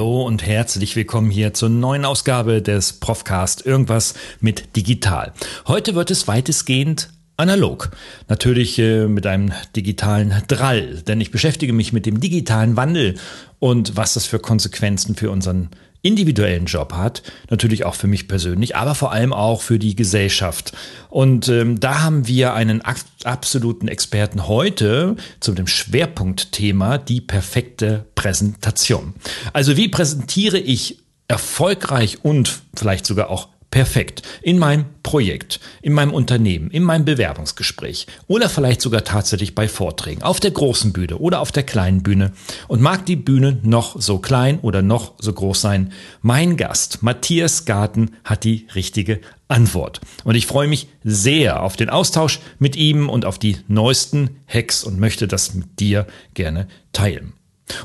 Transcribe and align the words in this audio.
Hallo 0.00 0.22
und 0.22 0.46
herzlich 0.46 0.96
willkommen 0.96 1.30
hier 1.30 1.52
zur 1.52 1.68
neuen 1.68 2.06
Ausgabe 2.06 2.62
des 2.62 2.94
Profcast 2.94 3.66
Irgendwas 3.66 4.14
mit 4.40 4.74
Digital. 4.74 5.34
Heute 5.66 5.94
wird 5.94 6.10
es 6.10 6.26
weitestgehend 6.26 7.10
analog. 7.36 7.90
Natürlich 8.26 8.78
äh, 8.78 9.08
mit 9.08 9.26
einem 9.26 9.52
digitalen 9.76 10.42
Drall, 10.48 11.02
denn 11.06 11.20
ich 11.20 11.30
beschäftige 11.30 11.74
mich 11.74 11.92
mit 11.92 12.06
dem 12.06 12.18
digitalen 12.18 12.78
Wandel 12.78 13.16
und 13.58 13.94
was 13.98 14.14
das 14.14 14.24
für 14.24 14.38
Konsequenzen 14.38 15.16
für 15.16 15.30
unseren 15.30 15.68
individuellen 16.02 16.66
Job 16.66 16.94
hat, 16.94 17.22
natürlich 17.50 17.84
auch 17.84 17.94
für 17.94 18.06
mich 18.06 18.28
persönlich, 18.28 18.76
aber 18.76 18.94
vor 18.94 19.12
allem 19.12 19.32
auch 19.32 19.60
für 19.60 19.78
die 19.78 19.94
Gesellschaft. 19.94 20.72
Und 21.08 21.48
ähm, 21.48 21.78
da 21.78 22.02
haben 22.02 22.26
wir 22.26 22.54
einen 22.54 22.82
absoluten 23.24 23.88
Experten 23.88 24.48
heute 24.48 25.16
zu 25.40 25.52
dem 25.52 25.66
Schwerpunktthema 25.66 26.98
die 26.98 27.20
perfekte 27.20 28.06
Präsentation. 28.14 29.14
Also 29.52 29.76
wie 29.76 29.88
präsentiere 29.88 30.58
ich 30.58 30.98
erfolgreich 31.28 32.24
und 32.24 32.60
vielleicht 32.74 33.06
sogar 33.06 33.30
auch 33.30 33.48
perfekt 33.70 34.22
in 34.42 34.58
meinem 34.58 34.86
Projekt, 35.02 35.60
in 35.80 35.92
meinem 35.92 36.12
Unternehmen, 36.12 36.70
in 36.70 36.82
meinem 36.82 37.04
Bewerbungsgespräch 37.04 38.06
oder 38.26 38.48
vielleicht 38.48 38.80
sogar 38.80 39.04
tatsächlich 39.04 39.54
bei 39.54 39.68
Vorträgen 39.68 40.22
auf 40.22 40.40
der 40.40 40.50
großen 40.50 40.92
Bühne 40.92 41.18
oder 41.18 41.40
auf 41.40 41.52
der 41.52 41.62
kleinen 41.62 42.02
Bühne. 42.02 42.32
Und 42.68 42.80
mag 42.80 43.06
die 43.06 43.16
Bühne 43.16 43.58
noch 43.62 44.00
so 44.00 44.18
klein 44.18 44.58
oder 44.60 44.82
noch 44.82 45.14
so 45.18 45.32
groß 45.32 45.60
sein, 45.60 45.92
mein 46.20 46.56
Gast 46.56 47.02
Matthias 47.02 47.64
Garten 47.64 48.10
hat 48.24 48.44
die 48.44 48.66
richtige 48.74 49.20
Antwort. 49.48 50.00
Und 50.24 50.34
ich 50.34 50.46
freue 50.46 50.68
mich 50.68 50.88
sehr 51.04 51.62
auf 51.62 51.76
den 51.76 51.90
Austausch 51.90 52.40
mit 52.58 52.76
ihm 52.76 53.08
und 53.08 53.24
auf 53.24 53.38
die 53.38 53.56
neuesten 53.68 54.40
Hacks 54.46 54.84
und 54.84 54.98
möchte 54.98 55.28
das 55.28 55.54
mit 55.54 55.80
dir 55.80 56.06
gerne 56.34 56.68
teilen. 56.92 57.32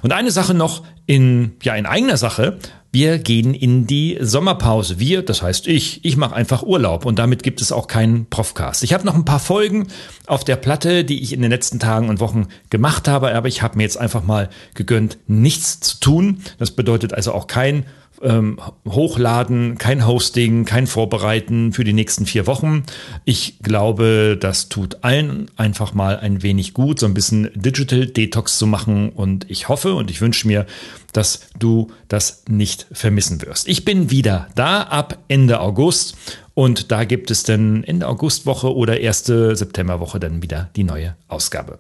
Und 0.02 0.13
eine 0.13 0.31
Sache 0.31 0.54
noch 0.54 0.84
in, 1.05 1.54
ja, 1.62 1.76
in 1.76 1.85
eigener 1.85 2.17
Sache 2.17 2.57
wir 2.95 3.20
gehen 3.20 3.54
in 3.54 3.88
die 3.88 4.17
Sommerpause. 4.22 4.99
Wir, 4.99 5.22
das 5.22 5.41
heißt 5.41 5.67
ich, 5.67 6.05
ich 6.05 6.15
mache 6.15 6.34
einfach 6.34 6.63
Urlaub 6.63 7.05
und 7.05 7.20
damit 7.20 7.43
gibt 7.43 7.60
es 7.60 7.74
auch 7.74 7.87
keinen 7.87 8.26
Profcast. 8.27 8.84
Ich 8.84 8.93
habe 8.93 9.05
noch 9.05 9.15
ein 9.15 9.26
paar 9.26 9.41
Folgen 9.41 9.87
auf 10.27 10.46
der 10.46 10.55
Platte, 10.55 11.04
die 11.04 11.21
ich 11.21 11.34
in 11.34 11.41
den 11.41 11.52
letzten 11.52 11.77
Tagen 11.77 12.07
und 12.07 12.21
Wochen 12.21 12.48
gemacht 12.70 13.10
habe, 13.10 13.35
aber 13.35 13.49
ich 13.49 13.62
habe 13.62 13.76
mir 13.76 13.84
jetzt 13.84 13.98
einfach 13.98 14.24
mal 14.24 14.49
gegönnt, 14.76 15.18
nichts 15.27 15.82
zu 15.82 15.99
tun. 15.99 16.41
Das 16.57 16.71
bedeutet 16.71 17.13
also 17.13 17.34
auch 17.34 17.48
kein 17.48 17.85
ähm, 18.21 18.60
Hochladen, 18.88 19.77
kein 19.77 20.08
Hosting, 20.08 20.66
kein 20.66 20.88
Vorbereiten 20.88 21.74
für 21.74 21.84
die 21.84 21.94
nächsten 21.94 22.26
vier 22.26 22.48
Wochen. 22.48 22.84
Ich 23.24 23.60
glaube, 23.62 24.38
das 24.40 24.70
tut 24.70 25.04
allen 25.04 25.49
einfach 25.58 25.94
mal 25.94 26.18
ein 26.18 26.43
wenig 26.43 26.74
gut, 26.74 26.99
so 26.99 27.05
ein 27.05 27.13
bisschen 27.13 27.49
Digital 27.55 28.05
Detox 28.08 28.58
zu 28.58 28.68
machen. 28.68 29.10
Und 29.10 29.49
ich 29.49 29.70
hoffe 29.70 29.93
und 29.96 30.10
ich 30.10 30.21
wünsche 30.21 30.48
mir, 30.48 30.66
dass 31.13 31.48
du 31.58 31.91
das 32.08 32.43
nicht 32.49 32.88
vermissen 32.91 33.41
wirst. 33.41 33.68
Ich 33.68 33.86
bin 33.86 34.12
wieder 34.12 34.48
da 34.55 34.82
ab 34.84 35.20
Ende 35.27 35.60
August 35.60 36.16
und 36.54 36.91
da 36.91 37.04
gibt 37.04 37.32
es 37.32 37.43
dann 37.43 37.84
Ende 37.84 38.08
Augustwoche 38.08 38.74
oder 38.74 38.99
erste 38.99 39.55
Septemberwoche 39.55 40.20
dann 40.20 40.41
wieder 40.41 40.70
die 40.76 40.84
neue 40.84 41.16
Ausgabe. 41.27 41.77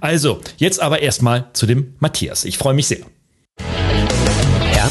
Also, 0.00 0.40
jetzt 0.58 0.80
aber 0.80 1.00
erstmal 1.00 1.46
zu 1.52 1.66
dem 1.66 1.94
Matthias. 1.98 2.44
Ich 2.44 2.58
freue 2.58 2.74
mich 2.74 2.86
sehr. 2.86 3.17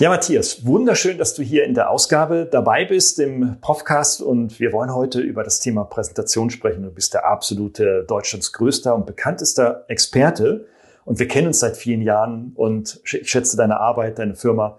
Ja, 0.00 0.08
Matthias, 0.08 0.64
wunderschön, 0.64 1.18
dass 1.18 1.34
du 1.34 1.42
hier 1.42 1.64
in 1.64 1.74
der 1.74 1.90
Ausgabe 1.90 2.48
dabei 2.50 2.86
bist 2.86 3.18
im 3.18 3.58
Profcast 3.60 4.22
und 4.22 4.58
wir 4.58 4.72
wollen 4.72 4.94
heute 4.94 5.20
über 5.20 5.44
das 5.44 5.60
Thema 5.60 5.84
Präsentation 5.84 6.48
sprechen. 6.48 6.84
Du 6.84 6.90
bist 6.90 7.12
der 7.12 7.26
absolute 7.26 8.06
Deutschlands 8.08 8.54
größter 8.54 8.94
und 8.94 9.04
bekanntester 9.04 9.84
Experte 9.88 10.64
und 11.04 11.18
wir 11.18 11.28
kennen 11.28 11.48
uns 11.48 11.60
seit 11.60 11.76
vielen 11.76 12.00
Jahren 12.00 12.52
und 12.54 12.98
ich 13.04 13.30
schätze 13.30 13.58
deine 13.58 13.78
Arbeit, 13.78 14.18
deine 14.18 14.36
Firma. 14.36 14.78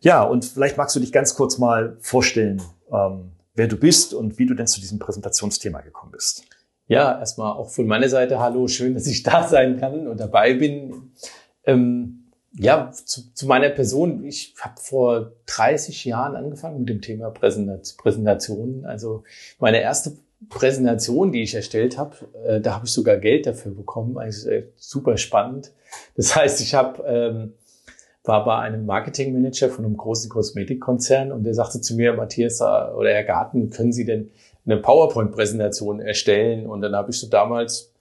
Ja, 0.00 0.22
und 0.22 0.46
vielleicht 0.46 0.78
magst 0.78 0.96
du 0.96 1.00
dich 1.00 1.12
ganz 1.12 1.34
kurz 1.34 1.58
mal 1.58 1.98
vorstellen, 2.00 2.62
ähm, 2.90 3.32
wer 3.54 3.68
du 3.68 3.76
bist 3.76 4.14
und 4.14 4.38
wie 4.38 4.46
du 4.46 4.54
denn 4.54 4.66
zu 4.66 4.80
diesem 4.80 4.98
Präsentationsthema 4.98 5.82
gekommen 5.82 6.12
bist. 6.12 6.44
Ja, 6.86 7.18
erstmal 7.18 7.52
auch 7.52 7.68
von 7.68 7.86
meiner 7.86 8.08
Seite 8.08 8.40
Hallo, 8.40 8.66
schön, 8.68 8.94
dass 8.94 9.06
ich 9.06 9.22
da 9.22 9.46
sein 9.46 9.78
kann 9.78 10.06
und 10.06 10.18
dabei 10.18 10.54
bin. 10.54 11.12
Ähm 11.66 12.21
ja, 12.54 12.90
zu, 12.90 13.32
zu 13.34 13.46
meiner 13.46 13.70
Person. 13.70 14.24
Ich 14.24 14.54
habe 14.60 14.80
vor 14.80 15.32
30 15.46 16.04
Jahren 16.04 16.36
angefangen 16.36 16.80
mit 16.80 16.88
dem 16.88 17.00
Thema 17.00 17.30
Präsentation. 17.30 18.84
Also 18.84 19.24
meine 19.58 19.80
erste 19.80 20.12
Präsentation, 20.48 21.32
die 21.32 21.42
ich 21.42 21.54
erstellt 21.54 21.96
habe, 21.98 22.16
äh, 22.44 22.60
da 22.60 22.74
habe 22.74 22.86
ich 22.86 22.92
sogar 22.92 23.16
Geld 23.16 23.46
dafür 23.46 23.72
bekommen. 23.72 24.18
Also 24.18 24.50
äh, 24.50 24.68
super 24.76 25.16
spannend. 25.16 25.72
Das 26.16 26.36
heißt, 26.36 26.60
ich 26.60 26.74
habe 26.74 27.02
ähm, 27.06 27.54
war 28.24 28.44
bei 28.44 28.56
einem 28.56 28.86
Marketingmanager 28.86 29.68
von 29.68 29.84
einem 29.84 29.96
großen 29.96 30.30
Kosmetikkonzern 30.30 31.32
und 31.32 31.44
der 31.44 31.54
sagte 31.54 31.80
zu 31.80 31.96
mir, 31.96 32.12
Matthias 32.12 32.60
äh, 32.60 32.64
oder 32.64 33.10
Herr 33.10 33.24
Garten, 33.24 33.70
können 33.70 33.92
Sie 33.92 34.04
denn 34.04 34.30
eine 34.64 34.76
PowerPoint-Präsentation 34.76 36.00
erstellen? 36.00 36.66
Und 36.66 36.82
dann 36.82 36.94
habe 36.94 37.10
ich 37.10 37.18
so 37.18 37.28
damals 37.28 37.92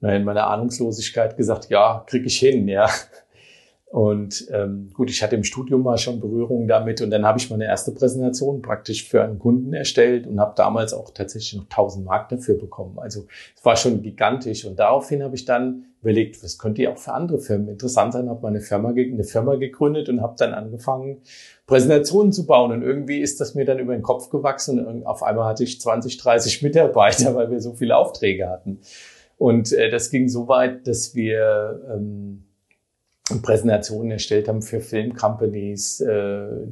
na, 0.00 0.14
in 0.14 0.24
meiner 0.24 0.46
Ahnungslosigkeit 0.46 1.36
gesagt, 1.36 1.68
ja, 1.68 2.04
krieg 2.06 2.24
ich 2.24 2.38
hin, 2.38 2.68
ja. 2.68 2.88
Und 3.90 4.46
ähm, 4.52 4.90
gut, 4.94 5.10
ich 5.10 5.20
hatte 5.20 5.34
im 5.34 5.42
Studium 5.42 5.82
mal 5.82 5.98
schon 5.98 6.20
Berührung 6.20 6.68
damit 6.68 7.00
und 7.00 7.10
dann 7.10 7.26
habe 7.26 7.40
ich 7.40 7.50
meine 7.50 7.64
erste 7.64 7.90
Präsentation 7.90 8.62
praktisch 8.62 9.08
für 9.08 9.24
einen 9.24 9.40
Kunden 9.40 9.74
erstellt 9.74 10.28
und 10.28 10.38
habe 10.38 10.54
damals 10.54 10.94
auch 10.94 11.10
tatsächlich 11.10 11.54
noch 11.54 11.64
1000 11.64 12.04
Mark 12.04 12.28
dafür 12.28 12.56
bekommen. 12.56 13.00
Also 13.00 13.26
es 13.56 13.64
war 13.64 13.74
schon 13.74 14.00
gigantisch 14.00 14.64
und 14.64 14.78
daraufhin 14.78 15.24
habe 15.24 15.34
ich 15.34 15.44
dann 15.44 15.86
überlegt, 16.02 16.40
was 16.44 16.56
könnte 16.56 16.82
ja 16.82 16.92
auch 16.92 16.98
für 16.98 17.12
andere 17.12 17.40
Firmen 17.40 17.66
interessant 17.66 18.12
sein, 18.12 18.28
habe 18.28 18.42
meine 18.42 18.60
Firma 18.60 18.90
eine 18.90 19.24
Firma 19.24 19.56
gegründet 19.56 20.08
und 20.08 20.22
habe 20.22 20.36
dann 20.38 20.54
angefangen 20.54 21.22
Präsentationen 21.66 22.32
zu 22.32 22.46
bauen 22.46 22.70
und 22.70 22.82
irgendwie 22.82 23.18
ist 23.18 23.40
das 23.40 23.56
mir 23.56 23.64
dann 23.64 23.80
über 23.80 23.94
den 23.94 24.02
Kopf 24.02 24.30
gewachsen 24.30 24.86
und 24.86 25.04
auf 25.04 25.24
einmal 25.24 25.46
hatte 25.46 25.64
ich 25.64 25.80
20, 25.80 26.16
30 26.16 26.62
Mitarbeiter, 26.62 27.34
weil 27.34 27.50
wir 27.50 27.60
so 27.60 27.72
viele 27.72 27.96
Aufträge 27.96 28.48
hatten. 28.48 28.78
Und 29.36 29.72
äh, 29.72 29.90
das 29.90 30.10
ging 30.10 30.28
so 30.28 30.46
weit, 30.46 30.86
dass 30.86 31.16
wir 31.16 31.80
ähm, 31.92 32.44
Präsentationen 33.42 34.12
erstellt 34.12 34.48
haben 34.48 34.62
für 34.62 34.80
Filmcompanies. 34.80 36.00
Äh, 36.00 36.06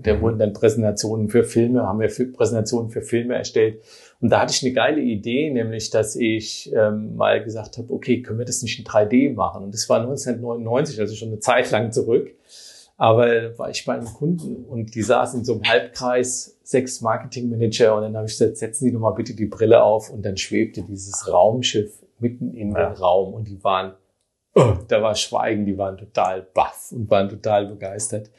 da 0.02 0.14
mhm. 0.14 0.20
wurden 0.20 0.38
dann 0.38 0.52
Präsentationen 0.52 1.28
für 1.28 1.44
Filme, 1.44 1.82
haben 1.82 2.00
wir 2.00 2.08
Präsentationen 2.08 2.90
für 2.90 3.02
Filme 3.02 3.34
erstellt. 3.34 3.82
Und 4.20 4.30
da 4.30 4.40
hatte 4.40 4.52
ich 4.52 4.62
eine 4.64 4.72
geile 4.72 5.00
Idee, 5.00 5.50
nämlich, 5.50 5.90
dass 5.90 6.16
ich 6.16 6.72
ähm, 6.74 7.16
mal 7.16 7.42
gesagt 7.42 7.78
habe, 7.78 7.92
okay, 7.92 8.22
können 8.22 8.38
wir 8.38 8.46
das 8.46 8.62
nicht 8.62 8.78
in 8.78 8.84
3D 8.84 9.34
machen? 9.34 9.64
Und 9.64 9.74
das 9.74 9.88
war 9.88 10.00
1999, 10.00 11.00
also 11.00 11.14
schon 11.14 11.28
eine 11.28 11.38
Zeit 11.38 11.70
lang 11.70 11.92
zurück. 11.92 12.34
Aber 12.96 13.32
da 13.32 13.58
war 13.58 13.70
ich 13.70 13.84
bei 13.84 13.94
einem 13.94 14.06
Kunden 14.06 14.64
und 14.64 14.96
die 14.96 15.02
saßen 15.02 15.40
in 15.40 15.44
so 15.44 15.54
einem 15.54 15.62
Halbkreis, 15.62 16.58
sechs 16.64 17.00
Marketingmanager 17.00 17.94
und 17.94 18.02
dann 18.02 18.16
habe 18.16 18.26
ich 18.26 18.36
gesagt, 18.36 18.56
setzen 18.56 18.86
Sie 18.86 18.92
doch 18.92 18.98
mal 18.98 19.12
bitte 19.12 19.34
die 19.34 19.46
Brille 19.46 19.84
auf 19.84 20.10
und 20.10 20.26
dann 20.26 20.36
schwebte 20.36 20.82
dieses 20.82 21.32
Raumschiff 21.32 22.02
mitten 22.18 22.52
in 22.54 22.72
ja. 22.72 22.90
den 22.90 22.96
Raum 22.96 23.34
und 23.34 23.46
die 23.46 23.62
waren 23.62 23.92
oh, 24.54 24.74
da 24.86 25.02
war 25.02 25.14
Schweigen, 25.14 25.66
die 25.66 25.76
waren 25.76 25.96
total 25.96 26.42
baff 26.42 26.92
und 26.92 27.10
waren 27.10 27.28
total 27.28 27.66
begeistert. 27.66 28.30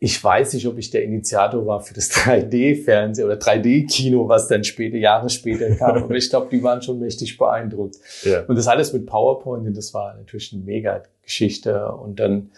Ich 0.00 0.22
weiß 0.22 0.52
nicht, 0.52 0.66
ob 0.66 0.78
ich 0.78 0.90
der 0.90 1.02
Initiator 1.02 1.66
war 1.66 1.80
für 1.80 1.94
das 1.94 2.10
3D-Fernsehen 2.12 3.24
oder 3.24 3.36
3D-Kino, 3.36 4.28
was 4.28 4.46
dann 4.46 4.62
später, 4.62 4.96
Jahre 4.96 5.28
später 5.28 5.74
kam. 5.74 6.04
Aber 6.04 6.14
ich 6.14 6.30
glaube, 6.30 6.48
die 6.50 6.62
waren 6.62 6.82
schon 6.82 7.00
mächtig 7.00 7.36
beeindruckt. 7.36 7.96
Ja. 8.22 8.44
Und 8.44 8.56
das 8.56 8.68
alles 8.68 8.92
mit 8.92 9.06
PowerPoint, 9.06 9.66
und 9.66 9.76
das 9.76 9.92
war 9.94 10.14
natürlich 10.14 10.52
eine 10.52 10.62
mega 10.62 11.02
Geschichte. 11.22 11.90
Und 11.90 12.20
dann, 12.20 12.50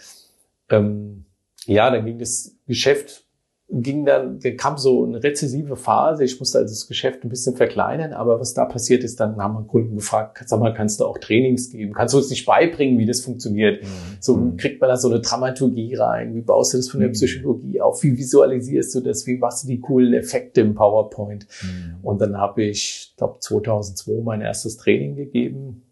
ähm, 0.69 1.25
ja, 1.65 1.89
dann 1.89 2.05
ging 2.05 2.19
das 2.19 2.55
Geschäft 2.67 3.25
ging 3.71 4.05
dann, 4.05 4.39
dann 4.39 4.57
kam 4.57 4.77
so 4.77 5.05
eine 5.05 5.23
rezessive 5.23 5.77
Phase. 5.77 6.25
Ich 6.25 6.39
musste 6.39 6.57
also 6.57 6.73
das 6.73 6.87
Geschäft 6.87 7.23
ein 7.23 7.29
bisschen 7.29 7.55
verkleinern, 7.55 8.11
aber 8.11 8.39
was 8.39 8.53
da 8.53 8.65
passiert 8.65 9.03
ist, 9.03 9.19
dann 9.19 9.37
haben 9.37 9.53
wir 9.53 9.63
Kunden 9.63 9.95
gefragt, 9.95 10.43
sag 10.45 10.59
mal, 10.59 10.73
kannst 10.73 10.99
du 10.99 11.05
auch 11.05 11.17
Trainings 11.17 11.69
geben? 11.69 11.93
Kannst 11.93 12.13
du 12.13 12.17
uns 12.17 12.29
nicht 12.29 12.45
beibringen, 12.45 12.99
wie 12.99 13.05
das 13.05 13.21
funktioniert? 13.21 13.83
Mhm. 13.83 13.87
So 14.19 14.35
mhm. 14.35 14.57
kriegt 14.57 14.81
man 14.81 14.89
da 14.89 14.97
so 14.97 15.09
eine 15.09 15.21
Dramaturgie 15.21 15.95
rein? 15.95 16.35
Wie 16.35 16.41
baust 16.41 16.73
du 16.73 16.77
das 16.77 16.89
von 16.89 16.99
der 16.99 17.09
mhm. 17.09 17.13
Psychologie 17.13 17.79
auf? 17.79 18.03
Wie 18.03 18.17
visualisierst 18.17 18.93
du 18.95 18.99
das? 18.99 19.25
Wie 19.25 19.37
machst 19.37 19.63
du 19.63 19.67
die 19.69 19.79
coolen 19.79 20.13
Effekte 20.13 20.61
im 20.61 20.75
PowerPoint? 20.75 21.47
Mhm. 21.63 21.95
Und 22.03 22.19
dann 22.21 22.37
habe 22.37 22.63
ich, 22.63 23.13
glaube 23.15 23.37
2002 23.39 24.21
mein 24.21 24.41
erstes 24.41 24.77
Training 24.77 25.15
gegeben. 25.15 25.83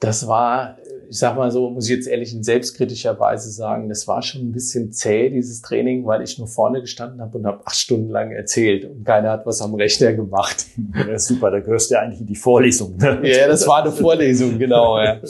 Das 0.00 0.26
war 0.26 0.78
ich 1.08 1.18
sag 1.18 1.36
mal 1.36 1.50
so, 1.50 1.70
muss 1.70 1.88
ich 1.88 1.96
jetzt 1.96 2.06
ehrlich 2.06 2.34
in 2.34 2.42
selbstkritischer 2.42 3.18
Weise 3.18 3.50
sagen, 3.50 3.88
das 3.88 4.06
war 4.06 4.22
schon 4.22 4.42
ein 4.42 4.52
bisschen 4.52 4.92
zäh, 4.92 5.30
dieses 5.30 5.62
Training, 5.62 6.04
weil 6.06 6.22
ich 6.22 6.38
nur 6.38 6.48
vorne 6.48 6.80
gestanden 6.80 7.20
habe 7.20 7.38
und 7.38 7.46
habe 7.46 7.66
acht 7.66 7.76
Stunden 7.76 8.10
lang 8.10 8.30
erzählt 8.30 8.84
und 8.84 9.04
keiner 9.04 9.30
hat 9.30 9.46
was 9.46 9.62
am 9.62 9.74
Rechner 9.74 10.12
gemacht. 10.12 10.66
Ja, 11.08 11.18
super, 11.18 11.50
da 11.50 11.60
gehörst 11.60 11.90
du 11.90 11.94
ja 11.94 12.00
eigentlich 12.00 12.20
in 12.20 12.26
die 12.26 12.36
Vorlesung. 12.36 12.96
Ne? 12.96 13.20
Ja, 13.22 13.46
das 13.46 13.66
war 13.66 13.82
eine 13.82 13.92
Vorlesung, 13.92 14.58
genau. 14.58 14.98
Ja. 14.98 15.20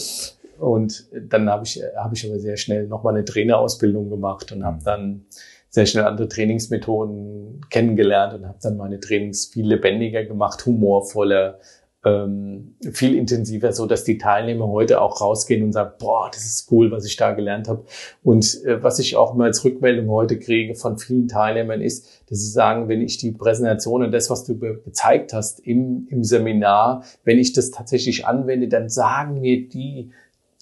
Und 0.59 1.07
dann 1.13 1.49
habe 1.49 1.65
ich, 1.65 1.81
hab 1.97 2.13
ich 2.13 2.27
aber 2.29 2.39
sehr 2.39 2.57
schnell 2.57 2.87
nochmal 2.87 3.15
eine 3.15 3.25
Trainerausbildung 3.25 4.09
gemacht 4.09 4.51
und 4.53 4.65
habe 4.65 4.79
dann 4.85 5.27
sehr 5.69 5.87
schnell 5.87 6.05
andere 6.05 6.29
Trainingsmethoden 6.29 7.67
kennengelernt 7.71 8.35
und 8.35 8.47
habe 8.47 8.59
dann 8.63 8.77
meine 8.77 8.99
Trainings 9.01 9.47
viel 9.47 9.69
lebendiger 9.69 10.25
gemacht, 10.25 10.65
humorvoller, 10.65 11.59
ähm, 12.05 12.77
viel 12.93 13.17
intensiver, 13.17 13.73
so 13.73 13.87
dass 13.87 14.05
die 14.05 14.19
Teilnehmer 14.19 14.69
heute 14.69 15.01
auch 15.01 15.21
rausgehen 15.21 15.65
und 15.65 15.73
sagen, 15.73 15.93
boah, 15.99 16.31
das 16.33 16.45
ist 16.47 16.71
cool, 16.71 16.91
was 16.91 17.05
ich 17.05 17.17
da 17.17 17.33
gelernt 17.33 17.69
habe. 17.69 17.85
Und 18.23 18.65
äh, 18.65 18.83
was 18.83 18.99
ich 18.99 19.17
auch 19.17 19.35
mal 19.35 19.47
als 19.47 19.65
Rückmeldung 19.65 20.09
heute 20.09 20.39
kriege 20.39 20.75
von 20.75 20.99
vielen 20.99 21.27
Teilnehmern 21.27 21.81
ist, 21.81 22.23
dass 22.29 22.39
sie 22.39 22.51
sagen, 22.51 22.89
wenn 22.89 23.01
ich 23.01 23.19
die 23.19 23.33
Präsentation 23.33 24.05
und 24.05 24.13
das, 24.13 24.31
was 24.31 24.45
du 24.45 24.57
gezeigt 24.59 25.33
hast 25.33 25.61
im, 25.61 26.07
im 26.11 26.23
Seminar, 26.23 27.05
wenn 27.25 27.39
ich 27.39 27.53
das 27.53 27.71
tatsächlich 27.71 28.27
anwende, 28.27 28.69
dann 28.69 28.89
sagen 28.89 29.41
mir 29.41 29.69
die 29.69 30.11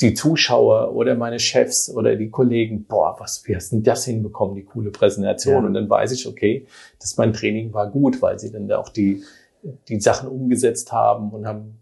die 0.00 0.12
Zuschauer 0.12 0.94
oder 0.94 1.14
meine 1.14 1.38
Chefs 1.38 1.90
oder 1.90 2.16
die 2.16 2.28
Kollegen, 2.28 2.84
boah, 2.84 3.16
was, 3.18 3.42
wie 3.46 3.56
hast 3.56 3.72
denn 3.72 3.82
das 3.82 4.04
hinbekommen, 4.04 4.54
die 4.54 4.64
coole 4.64 4.90
Präsentation? 4.90 5.62
Ja. 5.62 5.66
Und 5.66 5.74
dann 5.74 5.88
weiß 5.88 6.12
ich, 6.12 6.26
okay, 6.26 6.66
dass 7.00 7.16
mein 7.16 7.32
Training 7.32 7.72
war 7.72 7.90
gut, 7.90 8.20
weil 8.20 8.38
sie 8.38 8.52
dann 8.52 8.70
auch 8.72 8.90
die, 8.90 9.22
die 9.88 10.00
Sachen 10.00 10.28
umgesetzt 10.28 10.92
haben 10.92 11.30
und 11.30 11.46
haben 11.46 11.78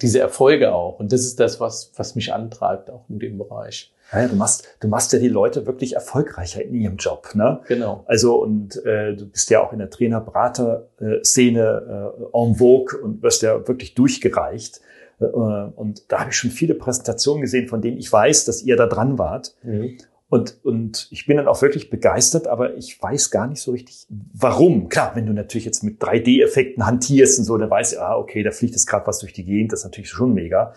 diese 0.00 0.20
Erfolge 0.20 0.72
auch. 0.72 0.98
Und 0.98 1.12
das 1.12 1.22
ist 1.22 1.38
das, 1.38 1.60
was, 1.60 1.92
was 1.96 2.14
mich 2.14 2.32
antreibt, 2.32 2.90
auch 2.90 3.04
in 3.08 3.18
dem 3.18 3.38
Bereich. 3.38 3.92
Ja, 4.12 4.26
du 4.26 4.34
machst, 4.34 4.66
du 4.80 4.88
machst 4.88 5.12
ja 5.12 5.18
die 5.18 5.28
Leute 5.28 5.66
wirklich 5.66 5.94
erfolgreicher 5.94 6.64
in 6.64 6.74
ihrem 6.74 6.96
Job, 6.96 7.28
ne? 7.34 7.60
Genau. 7.68 8.02
Also 8.06 8.42
und 8.42 8.84
äh, 8.84 9.14
du 9.14 9.26
bist 9.26 9.50
ja 9.50 9.62
auch 9.62 9.72
in 9.72 9.78
der 9.78 9.90
Trainer-Berater-Szene 9.90 12.14
äh, 12.18 12.36
en 12.36 12.56
vogue 12.56 12.98
und 13.00 13.22
wirst 13.22 13.42
ja 13.42 13.68
wirklich 13.68 13.94
durchgereicht. 13.94 14.80
Äh, 15.20 15.26
und 15.26 16.10
da 16.10 16.20
habe 16.20 16.30
ich 16.30 16.36
schon 16.36 16.50
viele 16.50 16.74
Präsentationen 16.74 17.42
gesehen, 17.42 17.68
von 17.68 17.82
denen 17.82 17.98
ich 17.98 18.12
weiß, 18.12 18.46
dass 18.46 18.62
ihr 18.62 18.76
da 18.76 18.86
dran 18.86 19.18
wart. 19.18 19.54
Mhm. 19.62 19.98
Und, 20.30 20.64
und 20.64 21.08
ich 21.10 21.26
bin 21.26 21.36
dann 21.38 21.48
auch 21.48 21.60
wirklich 21.60 21.90
begeistert, 21.90 22.46
aber 22.46 22.76
ich 22.76 23.02
weiß 23.02 23.32
gar 23.32 23.48
nicht 23.48 23.60
so 23.60 23.72
richtig, 23.72 24.06
warum. 24.32 24.88
Klar, 24.88 25.16
wenn 25.16 25.26
du 25.26 25.32
natürlich 25.32 25.64
jetzt 25.64 25.82
mit 25.82 26.00
3D-Effekten 26.00 26.86
hantierst 26.86 27.40
und 27.40 27.44
so, 27.44 27.58
dann 27.58 27.68
weißt 27.68 27.94
du, 27.94 28.00
ah, 28.00 28.16
okay, 28.16 28.44
da 28.44 28.52
fliegt 28.52 28.74
jetzt 28.74 28.86
gerade 28.86 29.08
was 29.08 29.18
durch 29.18 29.32
die 29.32 29.44
Gegend, 29.44 29.72
das 29.72 29.80
ist 29.80 29.86
natürlich 29.86 30.08
schon 30.08 30.32
mega. 30.32 30.72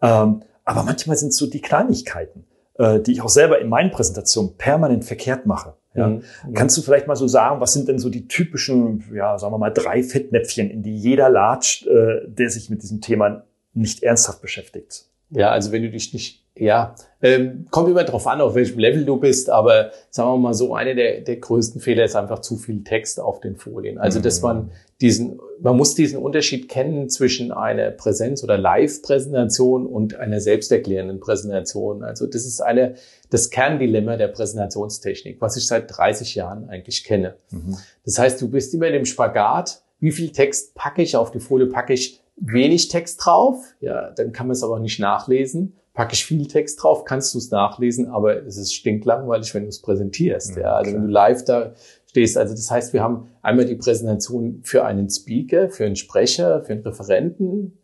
Ähm, 0.00 0.42
aber 0.64 0.82
manchmal 0.82 1.18
sind 1.18 1.28
es 1.28 1.36
so 1.36 1.46
die 1.46 1.60
Kleinigkeiten, 1.60 2.46
äh, 2.78 2.98
die 3.00 3.12
ich 3.12 3.20
auch 3.20 3.28
selber 3.28 3.60
in 3.60 3.68
meinen 3.68 3.90
Präsentationen 3.90 4.56
permanent 4.56 5.04
verkehrt 5.04 5.44
mache. 5.44 5.74
Ja. 5.92 6.08
Mhm. 6.08 6.22
Kannst 6.54 6.78
du 6.78 6.82
vielleicht 6.82 7.06
mal 7.06 7.16
so 7.16 7.28
sagen, 7.28 7.60
was 7.60 7.74
sind 7.74 7.88
denn 7.88 7.98
so 7.98 8.08
die 8.08 8.28
typischen, 8.28 9.04
ja, 9.14 9.38
sagen 9.38 9.52
wir 9.52 9.58
mal, 9.58 9.70
drei 9.70 10.02
Fettnäpfchen, 10.02 10.70
in 10.70 10.82
die 10.82 10.96
jeder 10.96 11.28
latscht, 11.28 11.86
äh, 11.86 12.22
der 12.26 12.48
sich 12.48 12.70
mit 12.70 12.82
diesem 12.82 13.02
Thema 13.02 13.44
nicht 13.74 14.02
ernsthaft 14.02 14.40
beschäftigt. 14.40 15.04
Ja, 15.30 15.50
also 15.50 15.70
wenn 15.70 15.82
du 15.82 15.90
dich 15.90 16.14
nicht, 16.14 16.45
ja, 16.58 16.94
ähm, 17.20 17.66
kommt 17.70 17.88
immer 17.88 18.04
drauf 18.04 18.26
an, 18.26 18.40
auf 18.40 18.54
welchem 18.54 18.78
Level 18.78 19.04
du 19.04 19.18
bist, 19.18 19.50
aber 19.50 19.90
sagen 20.10 20.30
wir 20.30 20.38
mal 20.38 20.54
so, 20.54 20.74
eine 20.74 20.94
der, 20.94 21.20
der 21.20 21.36
größten 21.36 21.80
Fehler 21.80 22.04
ist 22.04 22.16
einfach 22.16 22.38
zu 22.38 22.56
viel 22.56 22.82
Text 22.82 23.20
auf 23.20 23.40
den 23.40 23.56
Folien. 23.56 23.98
Also, 23.98 24.20
dass 24.20 24.40
man 24.40 24.70
diesen, 25.00 25.38
man 25.60 25.76
muss 25.76 25.94
diesen 25.94 26.18
Unterschied 26.18 26.68
kennen 26.68 27.10
zwischen 27.10 27.52
einer 27.52 27.90
Präsenz- 27.90 28.42
oder 28.42 28.56
Live-Präsentation 28.56 29.86
und 29.86 30.14
einer 30.14 30.40
selbsterklärenden 30.40 31.20
Präsentation. 31.20 32.02
Also, 32.02 32.26
das 32.26 32.46
ist 32.46 32.60
eine, 32.60 32.94
das 33.30 33.50
Kerndilemma 33.50 34.16
der 34.16 34.28
Präsentationstechnik, 34.28 35.40
was 35.40 35.56
ich 35.56 35.66
seit 35.66 35.94
30 35.94 36.34
Jahren 36.34 36.68
eigentlich 36.70 37.04
kenne. 37.04 37.36
Mhm. 37.50 37.76
Das 38.04 38.18
heißt, 38.18 38.40
du 38.40 38.48
bist 38.48 38.72
immer 38.72 38.86
in 38.86 38.94
dem 38.94 39.04
Spagat, 39.04 39.82
wie 40.00 40.12
viel 40.12 40.30
Text 40.30 40.74
packe 40.74 41.02
ich 41.02 41.16
auf 41.16 41.30
die 41.30 41.40
Folie, 41.40 41.66
packe 41.66 41.92
ich 41.92 42.22
wenig 42.36 42.88
Text 42.88 43.24
drauf, 43.24 43.74
ja, 43.80 44.10
dann 44.10 44.32
kann 44.32 44.46
man 44.46 44.52
es 44.52 44.62
aber 44.62 44.78
nicht 44.78 45.00
nachlesen. 45.00 45.74
Packe 45.96 46.12
ich 46.12 46.24
viel 46.24 46.46
Text 46.46 46.82
drauf, 46.82 47.04
kannst 47.04 47.34
du 47.34 47.38
es 47.38 47.50
nachlesen, 47.50 48.06
aber 48.06 48.44
es 48.44 48.58
ist 48.58 48.74
stinklangweilig, 48.74 49.52
wenn 49.54 49.62
du 49.62 49.70
es 49.70 49.80
präsentierst. 49.80 50.56
Ja, 50.56 50.62
ja 50.62 50.72
also 50.76 50.90
klar. 50.90 51.00
wenn 51.00 51.08
du 51.08 51.12
live 51.12 51.44
da 51.44 51.72
stehst. 52.06 52.36
Also 52.36 52.54
das 52.54 52.70
heißt, 52.70 52.92
wir 52.92 53.02
haben 53.02 53.28
einmal 53.42 53.64
die 53.64 53.76
Präsentation 53.76 54.60
für 54.62 54.84
einen 54.84 55.08
Speaker, 55.10 55.70
für 55.70 55.86
einen 55.86 55.96
Sprecher, 55.96 56.62
für 56.62 56.74
einen 56.74 56.82
Referenten 56.82 57.78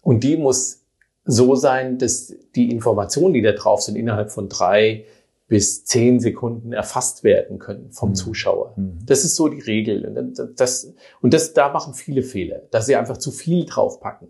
und 0.00 0.24
die 0.24 0.38
muss 0.38 0.86
so 1.26 1.54
sein, 1.54 1.98
dass 1.98 2.34
die 2.56 2.70
Informationen, 2.70 3.34
die 3.34 3.42
da 3.42 3.52
drauf 3.52 3.82
sind, 3.82 3.96
innerhalb 3.96 4.30
von 4.30 4.48
drei 4.48 5.04
bis 5.46 5.84
zehn 5.84 6.20
Sekunden 6.20 6.72
erfasst 6.72 7.22
werden 7.22 7.58
können 7.58 7.90
vom 7.90 8.10
mhm. 8.10 8.14
Zuschauer. 8.14 8.72
Mhm. 8.76 8.98
Das 9.04 9.24
ist 9.24 9.36
so 9.36 9.48
die 9.48 9.60
Regel. 9.60 10.06
Und 10.06 10.58
das, 10.58 10.94
und 11.20 11.34
das, 11.34 11.52
da 11.52 11.70
machen 11.70 11.92
viele 11.92 12.22
Fehler, 12.22 12.62
dass 12.70 12.86
sie 12.86 12.96
einfach 12.96 13.18
zu 13.18 13.30
viel 13.30 13.66
draufpacken. 13.66 14.28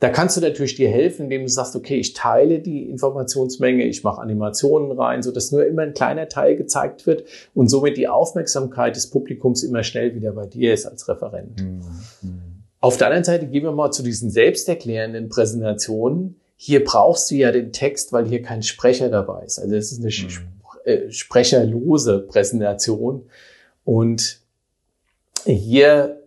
Da 0.00 0.08
kannst 0.08 0.36
du 0.36 0.40
natürlich 0.40 0.74
dir 0.74 0.88
helfen, 0.88 1.24
indem 1.24 1.42
du 1.42 1.48
sagst, 1.48 1.76
okay, 1.76 1.96
ich 1.96 2.14
teile 2.14 2.58
die 2.58 2.88
Informationsmenge, 2.88 3.84
ich 3.84 4.02
mache 4.02 4.20
Animationen 4.20 4.92
rein, 4.92 5.22
so 5.22 5.30
dass 5.30 5.52
nur 5.52 5.66
immer 5.66 5.82
ein 5.82 5.94
kleiner 5.94 6.28
Teil 6.28 6.56
gezeigt 6.56 7.06
wird 7.06 7.24
und 7.54 7.68
somit 7.68 7.96
die 7.96 8.08
Aufmerksamkeit 8.08 8.96
des 8.96 9.08
Publikums 9.10 9.62
immer 9.62 9.82
schnell 9.82 10.14
wieder 10.14 10.32
bei 10.32 10.46
dir 10.46 10.74
ist 10.74 10.86
als 10.86 11.08
Referent. 11.08 11.62
Mhm. 11.62 11.82
Auf 12.80 12.96
der 12.96 13.08
anderen 13.08 13.24
Seite 13.24 13.46
gehen 13.46 13.62
wir 13.62 13.72
mal 13.72 13.90
zu 13.90 14.02
diesen 14.02 14.30
selbsterklärenden 14.30 15.28
Präsentationen 15.28 16.36
hier 16.62 16.84
brauchst 16.84 17.30
du 17.30 17.36
ja 17.36 17.52
den 17.52 17.72
Text, 17.72 18.12
weil 18.12 18.28
hier 18.28 18.42
kein 18.42 18.62
Sprecher 18.62 19.08
dabei 19.08 19.44
ist. 19.46 19.58
Also 19.58 19.74
es 19.76 19.92
ist 19.92 20.00
eine 20.00 20.10
mhm. 20.30 20.46
Äh, 20.84 21.10
sprecherlose 21.10 22.18
Präsentation. 22.18 23.22
Und 23.84 24.40
hier 25.46 26.19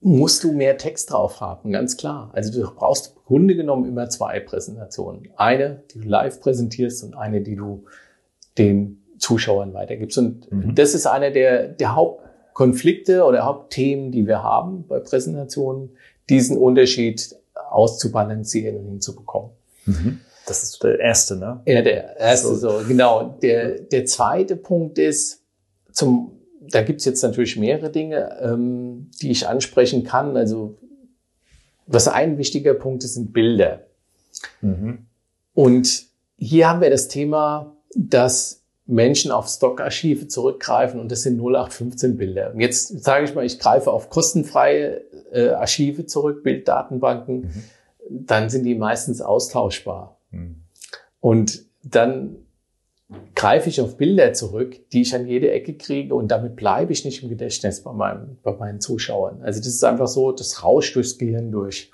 musst 0.00 0.44
du 0.44 0.52
mehr 0.52 0.78
Text 0.78 1.10
drauf 1.10 1.40
haben, 1.40 1.72
ganz 1.72 1.96
klar. 1.96 2.30
Also 2.32 2.52
du 2.52 2.70
brauchst 2.74 3.14
im 3.16 3.22
Grunde 3.24 3.54
genommen 3.54 3.84
immer 3.86 4.08
zwei 4.08 4.40
Präsentationen. 4.40 5.28
Eine, 5.36 5.82
die 5.92 6.00
du 6.00 6.08
live 6.08 6.40
präsentierst 6.40 7.04
und 7.04 7.14
eine, 7.14 7.42
die 7.42 7.54
du 7.54 7.84
den 8.56 9.02
Zuschauern 9.18 9.74
weitergibst. 9.74 10.16
Und 10.18 10.50
mhm. 10.50 10.74
das 10.74 10.94
ist 10.94 11.06
einer 11.06 11.30
der, 11.30 11.68
der 11.68 11.94
Hauptkonflikte 11.94 13.24
oder 13.24 13.44
Hauptthemen, 13.44 14.10
die 14.10 14.26
wir 14.26 14.42
haben 14.42 14.86
bei 14.88 14.98
Präsentationen, 15.00 15.90
diesen 16.30 16.56
Unterschied 16.56 17.36
auszubalancieren 17.68 18.78
und 18.78 18.86
hinzubekommen. 18.86 19.50
Mhm. 19.84 20.20
Das 20.46 20.62
ist 20.62 20.82
der 20.82 20.98
erste, 20.98 21.36
ne? 21.36 21.60
Ja, 21.66 21.82
der 21.82 22.16
erste, 22.16 22.48
so, 22.48 22.80
so 22.80 22.88
genau. 22.88 23.36
Der, 23.42 23.80
der 23.80 24.06
zweite 24.06 24.56
Punkt 24.56 24.98
ist, 24.98 25.42
zum, 25.92 26.39
da 26.70 26.82
gibt's 26.82 27.04
jetzt 27.04 27.22
natürlich 27.22 27.56
mehrere 27.56 27.90
Dinge, 27.90 28.38
ähm, 28.40 29.10
die 29.20 29.30
ich 29.30 29.48
ansprechen 29.48 30.04
kann. 30.04 30.36
Also, 30.36 30.78
was 31.86 32.08
ein 32.08 32.38
wichtiger 32.38 32.74
Punkt 32.74 33.04
ist, 33.04 33.14
sind 33.14 33.32
Bilder. 33.32 33.86
Mhm. 34.60 35.06
Und 35.54 36.06
hier 36.36 36.68
haben 36.68 36.80
wir 36.80 36.90
das 36.90 37.08
Thema, 37.08 37.76
dass 37.94 38.62
Menschen 38.86 39.30
auf 39.30 39.48
Stockarchive 39.48 40.28
zurückgreifen 40.28 40.98
und 41.00 41.12
das 41.12 41.22
sind 41.22 41.38
0815 41.38 42.16
Bilder. 42.16 42.52
Und 42.52 42.60
jetzt 42.60 43.02
sage 43.04 43.24
ich 43.24 43.34
mal, 43.34 43.44
ich 43.44 43.58
greife 43.58 43.90
auf 43.90 44.10
kostenfreie 44.10 45.02
äh, 45.32 45.50
Archive 45.50 46.06
zurück, 46.06 46.42
Bilddatenbanken. 46.42 47.40
Mhm 47.40 47.64
dann 48.10 48.50
sind 48.50 48.64
die 48.64 48.74
meistens 48.74 49.22
austauschbar. 49.22 50.18
Mhm. 50.30 50.56
Und 51.20 51.64
dann 51.82 52.36
greife 53.34 53.68
ich 53.68 53.80
auf 53.80 53.96
Bilder 53.96 54.32
zurück, 54.32 54.78
die 54.92 55.02
ich 55.02 55.14
an 55.14 55.26
jede 55.26 55.50
Ecke 55.50 55.74
kriege 55.74 56.14
und 56.14 56.28
damit 56.28 56.56
bleibe 56.56 56.92
ich 56.92 57.04
nicht 57.04 57.22
im 57.22 57.28
Gedächtnis 57.28 57.82
bei, 57.82 57.92
meinem, 57.92 58.38
bei 58.42 58.52
meinen 58.52 58.80
Zuschauern. 58.80 59.42
Also 59.42 59.60
das 59.60 59.68
ist 59.68 59.84
einfach 59.84 60.08
so, 60.08 60.32
das 60.32 60.62
rauscht 60.62 60.94
durchs 60.96 61.18
Gehirn 61.18 61.50
durch. 61.50 61.90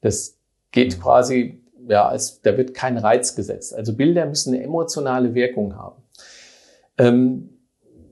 Das 0.00 0.36
geht 0.70 0.96
mhm. 0.96 1.02
quasi, 1.02 1.60
ja, 1.88 2.08
als, 2.08 2.42
da 2.42 2.56
wird 2.56 2.74
kein 2.74 2.98
Reiz 2.98 3.34
gesetzt. 3.34 3.74
Also 3.74 3.94
Bilder 3.94 4.26
müssen 4.26 4.54
eine 4.54 4.62
emotionale 4.62 5.34
Wirkung 5.34 5.76
haben. 5.76 6.02
Ähm, 6.98 7.50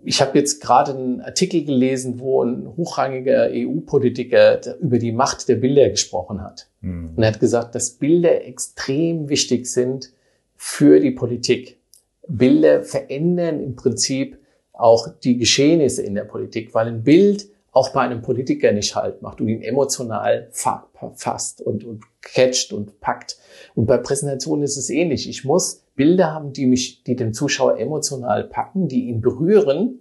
ich 0.03 0.21
habe 0.21 0.39
jetzt 0.39 0.63
gerade 0.63 0.93
einen 0.95 1.21
Artikel 1.21 1.65
gelesen, 1.65 2.21
wo 2.21 2.43
ein 2.43 2.69
hochrangiger 2.77 3.49
EU-Politiker 3.51 4.79
über 4.79 4.99
die 4.99 5.11
Macht 5.11 5.49
der 5.49 5.57
Bilder 5.57 5.91
gesprochen 5.91 6.43
hat. 6.43 6.69
Mhm. 6.81 7.11
Und 7.17 7.23
er 7.23 7.33
hat 7.33 7.41
gesagt, 7.41 7.75
dass 7.75 7.91
Bilder 7.91 8.45
extrem 8.47 9.29
wichtig 9.29 9.67
sind 9.67 10.13
für 10.55 11.01
die 11.01 11.11
Politik. 11.11 11.79
Bilder 12.29 12.83
verändern 12.83 13.61
im 13.61 13.77
Prinzip 13.77 14.39
auch 14.73 15.09
die 15.23 15.39
Geschehnisse 15.39 16.03
in 16.03 16.15
der 16.15 16.25
Politik, 16.25 16.75
weil 16.75 16.89
ein 16.89 17.03
Bild 17.03 17.49
auch 17.73 17.91
bei 17.91 18.01
einem 18.01 18.23
Politiker 18.23 18.73
nicht 18.73 18.97
halt 18.97 19.21
macht 19.21 19.41
und 19.41 19.49
ihn 19.49 19.63
emotional 19.63 20.49
fasst 20.51 21.61
und, 21.61 21.85
und 21.85 22.05
catcht 22.23 22.73
und 22.73 23.01
packt. 23.01 23.39
Und 23.75 23.85
bei 23.87 23.99
Präsentationen 23.99 24.65
ist 24.65 24.79
es 24.79 24.89
ähnlich. 24.89 25.29
Ich 25.29 25.45
muss 25.45 25.85
Bilder 25.95 26.33
haben, 26.33 26.53
die 26.53 26.67
mich, 26.67 27.03
die 27.05 27.17
den 27.17 27.35
Zuschauer 27.35 27.79
emotional 27.79 28.45
packen, 28.45 28.89
die 28.89 29.09
ihn 29.09 29.21
berühren, 29.21 30.01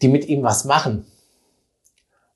die 0.00 0.08
mit 0.08 0.28
ihm 0.28 0.42
was 0.42 0.64
machen. 0.64 1.04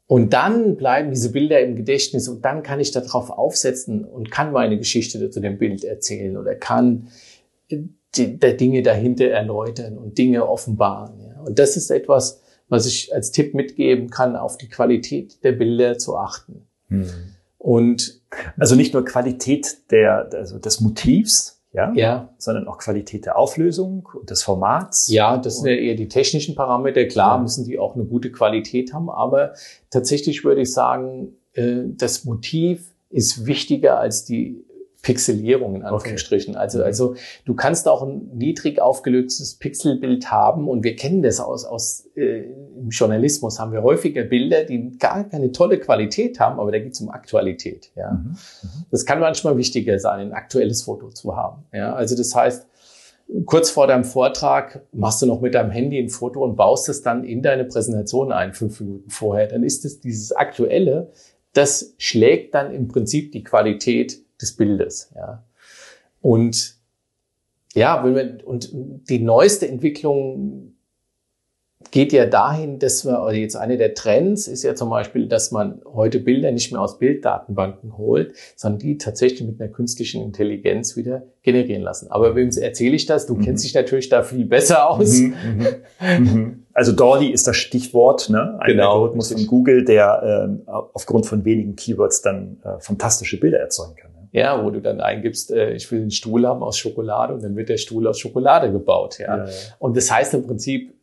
Und 0.06 0.34
dann 0.34 0.76
bleiben 0.76 1.08
diese 1.08 1.32
Bilder 1.32 1.60
im 1.60 1.74
Gedächtnis 1.74 2.28
und 2.28 2.44
dann 2.44 2.62
kann 2.62 2.80
ich 2.80 2.90
darauf 2.90 3.30
aufsetzen 3.30 4.04
und 4.04 4.30
kann 4.30 4.52
meine 4.52 4.76
Geschichte 4.76 5.30
zu 5.30 5.40
dem 5.40 5.56
Bild 5.56 5.84
erzählen 5.84 6.36
oder 6.36 6.54
kann 6.54 7.08
die, 8.14 8.38
der 8.38 8.54
Dinge 8.54 8.82
dahinter 8.82 9.26
erläutern 9.26 9.98
und 9.98 10.18
Dinge 10.18 10.48
offenbaren. 10.48 11.20
Ja. 11.20 11.40
Und 11.42 11.58
das 11.58 11.76
ist 11.76 11.90
etwas, 11.90 12.40
was 12.68 12.86
ich 12.86 13.14
als 13.14 13.32
Tipp 13.32 13.54
mitgeben 13.54 14.10
kann, 14.10 14.36
auf 14.36 14.56
die 14.56 14.68
Qualität 14.68 15.42
der 15.44 15.52
Bilder 15.52 15.98
zu 15.98 16.16
achten. 16.16 16.66
Hm. 16.88 17.06
Und 17.58 18.20
also 18.58 18.74
nicht 18.74 18.94
nur 18.94 19.04
Qualität 19.04 19.90
der, 19.90 20.28
also 20.32 20.58
des 20.58 20.80
Motivs, 20.80 21.62
ja, 21.72 21.90
ja, 21.94 22.28
sondern 22.36 22.68
auch 22.68 22.78
Qualität 22.78 23.24
der 23.24 23.38
Auflösung 23.38 24.08
und 24.12 24.28
des 24.28 24.42
Formats. 24.42 25.08
Ja, 25.08 25.38
das 25.38 25.58
sind 25.58 25.70
ja 25.70 25.76
eher 25.76 25.94
die 25.94 26.08
technischen 26.08 26.54
Parameter. 26.54 27.06
Klar 27.06 27.36
ja. 27.36 27.42
müssen 27.42 27.64
die 27.64 27.78
auch 27.78 27.94
eine 27.94 28.04
gute 28.04 28.30
Qualität 28.30 28.92
haben, 28.92 29.08
aber 29.08 29.54
tatsächlich 29.90 30.44
würde 30.44 30.62
ich 30.62 30.72
sagen, 30.72 31.34
äh, 31.54 31.84
das 31.86 32.24
Motiv 32.24 32.92
ist 33.08 33.46
wichtiger 33.46 33.98
als 33.98 34.24
die 34.24 34.64
Pixelierung 35.02 35.74
in 35.74 35.82
Anführungsstrichen. 35.82 36.54
Okay. 36.54 36.62
Also, 36.62 36.78
mhm. 36.78 36.84
also 36.84 37.14
du 37.44 37.54
kannst 37.54 37.88
auch 37.88 38.02
ein 38.02 38.30
niedrig 38.34 38.80
aufgelöstes 38.80 39.56
Pixelbild 39.56 40.30
haben 40.30 40.68
und 40.68 40.84
wir 40.84 40.94
kennen 40.94 41.22
das 41.22 41.40
aus, 41.40 41.64
aus 41.64 42.08
äh, 42.14 42.44
im 42.78 42.88
Journalismus 42.90 43.58
haben 43.58 43.72
wir 43.72 43.82
häufiger 43.82 44.22
Bilder, 44.22 44.64
die 44.64 44.96
gar 44.98 45.24
keine 45.24 45.50
tolle 45.50 45.78
Qualität 45.78 46.38
haben, 46.38 46.60
aber 46.60 46.70
da 46.70 46.78
geht 46.78 46.92
es 46.92 47.00
um 47.00 47.10
Aktualität. 47.10 47.90
Ja, 47.96 48.12
mhm. 48.12 48.30
mhm. 48.30 48.84
das 48.90 49.04
kann 49.04 49.18
manchmal 49.18 49.56
wichtiger 49.56 49.98
sein, 49.98 50.28
ein 50.28 50.32
aktuelles 50.32 50.82
Foto 50.82 51.08
zu 51.08 51.36
haben. 51.36 51.64
Ja, 51.72 51.94
also 51.94 52.16
das 52.16 52.34
heißt 52.34 52.68
kurz 53.46 53.70
vor 53.70 53.86
deinem 53.86 54.04
Vortrag 54.04 54.82
machst 54.92 55.22
du 55.22 55.26
noch 55.26 55.40
mit 55.40 55.54
deinem 55.54 55.70
Handy 55.70 55.98
ein 55.98 56.10
Foto 56.10 56.44
und 56.44 56.56
baust 56.56 56.88
es 56.88 57.02
dann 57.02 57.24
in 57.24 57.42
deine 57.42 57.64
Präsentation 57.64 58.30
ein, 58.30 58.52
fünf 58.52 58.80
Minuten 58.80 59.10
vorher. 59.10 59.48
Dann 59.48 59.64
ist 59.64 59.84
es 59.84 60.00
dieses 60.00 60.32
Aktuelle, 60.32 61.10
das 61.54 61.94
schlägt 61.98 62.54
dann 62.54 62.72
im 62.72 62.88
Prinzip 62.88 63.32
die 63.32 63.42
Qualität 63.42 64.22
des 64.42 64.56
Bildes. 64.56 65.12
Ja. 65.14 65.44
Und 66.20 66.76
ja, 67.74 68.02
und 68.02 68.70
die 68.72 69.18
neueste 69.18 69.66
Entwicklung 69.66 70.72
geht 71.90 72.12
ja 72.12 72.26
dahin, 72.26 72.78
dass 72.78 73.04
wir, 73.04 73.18
also 73.18 73.36
jetzt 73.36 73.56
eine 73.56 73.76
der 73.76 73.94
Trends 73.94 74.46
ist 74.46 74.62
ja 74.62 74.74
zum 74.74 74.88
Beispiel, 74.90 75.26
dass 75.26 75.50
man 75.50 75.82
heute 75.84 76.20
Bilder 76.20 76.50
nicht 76.52 76.72
mehr 76.72 76.80
aus 76.80 76.98
Bilddatenbanken 76.98 77.98
holt, 77.98 78.34
sondern 78.56 78.78
die 78.78 78.98
tatsächlich 78.98 79.46
mit 79.46 79.60
einer 79.60 79.70
künstlichen 79.70 80.22
Intelligenz 80.22 80.96
wieder 80.96 81.22
generieren 81.42 81.82
lassen. 81.82 82.10
Aber 82.10 82.34
wem 82.34 82.50
erzähle 82.50 82.94
ich 82.94 83.06
das? 83.06 83.26
Du 83.26 83.34
mhm. 83.34 83.42
kennst 83.42 83.64
dich 83.64 83.74
natürlich 83.74 84.08
da 84.08 84.22
viel 84.22 84.44
besser 84.44 84.88
aus. 84.88 85.18
Mhm, 85.18 85.34
mhm, 86.00 86.18
mhm. 86.18 86.62
also 86.72 86.92
Dolly 86.92 87.30
ist 87.30 87.46
das 87.46 87.56
Stichwort, 87.56 88.30
ne? 88.30 88.58
Ein 88.60 88.72
genau, 88.72 88.92
Algorithmus 88.92 89.32
von 89.32 89.46
Google, 89.46 89.84
der 89.84 90.58
äh, 90.66 90.72
aufgrund 90.94 91.26
von 91.26 91.44
wenigen 91.44 91.76
Keywords 91.76 92.22
dann 92.22 92.58
äh, 92.64 92.80
fantastische 92.80 93.38
Bilder 93.38 93.58
erzeugen 93.58 93.96
kann. 93.96 94.11
Ja, 94.32 94.64
wo 94.64 94.70
du 94.70 94.80
dann 94.80 95.00
eingibst, 95.00 95.50
äh, 95.50 95.74
ich 95.74 95.90
will 95.92 96.00
einen 96.00 96.10
Stuhl 96.10 96.46
haben 96.46 96.62
aus 96.62 96.78
Schokolade 96.78 97.34
und 97.34 97.44
dann 97.44 97.54
wird 97.54 97.68
der 97.68 97.76
Stuhl 97.76 98.06
aus 98.06 98.18
Schokolade 98.18 98.72
gebaut. 98.72 99.18
Ja. 99.18 99.36
ja, 99.36 99.44
ja. 99.44 99.52
Und 99.78 99.96
das 99.96 100.10
heißt 100.10 100.34
im 100.34 100.46
Prinzip, 100.46 100.94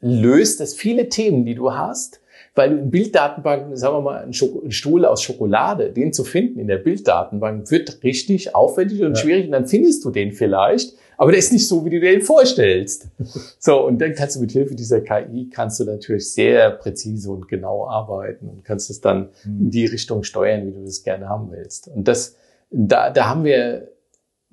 löst 0.00 0.60
das 0.60 0.74
viele 0.74 1.08
Themen, 1.08 1.46
die 1.46 1.54
du 1.54 1.72
hast, 1.72 2.20
weil 2.54 2.70
du 2.70 2.76
in 2.76 2.90
Bilddatenbanken, 2.90 3.76
sagen 3.76 3.96
wir 3.96 4.00
mal, 4.02 4.22
einen, 4.22 4.34
Stuhl 4.34 5.04
aus 5.06 5.22
Schokolade, 5.22 5.90
den 5.90 6.12
zu 6.12 6.24
finden 6.24 6.60
in 6.60 6.68
der 6.68 6.76
Bilddatenbank, 6.76 7.70
wird 7.70 8.02
richtig 8.04 8.54
aufwendig 8.54 9.02
und 9.02 9.16
ja. 9.16 9.16
schwierig 9.16 9.46
und 9.46 9.52
dann 9.52 9.66
findest 9.66 10.04
du 10.04 10.10
den 10.10 10.32
vielleicht, 10.32 10.94
aber 11.16 11.30
der 11.30 11.38
ist 11.38 11.52
nicht 11.52 11.66
so, 11.66 11.84
wie 11.84 11.90
du 11.90 12.00
dir 12.00 12.12
den 12.12 12.22
vorstellst. 12.22 13.08
so, 13.58 13.86
und 13.86 14.00
dann 14.00 14.14
kannst 14.14 14.36
du 14.36 14.40
mit 14.40 14.52
Hilfe 14.52 14.74
dieser 14.74 15.00
KI, 15.00 15.48
kannst 15.50 15.80
du 15.80 15.84
natürlich 15.84 16.32
sehr 16.32 16.70
präzise 16.70 17.30
und 17.30 17.48
genau 17.48 17.86
arbeiten 17.86 18.48
und 18.48 18.64
kannst 18.64 18.90
es 18.90 19.00
dann 19.00 19.30
mhm. 19.44 19.62
in 19.62 19.70
die 19.70 19.86
Richtung 19.86 20.22
steuern, 20.22 20.66
wie 20.66 20.72
du 20.72 20.84
das 20.84 21.02
gerne 21.02 21.28
haben 21.28 21.50
willst. 21.50 21.88
Und 21.88 22.08
das, 22.08 22.36
da, 22.74 23.10
da 23.10 23.28
haben 23.28 23.44
wir 23.44 23.94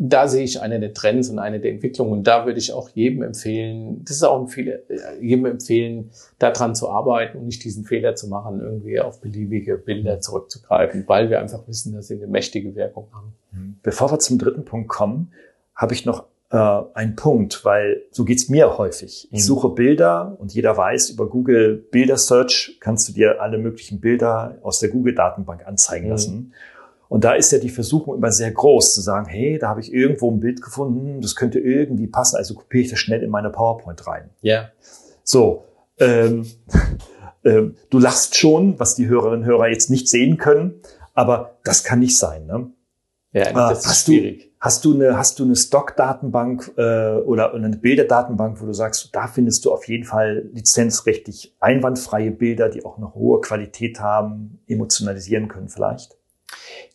da 0.04 0.28
sehe 0.28 0.44
ich 0.44 0.60
eine 0.60 0.80
der 0.80 0.96
Trends 0.96 1.30
und 1.30 1.38
eine 1.38 1.60
der 1.60 1.72
Entwicklungen. 1.72 2.12
Und 2.12 2.24
da 2.24 2.48
würde 2.48 2.58
ich 2.58 2.74
auch 2.74 2.90
jedem 2.90 3.22
empfehlen, 3.22 4.04
das 4.04 4.16
ist 4.16 4.24
auch 4.24 4.48
viele, 4.48 4.84
jedem 5.22 5.46
empfehlen, 5.46 6.10
daran 6.40 6.74
zu 6.74 6.90
arbeiten 6.90 7.38
und 7.38 7.46
nicht 7.46 7.64
diesen 7.64 7.86
Fehler 7.86 8.16
zu 8.16 8.28
machen, 8.28 8.62
irgendwie 8.62 9.00
auf 9.00 9.22
beliebige 9.22 9.78
Bilder 9.78 10.20
zurückzugreifen, 10.20 11.04
weil 11.06 11.30
wir 11.30 11.40
einfach 11.40 11.68
wissen, 11.68 11.94
dass 11.94 12.08
sie 12.08 12.16
eine 12.16 12.26
mächtige 12.26 12.76
Wirkung 12.76 13.10
haben. 13.14 13.34
Mhm. 13.52 13.76
Bevor 13.84 14.12
wir 14.12 14.18
zum 14.18 14.40
dritten 14.40 14.66
Punkt 14.66 14.90
kommen, 14.90 15.34
habe 15.76 15.94
ich 15.94 16.04
noch 16.04 16.26
äh, 16.50 16.58
einen 16.96 17.16
Punkt, 17.16 17.64
weil 17.64 18.02
so 18.10 18.26
geht's 18.26 18.50
mir 18.50 18.80
häufig. 18.80 19.28
Ich 19.32 19.42
mhm. 19.42 19.46
suche 19.46 19.70
Bilder 19.70 20.36
und 20.40 20.52
jeder 20.52 20.76
weiß, 20.76 21.12
über 21.12 21.30
Google 21.30 21.76
Bilder 21.92 22.18
Search 22.18 22.78
kannst 22.80 23.08
du 23.08 23.14
dir 23.14 23.40
alle 23.40 23.60
möglichen 23.60 24.00
Bilder 24.00 24.58
aus 24.64 24.80
der 24.80 24.90
Google 24.90 25.14
Datenbank 25.14 25.68
anzeigen 25.68 26.08
mhm. 26.08 26.54
Und 27.12 27.26
da 27.26 27.34
ist 27.34 27.52
ja 27.52 27.58
die 27.58 27.70
Versuchung 27.70 28.16
immer 28.16 28.32
sehr 28.32 28.52
groß 28.52 28.94
zu 28.94 29.02
sagen, 29.02 29.28
hey, 29.28 29.60
da 29.60 29.68
habe 29.68 29.82
ich 29.82 29.92
irgendwo 29.92 30.32
ein 30.32 30.40
Bild 30.40 30.62
gefunden, 30.62 31.20
das 31.20 31.36
könnte 31.36 31.60
irgendwie 31.60 32.08
passen, 32.08 32.38
also 32.38 32.54
kopiere 32.54 32.86
ich 32.86 32.90
das 32.90 33.00
schnell 33.00 33.22
in 33.22 33.30
meine 33.30 33.50
PowerPoint 33.50 34.08
rein. 34.08 34.30
Ja. 34.40 34.70
So, 35.22 35.66
ähm, 36.00 36.46
ähm, 37.44 37.76
du 37.90 38.00
lachst 38.00 38.38
schon, 38.38 38.80
was 38.80 38.96
die 38.96 39.10
Hörerinnen 39.10 39.42
und 39.42 39.46
Hörer 39.46 39.68
jetzt 39.68 39.90
nicht 39.90 40.08
sehen 40.08 40.38
können, 40.38 40.80
aber 41.14 41.58
das 41.66 41.84
kann 41.84 42.00
nicht 42.00 42.18
sein. 42.18 42.46
Ne? 42.46 42.72
Ja, 43.34 43.50
äh, 43.50 43.54
das 43.56 43.86
ist 43.86 44.06
schwierig. 44.06 44.44
Du, 44.46 44.50
hast 44.62 44.86
du 44.86 44.94
eine, 44.94 45.18
hast 45.18 45.38
du 45.38 45.44
eine 45.44 45.58
Stock-Datenbank 45.58 46.72
äh, 46.78 47.16
oder 47.18 47.54
eine 47.54 47.76
Bilderdatenbank, 47.76 48.62
wo 48.62 48.66
du 48.66 48.74
sagst, 48.74 49.10
da 49.12 49.28
findest 49.28 49.66
du 49.66 49.74
auf 49.74 49.86
jeden 49.86 50.06
Fall 50.06 50.50
lizenzrechtlich 50.54 51.58
einwandfreie 51.60 52.32
Bilder, 52.32 52.70
die 52.70 52.86
auch 52.86 52.96
eine 52.96 53.14
hohe 53.14 53.42
Qualität 53.42 54.00
haben, 54.00 54.64
emotionalisieren 54.66 55.50
können 55.50 55.68
vielleicht? 55.68 56.21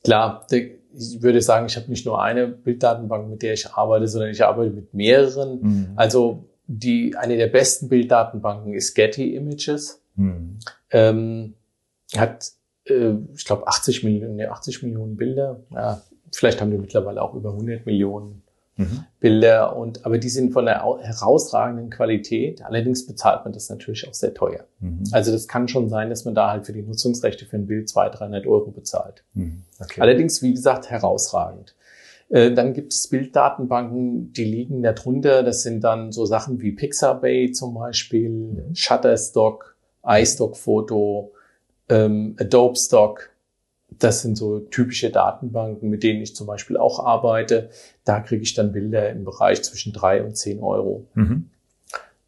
Klar, 0.05 0.47
ich 0.51 1.23
würde 1.23 1.43
sagen, 1.43 1.67
ich 1.67 1.77
habe 1.77 1.89
nicht 1.89 2.07
nur 2.07 2.23
eine 2.23 2.49
Bilddatenbank, 2.49 3.29
mit 3.29 3.43
der 3.43 3.55
ich 3.55 3.71
arbeite, 3.73 4.09
sondern 4.09 4.31
ich 4.31 4.45
arbeite 4.45 4.71
mit 4.71 4.95
mehreren. 4.95 5.61
Mhm. 5.61 5.93
Also 5.97 6.49
die 6.67 7.15
eine 7.17 7.37
der 7.37 7.49
besten 7.49 7.89
Bilddatenbanken 7.89 8.75
ist 8.75 8.95
Getty 8.95 9.35
Images. 9.35 10.03
Mhm. 10.17 10.59
Ähm, 10.91 11.55
hat, 12.17 12.53
äh, 12.85 13.13
ich 13.35 13.45
glaube, 13.45 13.67
80 13.67 14.05
Millionen, 14.05 14.41
80 14.41 14.83
Millionen 14.83 15.17
Bilder. 15.17 15.61
Ja, 15.73 16.03
vielleicht 16.33 16.61
haben 16.61 16.71
die 16.71 16.79
mittlerweile 16.79 17.23
auch 17.23 17.35
über 17.35 17.51
100 17.51 17.87
Millionen 17.87 18.43
mhm. 18.77 19.05
Bilder 19.21 19.77
und, 19.77 20.05
aber 20.07 20.19
die 20.19 20.29
sind 20.29 20.53
von 20.53 20.67
der 20.67 20.85
herausragenden 21.01 21.91
Qualität. 21.91 22.63
Allerdings 22.63 23.07
bezahlt 23.07 23.45
man 23.45 23.53
das 23.53 23.69
natürlich 23.69 24.09
auch 24.09 24.15
sehr 24.15 24.35
teuer. 24.35 24.65
Mhm. 24.81 25.05
Also 25.13 25.33
das 25.33 25.49
kann 25.49 25.69
schon 25.69 25.89
sein, 25.89 26.11
dass 26.11 26.25
man 26.25 26.35
da 26.35 26.51
halt 26.51 26.67
für 26.67 26.73
die 26.73 26.83
Nutzungsrechte 26.83 27.47
für 27.47 27.57
ein 27.57 27.67
Bild 27.67 27.89
200, 27.89 28.21
300 28.21 28.47
Euro 28.47 28.71
bezahlt. 28.71 29.25
Mhm. 29.35 29.63
Okay. 29.81 30.01
Allerdings, 30.01 30.43
wie 30.43 30.53
gesagt, 30.53 30.91
herausragend. 30.91 31.75
Äh, 32.29 32.53
dann 32.53 32.75
gibt 32.75 32.93
es 32.93 33.09
Bilddatenbanken, 33.09 34.33
die 34.33 34.45
liegen 34.45 34.83
darunter. 34.83 35.43
Das 35.43 35.63
sind 35.63 35.85
dann 35.85 36.13
so 36.13 36.27
Sachen 36.27 36.61
wie 36.61 36.73
Pixabay 36.73 37.53
zum 37.53 37.75
Beispiel, 37.75 38.29
mhm. 38.29 38.75
Shutterstock, 38.75 39.77
iStock 40.05 40.57
Photo, 40.57 41.33
ähm, 41.89 42.37
Adobe 42.39 42.77
Stock. 42.77 43.31
Das 43.99 44.23
sind 44.23 44.37
so 44.37 44.61
typische 44.61 45.11
Datenbanken, 45.11 45.89
mit 45.89 46.03
denen 46.03 46.23
ich 46.23 46.37
zum 46.37 46.47
Beispiel 46.47 46.77
auch 46.77 47.05
arbeite. 47.05 47.71
Da 48.05 48.21
kriege 48.21 48.43
ich 48.43 48.55
dann 48.55 48.73
Bilder 48.73 49.11
im 49.11 49.25
Bereich 49.25 49.63
zwischen 49.63 49.93
drei 49.93 50.23
und 50.23 50.37
zehn 50.37 50.61
Euro. 50.61 51.07
Mhm. 51.15 51.51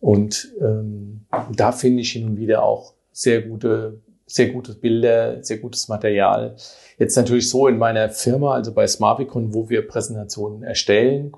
Und 0.01 0.53
ähm, 0.61 1.27
da 1.55 1.73
finde 1.73 2.03
ich 2.03 2.13
hin 2.13 2.25
und 2.25 2.37
wieder 2.37 2.63
auch 2.63 2.95
sehr 3.13 3.43
gute, 3.43 4.01
sehr 4.27 4.51
gute 4.51 4.75
Bilder, 4.75 5.43
sehr 5.43 5.59
gutes 5.59 5.89
Material. 5.89 6.57
Jetzt 6.99 7.17
natürlich 7.17 7.49
so 7.49 7.67
in 7.67 7.79
meiner 7.79 8.09
Firma, 8.11 8.55
also 8.55 8.73
bei 8.73 8.87
Smarticon, 8.87 9.55
wo 9.55 9.69
wir 9.69 9.87
Präsentationen 9.87 10.63
erstellen, 10.63 11.33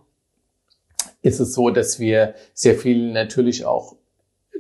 ist 1.22 1.40
es 1.40 1.54
so, 1.54 1.70
dass 1.70 1.98
wir 1.98 2.34
sehr 2.54 2.74
viel 2.74 3.12
natürlich 3.12 3.64
auch 3.64 3.96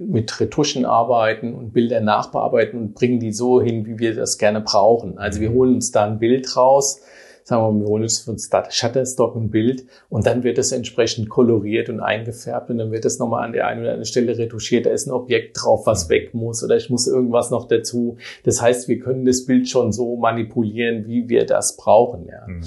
mit 0.00 0.40
Retuschen 0.40 0.86
arbeiten 0.86 1.54
und 1.54 1.72
Bilder 1.72 2.00
nachbearbeiten 2.00 2.80
und 2.80 2.94
bringen 2.94 3.20
die 3.20 3.32
so 3.32 3.60
hin, 3.60 3.84
wie 3.84 3.98
wir 3.98 4.14
das 4.14 4.38
gerne 4.38 4.62
brauchen. 4.62 5.18
Also 5.18 5.40
wir 5.40 5.52
holen 5.52 5.74
uns 5.74 5.92
da 5.92 6.06
ein 6.06 6.18
Bild 6.18 6.56
raus, 6.56 7.02
sagen 7.44 7.62
wir 7.62 7.72
mal, 7.72 7.80
wir 7.80 7.88
holen 7.88 8.02
uns 8.04 8.20
von 8.20 8.38
Shutterstock 8.38 9.36
ein 9.36 9.50
Bild 9.50 9.84
und 10.08 10.24
dann 10.24 10.42
wird 10.42 10.56
es 10.56 10.72
entsprechend 10.72 11.28
koloriert 11.28 11.90
und 11.90 12.00
eingefärbt 12.00 12.70
und 12.70 12.78
dann 12.78 12.92
wird 12.92 13.04
es 13.04 13.18
nochmal 13.18 13.44
an 13.44 13.52
der 13.52 13.66
einen 13.66 13.82
oder 13.82 13.90
anderen 13.90 14.06
Stelle 14.06 14.38
retuschiert. 14.38 14.86
Da 14.86 14.90
ist 14.90 15.06
ein 15.06 15.12
Objekt 15.12 15.58
drauf, 15.60 15.86
was 15.86 16.08
weg 16.08 16.32
muss 16.32 16.64
oder 16.64 16.76
ich 16.76 16.88
muss 16.88 17.06
irgendwas 17.06 17.50
noch 17.50 17.68
dazu. 17.68 18.16
Das 18.44 18.62
heißt, 18.62 18.88
wir 18.88 19.00
können 19.00 19.26
das 19.26 19.44
Bild 19.44 19.68
schon 19.68 19.92
so 19.92 20.16
manipulieren, 20.16 21.06
wie 21.06 21.28
wir 21.28 21.44
das 21.44 21.76
brauchen. 21.76 22.26
Ja. 22.26 22.46
Mhm. 22.46 22.62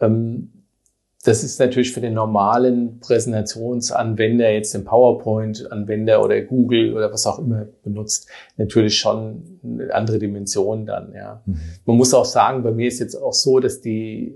Ähm, 0.00 0.59
das 1.22 1.44
ist 1.44 1.60
natürlich 1.60 1.92
für 1.92 2.00
den 2.00 2.14
normalen 2.14 2.98
Präsentationsanwender, 3.00 4.50
jetzt 4.50 4.72
den 4.72 4.84
PowerPoint-Anwender 4.84 6.24
oder 6.24 6.40
Google 6.40 6.94
oder 6.94 7.12
was 7.12 7.26
auch 7.26 7.38
immer 7.38 7.66
benutzt, 7.82 8.28
natürlich 8.56 8.98
schon 8.98 9.60
eine 9.62 9.94
andere 9.94 10.18
Dimension 10.18 10.86
dann, 10.86 11.12
ja. 11.14 11.42
Mhm. 11.44 11.60
Man 11.84 11.96
muss 11.98 12.14
auch 12.14 12.24
sagen, 12.24 12.62
bei 12.62 12.70
mir 12.70 12.88
ist 12.88 13.00
jetzt 13.00 13.16
auch 13.16 13.34
so, 13.34 13.60
dass 13.60 13.82
die, 13.82 14.34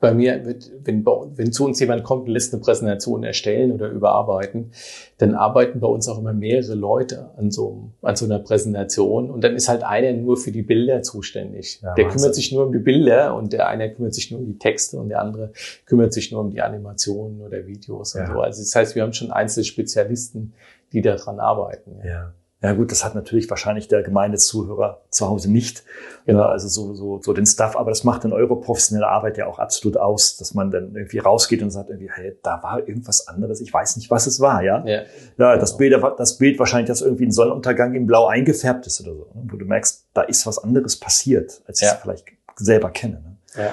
bei 0.00 0.14
mir 0.14 0.44
wird, 0.44 0.70
wenn, 0.84 1.04
wenn 1.04 1.52
zu 1.52 1.64
uns 1.64 1.80
jemand 1.80 2.04
kommt 2.04 2.26
und 2.26 2.32
lässt 2.32 2.52
eine 2.52 2.62
Präsentation 2.62 3.24
erstellen 3.24 3.72
oder 3.72 3.88
überarbeiten, 3.88 4.70
dann 5.18 5.34
arbeiten 5.34 5.80
bei 5.80 5.88
uns 5.88 6.08
auch 6.08 6.18
immer 6.18 6.32
mehrere 6.32 6.74
Leute 6.74 7.30
an 7.36 7.50
so, 7.50 7.90
an 8.02 8.14
so 8.14 8.24
einer 8.24 8.38
Präsentation 8.38 9.30
und 9.30 9.42
dann 9.42 9.56
ist 9.56 9.68
halt 9.68 9.82
einer 9.82 10.12
nur 10.12 10.36
für 10.36 10.52
die 10.52 10.62
Bilder 10.62 11.02
zuständig. 11.02 11.80
Ja, 11.82 11.94
der 11.94 12.04
Wahnsinn. 12.04 12.20
kümmert 12.20 12.34
sich 12.34 12.52
nur 12.52 12.66
um 12.66 12.72
die 12.72 12.78
Bilder 12.78 13.34
und 13.34 13.52
der 13.52 13.68
eine 13.68 13.92
kümmert 13.92 14.14
sich 14.14 14.30
nur 14.30 14.40
um 14.40 14.46
die 14.46 14.58
Texte 14.58 14.98
und 14.98 15.08
der 15.08 15.20
andere 15.20 15.52
kümmert 15.86 16.12
sich 16.12 16.30
nur 16.30 16.40
um 16.40 16.50
die 16.50 16.60
Animationen 16.60 17.40
oder 17.40 17.66
Videos 17.66 18.14
und 18.14 18.22
ja. 18.22 18.32
so. 18.32 18.40
Also 18.40 18.62
das 18.62 18.74
heißt, 18.74 18.94
wir 18.94 19.02
haben 19.02 19.12
schon 19.12 19.32
einzelne 19.32 19.64
Spezialisten, 19.64 20.54
die 20.92 21.02
daran 21.02 21.40
arbeiten. 21.40 21.96
Ja. 22.04 22.10
ja. 22.10 22.32
Ja 22.60 22.72
gut, 22.72 22.90
das 22.90 23.04
hat 23.04 23.14
natürlich 23.14 23.48
wahrscheinlich 23.50 23.86
der 23.86 24.02
Gemeindezuhörer 24.02 25.02
zu 25.10 25.28
Hause 25.28 25.50
nicht. 25.50 25.84
Genau. 26.26 26.42
Also 26.42 26.66
so, 26.66 26.92
so, 26.92 27.20
so 27.22 27.32
den 27.32 27.46
Stuff, 27.46 27.76
aber 27.76 27.90
das 27.90 28.02
macht 28.02 28.24
in 28.24 28.32
eure 28.32 28.60
professionelle 28.60 29.06
Arbeit 29.06 29.38
ja 29.38 29.46
auch 29.46 29.60
absolut 29.60 29.96
aus, 29.96 30.36
dass 30.38 30.54
man 30.54 30.72
dann 30.72 30.96
irgendwie 30.96 31.18
rausgeht 31.18 31.62
und 31.62 31.70
sagt 31.70 31.90
irgendwie, 31.90 32.10
hey, 32.12 32.36
da 32.42 32.60
war 32.62 32.80
irgendwas 32.80 33.28
anderes, 33.28 33.60
ich 33.60 33.72
weiß 33.72 33.96
nicht, 33.96 34.10
was 34.10 34.26
es 34.26 34.40
war, 34.40 34.64
ja. 34.64 34.84
Ja, 34.84 35.02
ja 35.38 35.56
das, 35.56 35.78
genau. 35.78 36.00
Bild, 36.00 36.18
das 36.18 36.38
Bild 36.38 36.58
wahrscheinlich, 36.58 36.88
dass 36.88 37.00
irgendwie 37.00 37.26
ein 37.26 37.32
Sonnenuntergang 37.32 37.94
in 37.94 38.08
Blau 38.08 38.26
eingefärbt 38.26 38.88
ist 38.88 39.00
oder 39.02 39.14
so, 39.14 39.28
ne? 39.34 39.46
wo 39.50 39.56
du 39.56 39.64
merkst, 39.64 40.06
da 40.12 40.22
ist 40.22 40.44
was 40.44 40.58
anderes 40.58 40.96
passiert, 40.96 41.62
als 41.66 41.80
ja. 41.80 41.88
ich 41.88 41.94
es 41.94 42.00
vielleicht 42.00 42.24
selber 42.56 42.90
kenne. 42.90 43.22
Ne? 43.22 43.62
Ja. 43.62 43.70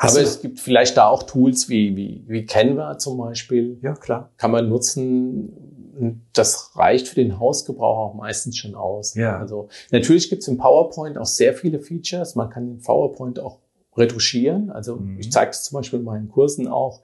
Hast 0.00 0.16
aber 0.16 0.24
es 0.24 0.40
gibt 0.40 0.60
vielleicht 0.60 0.96
da 0.96 1.08
auch 1.08 1.24
Tools 1.24 1.68
wie, 1.68 1.94
wie, 1.94 2.24
wie 2.26 2.46
Canva 2.46 2.96
zum 2.96 3.18
Beispiel. 3.18 3.78
Ja, 3.82 3.92
klar. 3.92 4.30
Kann 4.38 4.50
man 4.50 4.66
nutzen, 4.66 5.69
das 6.32 6.72
reicht 6.74 7.08
für 7.08 7.14
den 7.14 7.38
Hausgebrauch 7.38 7.98
auch 7.98 8.14
meistens 8.14 8.56
schon 8.56 8.74
aus. 8.74 9.14
Ja. 9.14 9.38
Also 9.38 9.68
natürlich 9.90 10.30
gibt 10.30 10.42
es 10.42 10.48
im 10.48 10.56
PowerPoint 10.56 11.18
auch 11.18 11.26
sehr 11.26 11.54
viele 11.54 11.80
Features. 11.80 12.34
Man 12.34 12.50
kann 12.50 12.66
den 12.66 12.80
PowerPoint 12.80 13.40
auch 13.40 13.58
retuschieren. 13.96 14.70
Also 14.70 14.96
mhm. 14.96 15.18
ich 15.18 15.30
zeige 15.30 15.50
es 15.50 15.64
zum 15.64 15.76
Beispiel 15.76 15.98
in 15.98 16.04
meinen 16.04 16.28
Kursen 16.28 16.68
auch, 16.68 17.00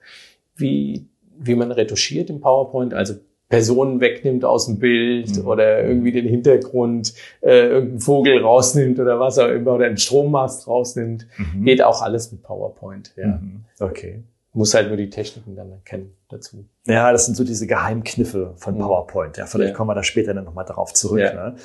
wie, 0.55 1.07
wie 1.37 1.55
man 1.55 1.71
retuschiert 1.71 2.29
im 2.29 2.41
PowerPoint. 2.41 2.93
Also 2.93 3.15
Personen 3.49 4.01
wegnimmt 4.01 4.43
aus 4.43 4.65
dem 4.65 4.79
Bild 4.79 5.37
mhm. 5.37 5.47
oder 5.47 5.83
irgendwie 5.83 6.11
den 6.11 6.27
Hintergrund, 6.27 7.13
äh, 7.41 7.67
irgendeinen 7.67 8.01
Vogel 8.01 8.41
rausnimmt 8.41 8.99
oder 8.99 9.19
was 9.19 9.39
auch 9.39 9.47
immer 9.47 9.75
oder 9.75 9.85
einen 9.85 9.97
Strommast 9.97 10.67
rausnimmt. 10.67 11.27
Mhm. 11.37 11.63
Geht 11.63 11.81
auch 11.81 12.01
alles 12.01 12.31
mit 12.31 12.43
PowerPoint. 12.43 13.13
Ja. 13.15 13.39
Mhm. 13.39 13.65
Okay 13.79 14.23
muss 14.57 14.73
halt 14.73 14.87
nur 14.87 14.97
die 14.97 15.09
Techniken 15.09 15.55
dann 15.55 15.71
erkennen 15.71 16.17
dazu. 16.29 16.65
Ja, 16.85 17.11
das 17.11 17.25
sind 17.25 17.35
so 17.35 17.43
diese 17.43 17.67
Geheimkniffe 17.67 18.53
von 18.57 18.75
mhm. 18.75 18.79
PowerPoint. 18.79 19.37
Ja, 19.37 19.45
vielleicht 19.45 19.71
ja. 19.71 19.75
kommen 19.75 19.89
wir 19.89 19.95
da 19.95 20.03
später 20.03 20.33
dann 20.33 20.45
nochmal 20.45 20.65
darauf 20.65 20.93
zurück. 20.93 21.19
Ja. 21.19 21.33
Ne? 21.33 21.55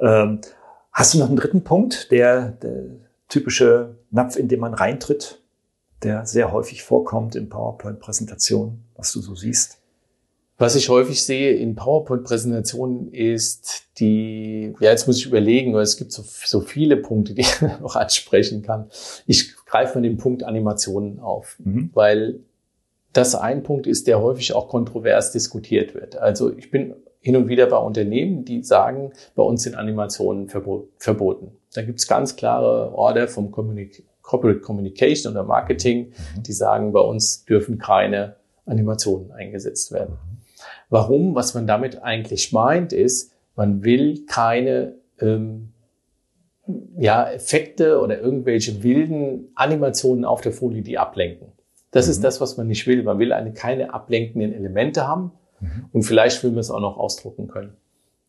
Ähm, 0.00 0.40
hast 0.92 1.14
du 1.14 1.18
noch 1.18 1.28
einen 1.28 1.36
dritten 1.36 1.62
Punkt, 1.62 2.10
der, 2.10 2.50
der 2.50 2.82
typische 3.28 3.96
Napf, 4.10 4.36
in 4.36 4.48
den 4.48 4.60
man 4.60 4.74
reintritt, 4.74 5.40
der 6.02 6.26
sehr 6.26 6.52
häufig 6.52 6.82
vorkommt 6.82 7.36
in 7.36 7.48
PowerPoint-Präsentationen, 7.48 8.84
was 8.96 9.12
du 9.12 9.20
so 9.20 9.34
siehst? 9.34 9.78
Was 10.58 10.74
ich 10.74 10.90
häufig 10.90 11.24
sehe 11.24 11.54
in 11.54 11.74
PowerPoint-Präsentationen 11.74 13.12
ist 13.12 13.84
die, 13.98 14.74
ja, 14.80 14.90
jetzt 14.90 15.06
muss 15.06 15.16
ich 15.18 15.26
überlegen, 15.26 15.72
weil 15.72 15.84
es 15.84 15.96
gibt 15.96 16.12
so, 16.12 16.22
so 16.22 16.60
viele 16.60 16.96
Punkte, 16.96 17.32
die 17.32 17.40
ich 17.42 17.62
noch 17.80 17.96
ansprechen 17.96 18.62
kann. 18.62 18.90
Ich 19.26 19.54
greife 19.70 19.98
mal 19.98 20.02
den 20.02 20.18
Punkt 20.18 20.42
Animationen 20.42 21.20
auf, 21.20 21.56
mhm. 21.62 21.90
weil 21.94 22.40
das 23.12 23.34
ein 23.34 23.62
Punkt 23.62 23.86
ist, 23.86 24.06
der 24.06 24.20
häufig 24.20 24.54
auch 24.54 24.68
kontrovers 24.68 25.32
diskutiert 25.32 25.94
wird. 25.94 26.16
Also 26.16 26.52
ich 26.56 26.70
bin 26.70 26.94
hin 27.20 27.36
und 27.36 27.48
wieder 27.48 27.66
bei 27.66 27.76
Unternehmen, 27.76 28.44
die 28.44 28.62
sagen, 28.62 29.12
bei 29.34 29.42
uns 29.42 29.62
sind 29.62 29.76
Animationen 29.76 30.48
verboten. 30.48 31.52
Da 31.74 31.82
gibt 31.82 31.98
es 31.98 32.08
ganz 32.08 32.36
klare 32.36 32.92
Order 32.94 33.28
vom 33.28 33.50
Communic 33.50 34.04
Corporate 34.22 34.60
Communication 34.60 35.32
oder 35.32 35.42
Marketing, 35.42 36.12
mhm. 36.36 36.42
die 36.42 36.52
sagen, 36.52 36.92
bei 36.92 37.00
uns 37.00 37.44
dürfen 37.44 37.78
keine 37.78 38.36
Animationen 38.64 39.32
eingesetzt 39.32 39.92
werden. 39.92 40.18
Warum? 40.88 41.34
Was 41.34 41.54
man 41.54 41.66
damit 41.66 42.02
eigentlich 42.02 42.52
meint, 42.52 42.92
ist, 42.92 43.32
man 43.56 43.82
will 43.82 44.24
keine 44.26 44.94
ähm, 45.20 45.69
ja, 46.98 47.30
Effekte 47.30 48.00
oder 48.00 48.20
irgendwelche 48.20 48.82
wilden 48.82 49.48
Animationen 49.54 50.24
auf 50.24 50.40
der 50.40 50.52
Folie, 50.52 50.82
die 50.82 50.98
ablenken. 50.98 51.52
Das 51.90 52.06
mhm. 52.06 52.12
ist 52.12 52.24
das, 52.24 52.40
was 52.40 52.56
man 52.56 52.66
nicht 52.66 52.86
will. 52.86 53.02
Man 53.02 53.18
will 53.18 53.32
eine, 53.32 53.52
keine 53.52 53.92
ablenkenden 53.94 54.52
Elemente 54.52 55.06
haben 55.06 55.32
mhm. 55.60 55.86
und 55.92 56.02
vielleicht 56.02 56.42
will 56.42 56.50
man 56.50 56.60
es 56.60 56.70
auch 56.70 56.80
noch 56.80 56.96
ausdrucken 56.96 57.48
können. 57.48 57.76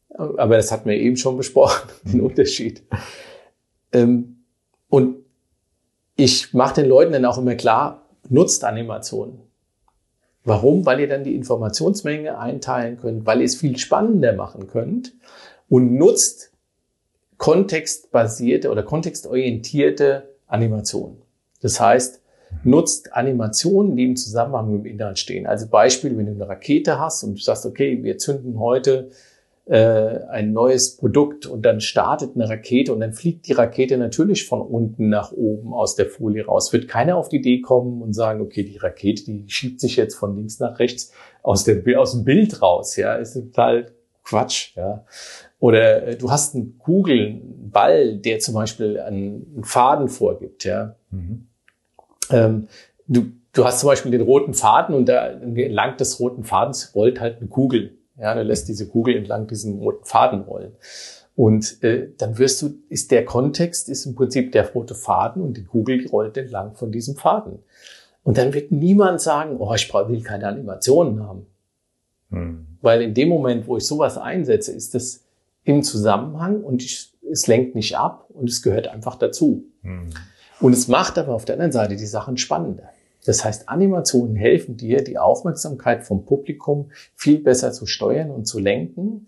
Aber 0.10 0.58
das 0.58 0.72
hatten 0.72 0.90
wir 0.90 0.98
eben 0.98 1.18
schon 1.18 1.38
besprochen, 1.38 1.90
den 2.06 2.20
mhm. 2.20 2.26
Unterschied. 2.26 2.84
Ähm, 3.94 4.44
und 4.90 5.18
ich 6.16 6.54
mache 6.54 6.82
den 6.82 6.90
Leuten 6.90 7.14
dann 7.14 7.26
auch 7.26 7.38
immer 7.38 7.56
klar, 7.56 8.06
nutzt 8.30 8.64
Animationen. 8.64 9.40
Warum? 10.44 10.86
Weil 10.86 11.00
ihr 11.02 11.08
dann 11.08 11.24
die 11.24 11.36
Informationsmenge 11.36 12.38
einteilen 12.38 12.98
könnt, 12.98 13.26
weil 13.26 13.40
ihr 13.40 13.46
es 13.46 13.56
viel 13.56 13.78
spannender 13.78 14.34
machen 14.34 14.68
könnt 14.68 15.14
und 15.70 15.94
nutzt 15.94 16.51
kontextbasierte 17.42 18.70
oder 18.70 18.84
kontextorientierte 18.84 20.30
Animationen. 20.46 21.24
Das 21.64 21.82
heißt, 21.82 22.22
nutzt 22.64 23.14
Animationen, 23.14 23.96
die 23.96 24.06
im 24.06 24.16
Zusammenhang 24.16 24.72
mit 24.72 24.84
dem 24.84 24.86
Inhalt 24.86 25.18
stehen. 25.18 25.48
Also 25.48 25.68
Beispiel, 25.68 26.16
wenn 26.16 26.28
du 26.28 26.34
eine 26.34 26.48
Rakete 26.48 27.00
hast 27.00 27.24
und 27.24 27.34
du 27.34 27.42
sagst, 27.42 27.66
okay, 27.66 28.04
wir 28.04 28.20
zünden 28.20 28.60
heute 28.60 29.10
äh, 29.66 30.20
ein 30.30 30.54
neues 30.54 30.98
Produkt 30.98 31.48
und 31.48 31.64
dann 31.64 31.82
startet 31.82 32.36
eine 32.36 32.48
Rakete 32.48 32.94
und 32.94 33.00
dann 33.00 33.14
fliegt 33.14 33.48
die 33.48 33.54
Rakete 33.54 33.98
natürlich 33.98 34.46
von 34.46 34.62
unten 34.62 35.10
nach 35.10 35.32
oben 35.32 35.74
aus 35.74 35.96
der 35.96 36.06
Folie 36.06 36.46
raus. 36.46 36.72
Wird 36.72 36.88
keiner 36.88 37.18
auf 37.18 37.30
die 37.30 37.38
Idee 37.38 37.62
kommen 37.62 38.04
und 38.04 38.14
sagen, 38.14 38.42
okay, 38.42 38.62
die 38.62 38.78
Rakete, 38.78 39.24
die 39.24 39.46
schiebt 39.48 39.82
sich 39.82 39.96
jetzt 39.96 40.14
von 40.14 40.36
links 40.36 40.60
nach 40.60 40.78
rechts 40.78 41.12
aus, 41.42 41.64
der, 41.64 41.82
aus 42.00 42.12
dem 42.12 42.24
Bild 42.24 42.62
raus. 42.62 42.98
Ja, 42.98 43.16
ist 43.16 43.34
total 43.34 43.94
Quatsch. 44.24 44.76
Ja. 44.76 45.06
Oder 45.62 46.08
äh, 46.08 46.16
du 46.18 46.30
hast 46.30 46.56
einen 46.56 46.78
Kugel, 46.80 47.28
einen 47.28 47.70
Ball, 47.72 48.18
der 48.18 48.40
zum 48.40 48.56
Beispiel 48.56 49.00
einen, 49.00 49.64
Faden 49.64 50.10
vorgibt. 50.10 50.66
Ja. 50.66 50.96
Mhm. 51.12 51.48
Ähm, 52.32 52.68
du, 53.08 53.28
du 53.54 53.64
hast 53.64 53.80
zum 53.80 53.88
Beispiel 53.88 54.12
den 54.12 54.22
roten 54.22 54.54
Faden 54.54 54.96
und 54.96 55.06
da 55.06 55.28
entlang 55.28 55.96
des 55.98 56.20
roten 56.20 56.44
Fadens 56.44 56.94
rollt 56.96 57.22
halt 57.22 57.38
eine 57.38 57.48
Kugel. 57.48 57.96
Ja, 58.20 58.34
du 58.34 58.42
lässt 58.42 58.68
diese 58.68 58.88
Kugel 58.88 59.16
entlang 59.16 59.48
diesen 59.48 59.80
roten 59.80 60.04
Faden 60.04 60.42
rollen. 60.42 60.74
Und 61.36 61.82
äh, 61.84 62.10
dann 62.18 62.40
wirst 62.40 62.62
du, 62.64 62.74
ist 62.90 63.12
der 63.12 63.24
Kontext, 63.24 63.88
ist 63.88 64.06
im 64.08 64.16
Prinzip 64.16 64.52
der 64.52 64.68
rote 64.74 64.96
Faden 64.96 65.44
und 65.44 65.58
die 65.58 65.64
Kugel 65.64 66.00
die 66.00 66.08
rollt 66.08 66.38
entlang 66.38 66.74
von 66.74 66.92
diesem 66.92 67.16
Faden. 67.16 67.60
Und 68.24 68.38
dann 68.40 68.54
wird 68.54 68.72
niemand 68.72 69.22
sagen, 69.22 69.58
oh, 69.60 69.74
ich 69.76 69.94
will 69.94 70.22
keine 70.24 70.48
Animationen 70.48 71.24
haben. 71.24 71.46
Hm. 72.32 72.66
Weil 72.82 73.04
in 73.04 73.14
dem 73.14 73.30
Moment, 73.30 73.68
wo 73.68 73.78
ich 73.78 73.86
sowas 73.86 74.18
einsetze, 74.18 74.72
ist 74.72 74.96
das 74.96 75.22
im 75.64 75.84
Zusammenhang 75.84 76.62
und 76.62 76.84
ich, 76.84 77.14
es 77.30 77.48
lenkt 77.48 77.76
nicht 77.76 77.98
ab 77.98 78.26
und 78.30 78.50
es 78.50 78.62
gehört 78.62 78.88
einfach 78.88 79.16
dazu. 79.16 79.66
Hm. 79.82 80.10
Und 80.60 80.74
es 80.74 80.88
macht 80.88 81.18
aber 81.18 81.34
auf 81.34 81.46
der 81.46 81.56
anderen 81.56 81.72
Seite 81.72 81.96
die 81.96 82.06
Sachen 82.06 82.38
spannender. 82.38 82.90
Das 83.26 83.46
heißt, 83.46 83.70
Animationen 83.70 84.36
helfen 84.36 84.78
dir, 84.78 85.04
die 85.04 85.18
Aufmerksamkeit 85.18 86.04
vom 86.04 86.26
Publikum 86.26 86.92
viel 87.16 87.40
besser 87.40 87.72
zu 87.72 87.86
steuern 87.86 88.32
und 88.32 88.46
zu 88.46 88.60
lenken. 88.60 89.26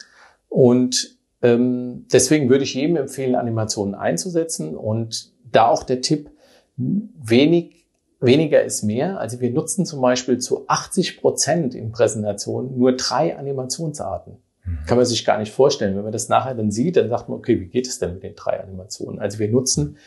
Und 0.50 1.18
ähm, 1.42 2.06
deswegen 2.12 2.50
würde 2.50 2.64
ich 2.64 2.74
jedem 2.74 2.96
empfehlen, 2.96 3.36
Animationen 3.36 3.94
einzusetzen. 3.94 4.76
Und 4.76 5.32
da 5.52 5.68
auch 5.68 5.84
der 5.84 6.02
Tipp, 6.02 6.32
wenig, 6.76 7.88
weniger 8.20 8.64
ist 8.64 8.84
mehr. 8.84 9.20
Also 9.20 9.40
wir 9.42 9.52
nutzen 9.52 9.86
zum 9.86 10.02
Beispiel 10.02 10.40
zu 10.40 10.68
80 10.68 11.22
Prozent 11.22 11.76
in 11.76 11.92
Präsentationen 11.92 12.78
nur 12.78 12.94
drei 12.94 13.38
Animationsarten. 13.38 14.38
Mhm. 14.66 14.80
Kann 14.86 14.98
man 14.98 15.06
sich 15.06 15.26
gar 15.26 15.40
nicht 15.40 15.52
vorstellen. 15.52 15.96
Wenn 15.96 16.04
man 16.04 16.12
das 16.12 16.30
nachher 16.30 16.56
dann 16.56 16.72
sieht, 16.72 16.98
dann 16.98 17.10
sagt 17.10 17.30
man, 17.30 17.38
okay, 17.38 17.60
wie 17.60 17.68
geht 17.68 17.88
es 17.88 18.00
denn 18.00 18.14
mit 18.14 18.24
den 18.24 18.36
drei 18.36 18.60
Animationen? 18.62 19.20
Also 19.20 19.40
wir 19.40 19.50
nutzen 19.50 19.98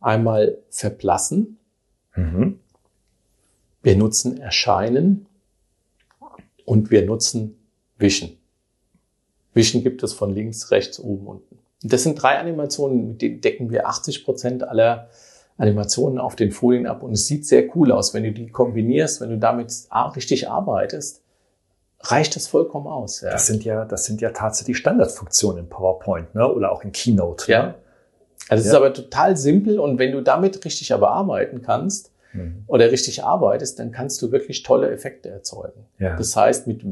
einmal 0.00 0.58
Verblassen. 0.70 1.58
Mhm. 2.14 2.58
Wir 3.82 3.96
nutzen 3.96 4.38
Erscheinen 4.38 5.26
und 6.64 6.90
wir 6.90 7.04
nutzen 7.04 7.56
Wischen. 7.98 8.38
Wischen 9.54 9.82
gibt 9.82 10.02
es 10.02 10.12
von 10.12 10.34
links, 10.34 10.70
rechts, 10.70 10.98
oben, 10.98 11.26
unten. 11.26 11.58
Und 11.82 11.92
das 11.92 12.04
sind 12.04 12.14
drei 12.22 12.38
Animationen, 12.38 13.08
mit 13.08 13.22
denen 13.22 13.40
decken 13.40 13.70
wir 13.70 13.88
80 13.88 14.24
Prozent 14.24 14.62
aller 14.62 15.08
Animationen 15.58 16.18
auf 16.18 16.36
den 16.36 16.52
Folien 16.52 16.86
ab. 16.86 17.02
Und 17.02 17.12
es 17.12 17.26
sieht 17.26 17.46
sehr 17.46 17.76
cool 17.76 17.92
aus. 17.92 18.14
Wenn 18.14 18.24
du 18.24 18.32
die 18.32 18.48
kombinierst, 18.48 19.20
wenn 19.20 19.30
du 19.30 19.38
damit 19.38 19.72
richtig 20.16 20.48
arbeitest, 20.48 21.21
reicht 22.02 22.36
das 22.36 22.46
vollkommen 22.46 22.86
aus. 22.86 23.20
Ja. 23.20 23.30
Das 23.30 23.46
sind 23.46 23.64
ja, 23.64 23.84
das 23.84 24.04
sind 24.04 24.20
ja 24.20 24.30
tatsächlich 24.30 24.76
Standardfunktionen 24.78 25.64
in 25.64 25.68
PowerPoint, 25.68 26.34
ne? 26.34 26.52
Oder 26.52 26.72
auch 26.72 26.82
in 26.84 26.92
Keynote. 26.92 27.50
Ja. 27.50 27.62
Ne? 27.62 27.74
Also 28.48 28.60
es 28.60 28.66
ja. 28.66 28.72
ist 28.72 28.76
aber 28.76 28.92
total 28.92 29.36
simpel 29.36 29.78
und 29.78 29.98
wenn 29.98 30.12
du 30.12 30.20
damit 30.20 30.64
richtig 30.64 30.92
aber 30.92 31.10
arbeiten 31.10 31.62
kannst, 31.62 32.12
mhm. 32.32 32.64
oder 32.66 32.90
richtig 32.90 33.22
arbeitest, 33.24 33.78
dann 33.78 33.92
kannst 33.92 34.20
du 34.22 34.32
wirklich 34.32 34.62
tolle 34.62 34.90
Effekte 34.90 35.28
erzeugen. 35.28 35.86
Ja. 35.98 36.16
Das 36.16 36.34
heißt, 36.36 36.66
mit, 36.66 36.82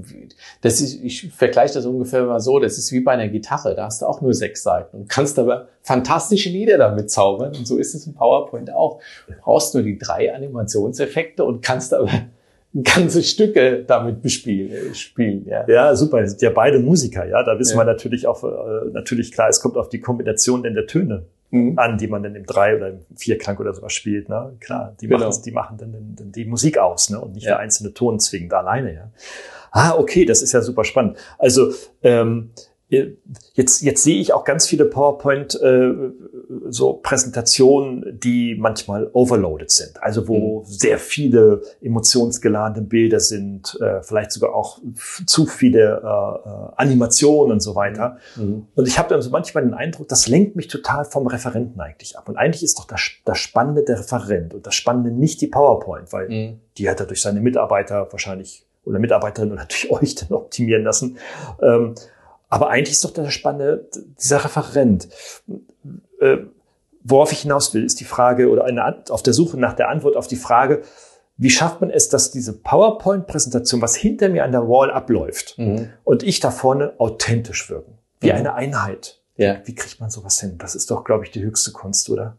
das 0.60 0.80
ist, 0.80 1.02
ich 1.02 1.32
vergleiche 1.32 1.74
das 1.74 1.86
ungefähr 1.86 2.24
mal 2.24 2.40
so, 2.40 2.58
das 2.58 2.78
ist 2.78 2.92
wie 2.92 3.00
bei 3.00 3.12
einer 3.12 3.28
Gitarre, 3.28 3.74
da 3.74 3.86
hast 3.86 4.02
du 4.02 4.06
auch 4.06 4.20
nur 4.20 4.34
sechs 4.34 4.62
Seiten 4.62 4.96
und 4.96 5.08
kannst 5.08 5.38
aber 5.38 5.68
fantastische 5.82 6.48
Lieder 6.48 6.78
damit 6.78 7.10
zaubern 7.10 7.54
und 7.56 7.66
so 7.66 7.76
ist 7.76 7.94
es 7.94 8.06
im 8.06 8.14
PowerPoint 8.14 8.72
auch. 8.72 9.00
Du 9.26 9.34
brauchst 9.40 9.74
nur 9.74 9.82
die 9.82 9.98
drei 9.98 10.34
Animationseffekte 10.34 11.44
und 11.44 11.62
kannst 11.62 11.94
aber 11.94 12.10
ganze 12.85 13.22
Stücke 13.22 13.85
damit 13.85 14.22
bespielen, 14.22 14.94
spielen, 14.94 15.44
ja. 15.46 15.66
Ja, 15.68 15.94
super. 15.96 16.26
Sind 16.26 16.40
ja 16.40 16.50
beide 16.50 16.78
Musiker, 16.78 17.26
ja. 17.26 17.42
Da 17.42 17.59
wissen 17.59 17.76
ja. 17.76 17.80
wir 17.80 17.85
natürlich 17.85 18.26
auch, 18.26 18.44
äh, 18.44 18.90
natürlich 18.92 19.33
klar, 19.33 19.48
es 19.48 19.61
kommt 19.61 19.76
auf 19.76 19.88
die 19.88 20.00
Kombination 20.00 20.62
denn 20.62 20.74
der 20.74 20.87
Töne 20.87 21.26
mhm. 21.50 21.78
an, 21.78 21.98
die 21.98 22.06
man 22.06 22.22
dann 22.22 22.37
im 22.37 22.46
Drei- 22.46 22.76
oder 22.76 22.90
im 22.90 23.00
Vierklang 23.16 23.59
oder 23.59 23.74
sowas 23.74 23.92
spielt, 23.92 24.28
ne. 24.28 24.56
Klar, 24.61 24.94
die 25.00 25.09
genau. 25.09 25.26
machen, 25.26 25.42
die 25.44 25.50
machen 25.50 25.78
dann, 25.78 26.14
dann 26.16 26.33
die 26.33 26.44
Musik 26.44 26.78
aus, 26.78 27.11
ne. 27.11 27.20
Und 27.20 27.35
nicht 27.35 27.44
ja. 27.44 27.52
der 27.52 27.59
einzelne 27.59 27.92
Ton 27.92 28.20
zwingend 28.20 28.54
alleine, 28.54 28.94
ja. 28.94 29.11
Ah, 29.72 29.94
okay, 29.96 30.24
das 30.24 30.42
ist 30.42 30.52
ja 30.52 30.62
super 30.62 30.85
spannend. 30.85 31.16
Also, 31.38 31.72
ähm, 32.02 32.50
Jetzt, 32.90 33.83
jetzt 33.83 34.03
sehe 34.03 34.20
ich 34.20 34.33
auch 34.33 34.44
ganz 34.44 34.66
viele 34.66 34.85
PowerPoint 34.85 35.55
äh, 35.62 35.92
so 36.68 36.94
Präsentationen, 36.94 38.18
die 38.18 38.57
manchmal 38.59 39.09
overloaded 39.12 39.70
sind, 39.70 40.03
also 40.03 40.26
wo 40.26 40.61
mhm. 40.61 40.64
sehr 40.64 40.98
viele 40.98 41.62
emotionsgeladene 41.81 42.85
Bilder 42.85 43.20
sind, 43.20 43.79
äh, 43.81 44.03
vielleicht 44.03 44.33
sogar 44.33 44.57
auch 44.57 44.81
zu 45.24 45.46
viele 45.46 46.03
äh, 46.03 46.48
äh, 46.48 46.72
Animationen 46.76 47.53
und 47.53 47.61
so 47.61 47.76
weiter. 47.76 48.18
Mhm. 48.35 48.66
Und 48.74 48.88
ich 48.88 48.98
habe 48.98 49.09
dann 49.09 49.22
so 49.22 49.31
manchmal 49.31 49.62
den 49.62 49.74
Eindruck, 49.74 50.09
das 50.09 50.26
lenkt 50.26 50.57
mich 50.57 50.66
total 50.66 51.05
vom 51.05 51.29
Referenten 51.29 51.81
eigentlich 51.81 52.18
ab. 52.18 52.29
Und 52.29 52.37
eigentlich 52.37 52.64
ist 52.64 52.76
doch 52.76 52.87
das, 52.87 53.03
das 53.24 53.38
Spannende 53.38 53.85
der 53.85 54.00
Referent 54.00 54.53
und 54.53 54.66
das 54.66 54.74
Spannende 54.74 55.12
nicht 55.12 55.40
die 55.40 55.46
PowerPoint, 55.46 56.12
weil 56.12 56.29
mhm. 56.29 56.61
die 56.76 56.90
hat 56.90 56.98
er 56.98 57.07
durch 57.07 57.22
seine 57.22 57.40
Mitarbeiter 57.40 58.09
wahrscheinlich 58.11 58.66
oder 58.85 58.98
Mitarbeiterinnen 58.98 59.55
oder 59.55 59.64
durch 59.68 59.90
euch 59.90 60.14
dann 60.16 60.33
optimieren 60.33 60.83
lassen. 60.83 61.18
Ähm, 61.62 61.94
aber 62.50 62.68
eigentlich 62.68 62.92
ist 62.92 63.04
doch 63.04 63.12
das 63.12 63.32
Spannende 63.32 63.88
dieser 64.20 64.44
Referent. 64.44 65.08
Äh, 66.20 66.38
worauf 67.02 67.32
ich 67.32 67.40
hinaus 67.40 67.72
will, 67.72 67.84
ist 67.84 68.00
die 68.00 68.04
Frage 68.04 68.50
oder 68.50 68.64
eine, 68.64 69.04
auf 69.08 69.22
der 69.22 69.32
Suche 69.32 69.56
nach 69.56 69.74
der 69.74 69.88
Antwort 69.88 70.16
auf 70.16 70.26
die 70.26 70.36
Frage, 70.36 70.82
wie 71.38 71.48
schafft 71.48 71.80
man 71.80 71.88
es, 71.88 72.10
dass 72.10 72.30
diese 72.30 72.52
PowerPoint-Präsentation, 72.52 73.80
was 73.80 73.96
hinter 73.96 74.28
mir 74.28 74.44
an 74.44 74.52
der 74.52 74.68
Wall 74.68 74.90
abläuft, 74.90 75.54
mhm. 75.56 75.88
und 76.04 76.22
ich 76.22 76.40
da 76.40 76.50
vorne 76.50 76.92
authentisch 76.98 77.70
wirken? 77.70 77.96
Wie 78.20 78.28
mhm. 78.28 78.34
eine 78.34 78.54
Einheit. 78.54 79.22
Ja. 79.36 79.62
Wie 79.64 79.74
kriegt 79.74 80.00
man 80.00 80.10
sowas 80.10 80.38
hin? 80.38 80.58
Das 80.58 80.74
ist 80.74 80.90
doch, 80.90 81.02
glaube 81.02 81.24
ich, 81.24 81.30
die 81.30 81.42
höchste 81.42 81.72
Kunst, 81.72 82.10
oder? 82.10 82.36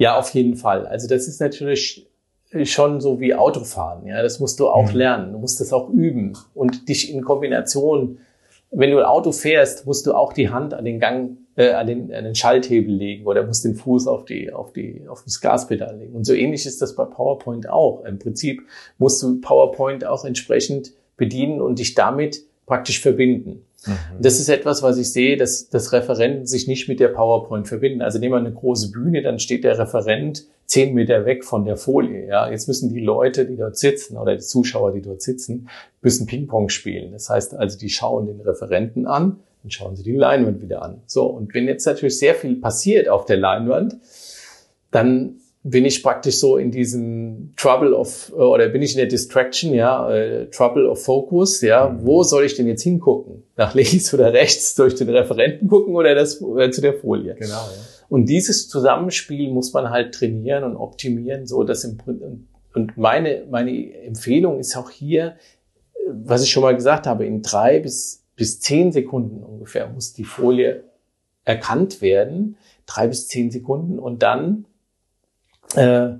Ja, 0.00 0.16
auf 0.18 0.30
jeden 0.30 0.56
Fall. 0.56 0.86
Also 0.86 1.06
das 1.06 1.28
ist 1.28 1.42
natürlich 1.42 2.08
schon 2.64 3.02
so 3.02 3.20
wie 3.20 3.34
Autofahren. 3.34 4.06
Ja, 4.06 4.22
das 4.22 4.40
musst 4.40 4.58
du 4.58 4.66
auch 4.66 4.90
mhm. 4.90 4.96
lernen. 4.96 5.32
Du 5.32 5.38
musst 5.38 5.60
das 5.60 5.74
auch 5.74 5.90
üben 5.90 6.38
und 6.54 6.88
dich 6.88 7.12
in 7.12 7.22
Kombination. 7.22 8.18
Wenn 8.70 8.92
du 8.92 8.98
ein 8.98 9.04
Auto 9.04 9.30
fährst, 9.30 9.84
musst 9.86 10.06
du 10.06 10.14
auch 10.14 10.32
die 10.32 10.48
Hand 10.48 10.72
an 10.72 10.86
den 10.86 11.00
Gang, 11.00 11.36
äh, 11.54 11.72
an, 11.72 11.86
den, 11.86 12.14
an 12.14 12.24
den 12.24 12.34
Schalthebel 12.34 12.94
legen 12.94 13.26
oder 13.26 13.46
musst 13.46 13.62
den 13.66 13.74
Fuß 13.74 14.06
auf 14.06 14.24
die, 14.24 14.50
auf 14.50 14.72
die, 14.72 15.06
auf 15.06 15.22
das 15.22 15.38
Gaspedal 15.42 15.98
legen. 15.98 16.14
Und 16.14 16.24
so 16.24 16.32
ähnlich 16.32 16.64
ist 16.64 16.80
das 16.80 16.96
bei 16.96 17.04
PowerPoint 17.04 17.68
auch. 17.68 18.02
Im 18.06 18.18
Prinzip 18.18 18.62
musst 18.96 19.22
du 19.22 19.38
PowerPoint 19.42 20.06
auch 20.06 20.24
entsprechend 20.24 20.92
bedienen 21.18 21.60
und 21.60 21.78
dich 21.78 21.92
damit 21.92 22.40
praktisch 22.64 23.00
verbinden. 23.02 23.66
Mhm. 23.86 24.22
Das 24.22 24.38
ist 24.38 24.48
etwas, 24.48 24.82
was 24.82 24.98
ich 24.98 25.12
sehe, 25.12 25.36
dass, 25.36 25.68
dass 25.68 25.92
Referenten 25.92 26.46
sich 26.46 26.66
nicht 26.68 26.88
mit 26.88 27.00
der 27.00 27.08
PowerPoint 27.08 27.68
verbinden. 27.68 28.02
Also 28.02 28.18
nehmen 28.18 28.34
wir 28.34 28.38
eine 28.38 28.52
große 28.52 28.90
Bühne, 28.90 29.22
dann 29.22 29.38
steht 29.38 29.64
der 29.64 29.78
Referent 29.78 30.46
zehn 30.66 30.94
Meter 30.94 31.24
weg 31.24 31.44
von 31.44 31.64
der 31.64 31.76
Folie. 31.76 32.26
Ja, 32.28 32.50
jetzt 32.50 32.68
müssen 32.68 32.92
die 32.92 33.00
Leute, 33.00 33.46
die 33.46 33.56
dort 33.56 33.76
sitzen 33.76 34.16
oder 34.16 34.36
die 34.36 34.42
Zuschauer, 34.42 34.92
die 34.92 35.02
dort 35.02 35.22
sitzen, 35.22 35.68
müssen 36.02 36.26
Ping-Pong 36.26 36.68
spielen. 36.68 37.12
Das 37.12 37.28
heißt 37.28 37.54
also, 37.54 37.78
die 37.78 37.88
schauen 37.88 38.26
den 38.26 38.40
Referenten 38.40 39.06
an, 39.06 39.40
dann 39.62 39.70
schauen 39.70 39.96
sie 39.96 40.04
die 40.04 40.12
Leinwand 40.12 40.62
wieder 40.62 40.82
an. 40.82 41.02
So. 41.06 41.26
Und 41.26 41.52
wenn 41.54 41.66
jetzt 41.66 41.86
natürlich 41.86 42.18
sehr 42.18 42.34
viel 42.34 42.56
passiert 42.56 43.08
auf 43.08 43.24
der 43.24 43.36
Leinwand, 43.36 43.98
dann 44.90 45.40
bin 45.62 45.84
ich 45.84 46.02
praktisch 46.02 46.38
so 46.38 46.56
in 46.56 46.70
diesem 46.70 47.52
Trouble 47.56 47.92
of, 47.92 48.32
äh, 48.34 48.40
oder 48.40 48.68
bin 48.68 48.82
ich 48.82 48.92
in 48.92 48.98
der 48.98 49.06
Distraction, 49.06 49.74
ja, 49.74 50.10
äh, 50.10 50.46
Trouble 50.50 50.88
of 50.88 51.04
Focus, 51.04 51.60
ja, 51.60 51.88
mhm. 51.88 52.06
wo 52.06 52.22
soll 52.22 52.44
ich 52.44 52.54
denn 52.54 52.66
jetzt 52.66 52.82
hingucken? 52.82 53.42
Nach 53.56 53.74
links 53.74 54.12
oder 54.14 54.32
rechts, 54.32 54.74
durch 54.74 54.94
den 54.94 55.10
Referenten 55.10 55.68
gucken 55.68 55.94
oder, 55.94 56.14
das, 56.14 56.40
oder 56.40 56.70
zu 56.70 56.80
der 56.80 56.94
Folie? 56.94 57.34
Genau, 57.34 57.50
ja. 57.50 57.82
Und 58.08 58.28
dieses 58.28 58.68
Zusammenspiel 58.68 59.50
muss 59.50 59.72
man 59.72 59.90
halt 59.90 60.14
trainieren 60.14 60.64
und 60.64 60.76
optimieren, 60.76 61.46
so 61.46 61.62
dass 61.62 61.84
im 61.84 61.98
und 62.72 62.96
meine, 62.96 63.46
meine 63.50 63.94
Empfehlung 64.02 64.58
ist 64.58 64.76
auch 64.76 64.90
hier, 64.90 65.36
was 66.08 66.42
ich 66.42 66.50
schon 66.50 66.62
mal 66.62 66.74
gesagt 66.74 67.06
habe, 67.06 67.26
in 67.26 67.42
drei 67.42 67.80
bis, 67.80 68.24
bis 68.36 68.60
zehn 68.60 68.92
Sekunden 68.92 69.42
ungefähr 69.42 69.88
muss 69.88 70.12
die 70.12 70.24
Folie 70.24 70.84
erkannt 71.44 72.00
werden, 72.00 72.56
drei 72.86 73.08
bis 73.08 73.28
zehn 73.28 73.50
Sekunden 73.50 73.98
und 73.98 74.22
dann 74.22 74.66
äh, 75.74 76.10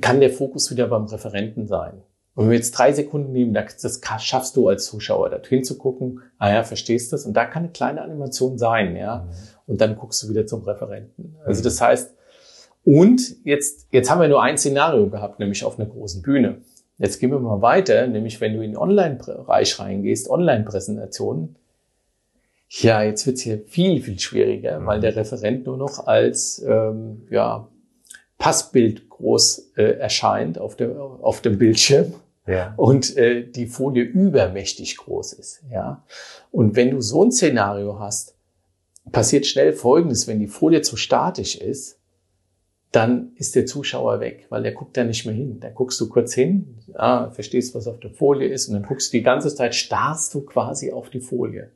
kann 0.00 0.20
der 0.20 0.30
Fokus 0.30 0.70
wieder 0.70 0.88
beim 0.88 1.04
Referenten 1.04 1.66
sein. 1.66 2.02
Und 2.34 2.44
wenn 2.44 2.50
wir 2.50 2.58
jetzt 2.58 2.72
drei 2.72 2.92
Sekunden 2.92 3.32
nehmen, 3.32 3.54
das 3.54 4.00
schaffst 4.18 4.56
du 4.56 4.68
als 4.68 4.84
Zuschauer, 4.84 5.30
da 5.30 5.38
hinzugucken, 5.42 6.20
ah 6.38 6.52
ja, 6.52 6.64
verstehst 6.64 7.12
das? 7.14 7.24
Und 7.24 7.34
da 7.34 7.46
kann 7.46 7.64
eine 7.64 7.72
kleine 7.72 8.02
Animation 8.02 8.58
sein, 8.58 8.94
ja. 8.94 9.20
Mhm. 9.20 9.30
Und 9.66 9.80
dann 9.80 9.96
guckst 9.96 10.22
du 10.22 10.28
wieder 10.28 10.46
zum 10.46 10.62
Referenten. 10.62 11.36
Also 11.46 11.62
das 11.62 11.80
heißt, 11.80 12.14
und 12.84 13.44
jetzt, 13.44 13.88
jetzt 13.90 14.10
haben 14.10 14.20
wir 14.20 14.28
nur 14.28 14.42
ein 14.42 14.58
Szenario 14.58 15.08
gehabt, 15.08 15.40
nämlich 15.40 15.64
auf 15.64 15.78
einer 15.78 15.88
großen 15.88 16.22
Bühne. 16.22 16.58
Jetzt 16.98 17.18
gehen 17.18 17.30
wir 17.30 17.40
mal 17.40 17.62
weiter, 17.62 18.06
nämlich 18.06 18.40
wenn 18.40 18.54
du 18.54 18.62
in 18.62 18.72
den 18.72 18.78
Online-Bereich 18.78 19.78
reingehst, 19.78 20.28
Online-Präsentationen. 20.30 21.56
Ja, 22.68 23.02
jetzt 23.02 23.26
wird's 23.26 23.40
hier 23.40 23.60
viel, 23.66 24.02
viel 24.02 24.18
schwieriger, 24.18 24.84
weil 24.84 25.00
der 25.00 25.16
Referent 25.16 25.66
nur 25.66 25.78
noch 25.78 26.06
als 26.06 26.62
ähm, 26.66 27.26
ja, 27.30 27.66
Passbild 28.38 29.08
groß 29.08 29.72
äh, 29.76 29.98
erscheint 29.98 30.58
auf 30.58 30.76
dem, 30.76 30.96
auf 30.96 31.40
dem 31.40 31.58
Bildschirm 31.58 32.14
ja. 32.46 32.74
und 32.76 33.16
äh, 33.16 33.44
die 33.44 33.66
Folie 33.66 34.04
übermächtig 34.04 34.96
groß 34.96 35.32
ist. 35.34 35.62
Ja? 35.70 36.04
Und 36.50 36.76
wenn 36.76 36.90
du 36.90 37.00
so 37.00 37.24
ein 37.24 37.32
Szenario 37.32 37.98
hast, 37.98 38.34
passiert 39.12 39.46
schnell 39.46 39.72
Folgendes, 39.72 40.26
wenn 40.26 40.40
die 40.40 40.48
Folie 40.48 40.82
zu 40.82 40.96
statisch 40.96 41.56
ist, 41.56 41.98
dann 42.92 43.32
ist 43.36 43.54
der 43.56 43.66
Zuschauer 43.66 44.20
weg, 44.20 44.46
weil 44.48 44.62
der 44.62 44.72
guckt 44.72 44.96
da 44.96 45.04
nicht 45.04 45.26
mehr 45.26 45.34
hin. 45.34 45.60
Da 45.60 45.68
guckst 45.68 46.00
du 46.00 46.08
kurz 46.08 46.32
hin, 46.32 46.78
ah, 46.94 47.30
verstehst, 47.30 47.74
was 47.74 47.86
auf 47.86 48.00
der 48.00 48.10
Folie 48.10 48.48
ist, 48.48 48.68
und 48.68 48.74
dann 48.74 48.84
guckst 48.84 49.12
du 49.12 49.18
die 49.18 49.22
ganze 49.22 49.54
Zeit, 49.54 49.74
starrst 49.74 50.32
du 50.34 50.42
quasi 50.42 50.92
auf 50.92 51.10
die 51.10 51.20
Folie. 51.20 51.70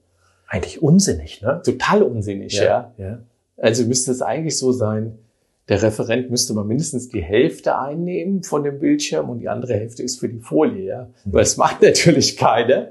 Eigentlich 0.47 0.83
unsinnig, 0.83 1.43
ne? 1.43 1.61
Total 1.65 2.03
unsinnig, 2.03 2.55
ja. 2.55 2.65
ja. 2.65 2.95
ja. 2.97 3.19
Also 3.57 3.85
müsste 3.85 4.13
es 4.13 4.23
eigentlich 4.23 4.57
so 4.57 4.73
sein, 4.73 5.19
der 5.71 5.83
Referent 5.83 6.31
müsste 6.31 6.53
mal 6.53 6.65
mindestens 6.65 7.09
die 7.09 7.23
Hälfte 7.23 7.79
einnehmen 7.79 8.43
von 8.43 8.65
dem 8.65 8.81
Bildschirm 8.81 9.31
und 9.31 9.39
die 9.39 9.49
andere 9.49 9.75
Hälfte 9.75 10.03
ist 10.03 10.19
für 10.19 10.29
die 10.29 10.41
Folie, 10.41 10.85
ja. 10.85 11.03
Mhm. 11.25 11.33
Weil 11.33 11.43
es 11.43 11.57
macht 11.57 11.81
natürlich 11.83 12.37
keiner. 12.37 12.89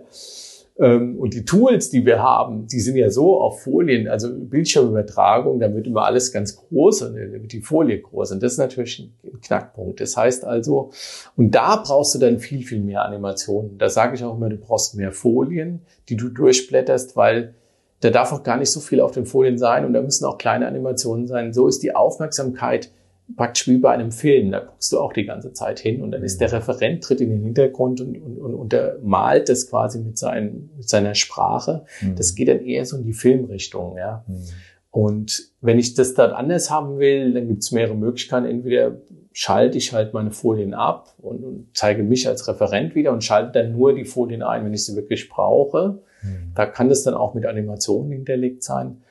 Ähm, 0.80 1.20
und 1.20 1.34
die 1.34 1.44
Tools, 1.44 1.89
die 1.89 2.06
wir 2.06 2.24
haben, 2.24 2.68
die 2.68 2.80
sind 2.80 2.96
ja 2.96 3.10
so 3.10 3.42
auf 3.42 3.63
Folien, 3.63 4.08
also 4.08 4.30
Bildschirmübertragung, 4.34 5.60
da 5.60 5.74
wird 5.74 5.88
immer 5.88 6.06
alles 6.06 6.32
ganz 6.32 6.56
groß 6.56 7.02
und 7.02 7.15
dann 7.15 7.34
wird 7.34 7.52
die 7.52 7.60
Folie 7.60 8.00
groß. 8.00 8.32
Und 8.32 8.42
das 8.42 8.54
ist 8.54 8.60
natürlich 8.60 9.00
ein 9.00 9.42
Knackpunkt. 9.42 10.00
Das 10.00 10.15
heißt 10.15 10.46
also, 10.46 10.92
und 11.36 11.54
da 11.54 11.76
brauchst 11.76 12.15
du 12.15 12.20
dann 12.20 12.39
viel, 12.39 12.65
viel 12.65 12.80
mehr 12.80 13.04
Animationen. 13.04 13.78
Da 13.78 13.89
sage 13.89 14.15
ich 14.15 14.24
auch 14.24 14.38
immer, 14.38 14.48
du 14.48 14.56
brauchst 14.56 14.96
mehr 14.96 15.12
Folien, 15.12 15.82
die 16.08 16.15
du 16.15 16.30
durchblätterst, 16.30 17.18
weil 17.18 17.56
da 18.02 18.10
darf 18.10 18.32
auch 18.32 18.44
gar 18.44 18.58
nicht 18.58 18.72
so 18.72 18.80
viel 18.80 19.02
auf 19.02 19.12
den 19.12 19.26
Folien 19.26 19.58
sein 19.58 19.86
und 19.86 19.94
da 19.94 20.02
müssen 20.02 20.26
auch 20.26 20.38
kleine 20.38 20.68
Animationen 20.68 21.28
sein. 21.28 21.54
So 21.54 21.68
ist 21.68 21.84
die 21.84 21.96
Aufmerksamkeit 21.96 22.92
praktisch 23.36 23.68
wie 23.68 23.78
bei 23.78 23.92
einem 23.92 24.12
Film. 24.12 24.52
Da 24.52 24.60
guckst 24.60 24.92
du 24.92 25.00
auch 25.00 25.14
die 25.14 25.26
ganze 25.26 25.54
Zeit 25.54 25.80
hin 25.80 26.02
und 26.02 26.12
dann 26.12 26.24
ist 26.24 26.42
der 26.42 26.52
Referent 26.52 27.04
tritt 27.04 27.22
in 27.22 27.30
den 27.30 27.44
Hintergrund 27.44 28.02
und, 28.02 28.18
und, 28.18 28.38
und, 28.38 28.56
und 28.56 28.74
der 28.74 28.98
malt 29.04 29.50
das 29.50 29.70
quasi 29.70 30.00
mit, 30.00 30.18
seinen, 30.18 30.72
mit 30.78 30.90
seiner 30.90 31.16
Sprache. 31.16 31.86
Mhm. 32.02 32.16
Das 32.16 32.36
geht 32.36 32.48
dann 32.48 32.62
eher 32.62 32.86
so 32.86 32.98
in 32.98 33.04
die 33.04 33.14
Filmrichtung, 33.14 33.98
ja. 33.98 34.24
Mhm. 34.28 34.44
Und 34.92 35.52
wenn 35.62 35.78
ich 35.78 35.94
das 35.94 36.16
dann 36.16 36.32
anders 36.32 36.72
haben 36.72 36.98
will, 36.98 37.34
dann 37.34 37.48
gibt 37.48 37.62
es 37.62 37.72
mehrere 37.72 37.96
Möglichkeiten. 37.96 38.48
Entweder 38.48 38.98
schalte 39.34 39.78
ich 39.78 39.94
halt 39.94 40.16
meine 40.16 40.32
Folien 40.32 40.74
ab 40.74 41.14
und, 41.20 41.44
und 41.44 41.68
zeige 41.76 42.02
mich 42.02 42.28
als 42.28 42.48
Referent 42.48 42.96
wieder 42.96 43.12
und 43.12 43.24
schalte 43.24 43.52
dann 43.52 43.74
nur 43.74 43.94
die 43.94 44.06
Folien 44.06 44.42
ein, 44.42 44.66
wenn 44.66 44.74
ich 44.74 44.86
sie 44.86 44.96
wirklich 44.96 45.30
brauche. 45.30 46.02
Mhm. 46.21 46.51
Da 46.55 46.65
kann 46.65 46.89
das 46.89 47.03
dann 47.03 47.13
auch 47.13 47.34
mit 47.34 47.45
Animationen 47.45 48.12
hinterlegt 48.12 48.63
sein. 48.63 49.01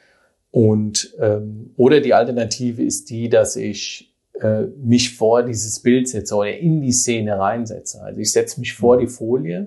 Und 0.50 1.14
ähm, 1.20 1.70
oder 1.76 2.00
die 2.00 2.14
Alternative 2.14 2.82
ist 2.82 3.10
die, 3.10 3.28
dass 3.28 3.56
ich 3.56 4.14
äh, 4.40 4.62
mich 4.82 5.16
vor 5.16 5.42
dieses 5.42 5.80
Bild 5.80 6.08
setze 6.08 6.34
oder 6.36 6.56
in 6.56 6.80
die 6.80 6.92
Szene 6.92 7.38
reinsetze. 7.38 8.02
Also 8.02 8.20
ich 8.20 8.32
setze 8.32 8.60
mich 8.60 8.74
vor 8.74 8.96
Mhm. 8.96 9.00
die 9.00 9.06
Folie. 9.08 9.66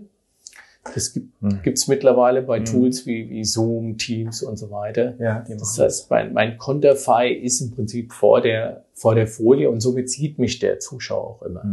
Das 0.95 1.13
gibt 1.13 1.39
Mhm. 1.43 1.59
es 1.65 1.87
mittlerweile 1.87 2.41
bei 2.41 2.59
Mhm. 2.61 2.65
Tools 2.65 3.05
wie, 3.05 3.29
wie 3.29 3.43
Zoom, 3.43 3.97
Teams 3.99 4.41
und 4.41 4.57
so 4.57 4.71
weiter. 4.71 5.13
Ja, 5.19 5.45
Das 5.47 5.77
heißt, 5.77 6.09
mein, 6.09 6.33
mein 6.33 6.57
Konterfei 6.57 7.31
ist 7.31 7.61
im 7.61 7.69
Prinzip 7.71 8.11
vor 8.13 8.41
der, 8.41 8.85
vor 8.93 9.13
der 9.13 9.27
Folie 9.27 9.69
und 9.69 9.79
somit 9.81 10.09
sieht 10.09 10.39
mich 10.39 10.57
der 10.57 10.79
Zuschauer 10.79 11.27
auch 11.27 11.41
immer. 11.43 11.63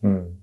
Mhm. 0.00 0.37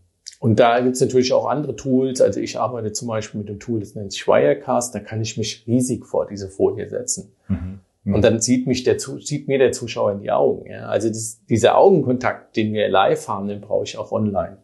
Und 0.45 0.59
da 0.59 0.79
gibt's 0.79 1.01
natürlich 1.01 1.33
auch 1.33 1.47
andere 1.47 1.75
Tools. 1.75 2.21
Also 2.21 2.39
ich 2.39 2.59
arbeite 2.59 2.93
zum 2.93 3.07
Beispiel 3.07 3.39
mit 3.39 3.49
dem 3.49 3.59
Tool, 3.59 3.79
das 3.79 3.95
nennt 3.95 4.11
sich 4.11 4.27
Wirecast. 4.27 4.93
Da 4.93 4.99
kann 4.99 5.19
ich 5.19 5.39
mich 5.39 5.63
riesig 5.65 6.05
vor 6.05 6.27
diese 6.27 6.49
Folie 6.49 6.87
setzen. 6.87 7.31
Mhm. 7.47 7.79
Und 8.13 8.21
dann 8.21 8.39
sieht 8.39 8.67
mich 8.67 8.83
der, 8.83 8.99
sieht 8.99 9.47
mir 9.47 9.57
der 9.57 9.71
Zuschauer 9.71 10.11
in 10.11 10.19
die 10.19 10.29
Augen. 10.29 10.69
Ja? 10.69 10.85
Also 10.85 11.07
das, 11.07 11.43
dieser 11.49 11.75
Augenkontakt, 11.75 12.55
den 12.57 12.73
wir 12.73 12.87
live 12.89 13.27
haben, 13.27 13.47
den 13.47 13.59
brauche 13.59 13.85
ich 13.85 13.97
auch 13.97 14.11
online. 14.11 14.57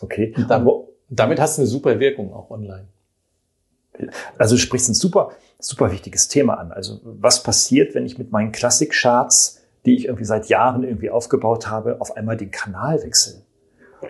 Okay. 0.00 0.34
Und 0.36 0.48
dann, 0.48 0.70
damit 1.10 1.40
hast 1.40 1.58
du 1.58 1.62
eine 1.62 1.66
super 1.66 1.98
Wirkung 1.98 2.32
auch 2.32 2.52
online. 2.52 2.86
Also 4.38 4.54
du 4.54 4.60
sprichst 4.60 4.88
ein 4.88 4.94
super, 4.94 5.32
super 5.58 5.90
wichtiges 5.90 6.28
Thema 6.28 6.60
an. 6.60 6.70
Also 6.70 7.00
was 7.02 7.42
passiert, 7.42 7.96
wenn 7.96 8.06
ich 8.06 8.18
mit 8.18 8.30
meinen 8.30 8.52
Klassik-Charts, 8.52 9.64
die 9.84 9.96
ich 9.96 10.04
irgendwie 10.04 10.26
seit 10.26 10.46
Jahren 10.46 10.84
irgendwie 10.84 11.10
aufgebaut 11.10 11.68
habe, 11.68 12.00
auf 12.00 12.16
einmal 12.16 12.36
den 12.36 12.52
Kanal 12.52 13.02
wechsle? 13.02 13.42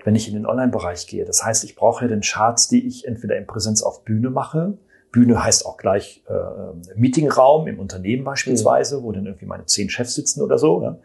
Wenn 0.04 0.14
ich 0.14 0.28
in 0.28 0.34
den 0.34 0.46
Online-Bereich 0.46 1.06
gehe. 1.06 1.24
Das 1.24 1.44
heißt, 1.44 1.64
ich 1.64 1.74
brauche 1.74 2.04
ja 2.04 2.08
den 2.08 2.20
Charts, 2.20 2.68
die 2.68 2.86
ich 2.86 3.06
entweder 3.06 3.36
in 3.36 3.46
Präsenz 3.46 3.82
auf 3.82 4.04
Bühne 4.04 4.30
mache. 4.30 4.78
Bühne 5.12 5.42
heißt 5.42 5.64
auch 5.64 5.76
gleich 5.78 6.22
äh, 6.28 6.94
Meetingraum 6.96 7.66
im 7.66 7.78
Unternehmen 7.80 8.24
beispielsweise, 8.24 9.02
wo 9.02 9.12
dann 9.12 9.24
irgendwie 9.26 9.46
meine 9.46 9.64
zehn 9.64 9.88
Chefs 9.88 10.14
sitzen 10.14 10.42
oder 10.42 10.58
so. 10.58 10.82
Ja. 10.82 10.98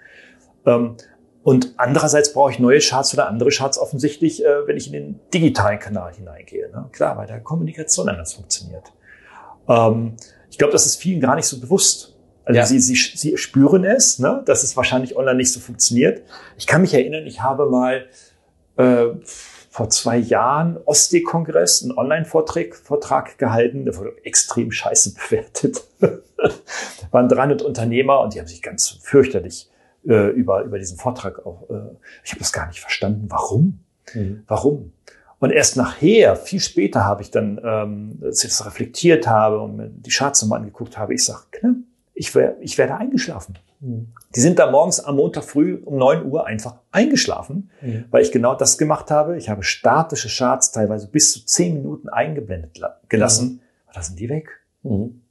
Ähm, 0.65 0.95
und 1.43 1.73
andererseits 1.77 2.31
brauche 2.33 2.51
ich 2.51 2.59
neue 2.59 2.79
Charts 2.79 3.13
oder 3.13 3.27
andere 3.27 3.49
Charts 3.49 3.77
offensichtlich, 3.77 4.43
äh, 4.45 4.67
wenn 4.67 4.77
ich 4.77 4.87
in 4.87 4.93
den 4.93 5.19
digitalen 5.33 5.79
Kanal 5.79 6.13
hineingehe. 6.13 6.69
Ne? 6.71 6.89
Klar, 6.91 7.17
weil 7.17 7.27
da 7.27 7.39
Kommunikation 7.39 8.07
anders 8.09 8.33
funktioniert. 8.33 8.93
Ähm, 9.67 10.13
ich 10.49 10.57
glaube, 10.57 10.71
das 10.73 10.85
ist 10.85 10.97
vielen 10.97 11.19
gar 11.19 11.35
nicht 11.35 11.47
so 11.47 11.59
bewusst. 11.59 12.15
Also 12.45 12.57
Ja. 12.59 12.65
sie, 12.65 12.79
sie, 12.79 12.95
sie 12.95 13.37
spüren 13.37 13.85
es, 13.85 14.19
ne? 14.19 14.41
dass 14.45 14.63
es 14.63 14.75
wahrscheinlich 14.75 15.15
online 15.15 15.37
nicht 15.37 15.51
so 15.53 15.59
funktioniert. 15.59 16.23
Ich 16.57 16.67
kann 16.67 16.81
mich 16.81 16.93
erinnern, 16.93 17.25
ich 17.25 17.41
habe 17.41 17.69
mal 17.69 18.05
äh, 18.77 19.07
vor 19.69 19.89
zwei 19.89 20.17
Jahren 20.17 20.77
Ostsee-Kongress, 20.85 21.83
einen 21.83 21.97
Online-Vortrag 21.97 22.75
Vortrag 22.75 23.37
gehalten, 23.37 23.85
der 23.85 23.97
wurde 23.97 24.13
extrem 24.23 24.71
scheiße 24.71 25.15
bewertet. 25.15 25.83
waren 27.11 27.29
300 27.29 27.61
Unternehmer 27.61 28.21
und 28.21 28.33
die 28.33 28.39
haben 28.39 28.47
sich 28.47 28.61
ganz 28.61 28.89
fürchterlich 29.01 29.69
äh, 30.07 30.29
über, 30.29 30.63
über 30.63 30.79
diesen 30.79 30.97
Vortrag 30.97 31.45
auch, 31.45 31.69
äh, 31.69 31.95
ich 32.23 32.31
habe 32.31 32.39
das 32.39 32.51
gar 32.51 32.67
nicht 32.67 32.81
verstanden. 32.81 33.25
Warum? 33.29 33.79
Warum? 34.47 34.91
Und 35.39 35.51
erst 35.51 35.75
nachher, 35.75 36.35
viel 36.35 36.59
später, 36.59 37.03
habe 37.05 37.21
ich 37.21 37.31
dann, 37.31 37.59
ähm, 37.63 38.19
als 38.23 38.43
ich 38.43 38.49
das 38.51 38.65
reflektiert 38.65 39.27
habe 39.27 39.59
und 39.59 39.75
mir 39.75 39.89
die 39.89 40.09
Charts 40.09 40.41
nochmal 40.41 40.59
angeguckt 40.59 40.97
habe, 40.97 41.13
ich 41.13 41.25
sage, 41.25 41.43
klar, 41.51 41.73
ich, 42.13 42.33
wär, 42.35 42.55
ich 42.61 42.77
werde 42.77 42.95
eingeschlafen. 42.95 43.57
Die 44.35 44.39
sind 44.39 44.59
da 44.59 44.71
morgens 44.71 44.99
am 45.01 45.17
Montag 45.17 45.43
früh 45.43 45.75
um 45.83 45.97
9 45.97 46.25
Uhr 46.31 46.45
einfach 46.45 46.75
eingeschlafen, 46.91 47.69
Mhm. 47.81 48.05
weil 48.11 48.21
ich 48.23 48.31
genau 48.31 48.55
das 48.55 48.77
gemacht 48.77 49.11
habe. 49.11 49.37
Ich 49.37 49.49
habe 49.49 49.63
statische 49.63 50.29
Charts 50.29 50.71
teilweise 50.71 51.07
bis 51.07 51.33
zu 51.33 51.45
10 51.45 51.73
Minuten 51.75 52.07
eingeblendet 52.09 52.77
la- 52.77 52.99
gelassen. 53.09 53.59
Aber 53.85 53.95
da 53.95 54.01
sind 54.03 54.19
die 54.19 54.29
weg. 54.29 54.49
Mhm. 54.83 55.21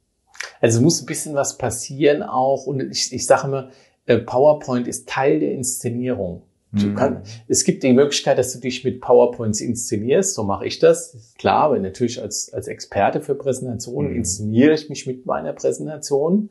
Also 0.61 0.77
es 0.77 0.83
muss 0.83 1.01
ein 1.01 1.05
bisschen 1.07 1.33
was 1.35 1.57
passieren 1.57 2.21
auch. 2.21 2.65
Und 2.67 2.79
ich, 2.91 3.11
ich 3.11 3.25
sage 3.25 3.47
immer, 3.47 3.69
äh, 4.05 4.17
PowerPoint 4.19 4.87
ist 4.87 5.09
Teil 5.09 5.39
der 5.39 5.51
Inszenierung. 5.53 6.43
Du 6.73 6.87
Mhm. 6.87 6.95
kann, 6.95 7.21
es 7.47 7.63
gibt 7.65 7.83
die 7.83 7.93
Möglichkeit, 7.93 8.37
dass 8.37 8.53
du 8.53 8.59
dich 8.59 8.83
mit 8.83 8.99
PowerPoints 9.01 9.61
inszenierst. 9.61 10.33
So 10.35 10.43
mache 10.43 10.65
ich 10.65 10.79
das. 10.79 11.33
Klar, 11.37 11.63
aber 11.65 11.79
natürlich 11.79 12.21
als, 12.21 12.51
als 12.53 12.67
Experte 12.67 13.21
für 13.21 13.35
Präsentationen 13.35 14.11
Mhm. 14.11 14.17
inszeniere 14.17 14.73
ich 14.73 14.89
mich 14.89 15.05
mit 15.07 15.25
meiner 15.25 15.53
Präsentation. 15.53 16.49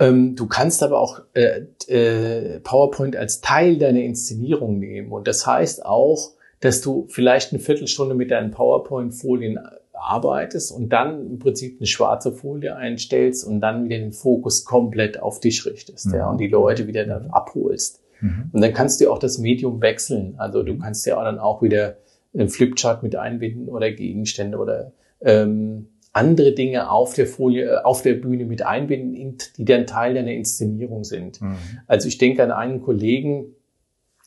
Ähm, 0.00 0.34
du 0.34 0.46
kannst 0.46 0.82
aber 0.82 0.98
auch 0.98 1.20
äh, 1.34 1.66
äh, 1.86 2.58
PowerPoint 2.60 3.16
als 3.16 3.40
Teil 3.40 3.76
deiner 3.76 4.00
Inszenierung 4.00 4.78
nehmen. 4.78 5.12
Und 5.12 5.28
das 5.28 5.46
heißt 5.46 5.84
auch, 5.84 6.32
dass 6.60 6.80
du 6.80 7.06
vielleicht 7.08 7.52
eine 7.52 7.60
Viertelstunde 7.60 8.14
mit 8.14 8.30
deinen 8.30 8.50
PowerPoint-Folien 8.50 9.60
arbeitest 9.92 10.72
und 10.72 10.88
dann 10.88 11.26
im 11.26 11.38
Prinzip 11.38 11.78
eine 11.78 11.86
schwarze 11.86 12.32
Folie 12.32 12.74
einstellst 12.74 13.46
und 13.46 13.60
dann 13.60 13.84
wieder 13.84 13.98
den 13.98 14.12
Fokus 14.12 14.64
komplett 14.64 15.20
auf 15.20 15.40
dich 15.40 15.66
richtest 15.66 16.06
Mhm. 16.06 16.14
ja, 16.14 16.30
und 16.30 16.38
die 16.38 16.48
Leute 16.48 16.86
wieder 16.86 17.04
dann 17.04 17.30
abholst. 17.30 18.00
Mhm. 18.20 18.50
Und 18.52 18.62
dann 18.62 18.72
kannst 18.72 19.00
du 19.00 19.10
auch 19.10 19.18
das 19.18 19.38
Medium 19.38 19.82
wechseln. 19.82 20.34
Also 20.38 20.62
du 20.62 20.78
kannst 20.78 21.04
ja 21.06 21.18
auch 21.18 21.24
dann 21.24 21.38
auch 21.38 21.60
wieder 21.62 21.96
einen 22.32 22.48
Flipchart 22.48 23.02
mit 23.02 23.16
einbinden 23.16 23.68
oder 23.68 23.90
Gegenstände 23.90 24.56
oder 24.56 24.92
ähm, 25.20 25.88
andere 26.12 26.52
Dinge 26.52 26.90
auf 26.90 27.14
der 27.14 27.26
Folie, 27.26 27.64
äh, 27.70 27.76
auf 27.84 28.02
der 28.02 28.14
Bühne 28.14 28.44
mit 28.44 28.62
einbinden, 28.62 29.14
in- 29.14 29.38
die 29.56 29.64
dann 29.64 29.86
Teil 29.86 30.14
deiner 30.14 30.32
Inszenierung 30.32 31.04
sind. 31.04 31.40
Mhm. 31.40 31.56
Also 31.86 32.08
ich 32.08 32.18
denke 32.18 32.42
an 32.42 32.50
einen 32.50 32.82
Kollegen, 32.82 33.54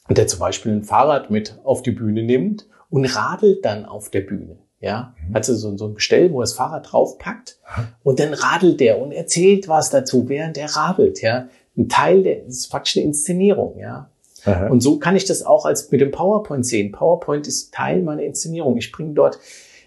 der 0.09 0.27
zum 0.27 0.39
Beispiel 0.39 0.71
ein 0.71 0.83
Fahrrad 0.83 1.29
mit 1.29 1.59
auf 1.63 1.81
die 1.81 1.91
Bühne 1.91 2.23
nimmt 2.23 2.67
und 2.89 3.05
radelt 3.05 3.63
dann 3.65 3.85
auf 3.85 4.09
der 4.09 4.21
Bühne. 4.21 4.57
Ja, 4.79 5.13
Mhm. 5.29 5.35
also 5.35 5.55
so, 5.55 5.77
so 5.77 5.87
ein 5.87 5.95
Gestell, 5.95 6.31
wo 6.33 6.39
er 6.39 6.43
das 6.43 6.53
Fahrrad 6.53 6.91
draufpackt 6.91 7.57
und 8.03 8.19
dann 8.19 8.33
radelt 8.33 8.79
der 8.81 9.01
und 9.01 9.11
erzählt 9.13 9.67
was 9.69 9.89
dazu, 9.89 10.27
während 10.27 10.57
er 10.57 10.67
radelt. 10.75 11.21
Ja, 11.21 11.47
ein 11.77 11.87
Teil 11.89 12.23
der 12.23 12.41
das 12.45 12.55
ist 12.57 12.69
praktisch 12.69 12.97
eine 12.97 13.05
Inszenierung. 13.05 13.77
Ja, 13.79 14.09
Aha. 14.45 14.67
und 14.67 14.81
so 14.81 14.99
kann 14.99 15.15
ich 15.15 15.23
das 15.25 15.43
auch 15.45 15.65
als 15.65 15.89
mit 15.91 16.01
dem 16.01 16.11
PowerPoint 16.11 16.65
sehen. 16.65 16.91
PowerPoint 16.91 17.47
ist 17.47 17.73
Teil 17.73 18.01
meiner 18.03 18.23
Inszenierung. 18.23 18.75
Ich 18.77 18.91
bringe 18.91 19.13
dort, 19.13 19.39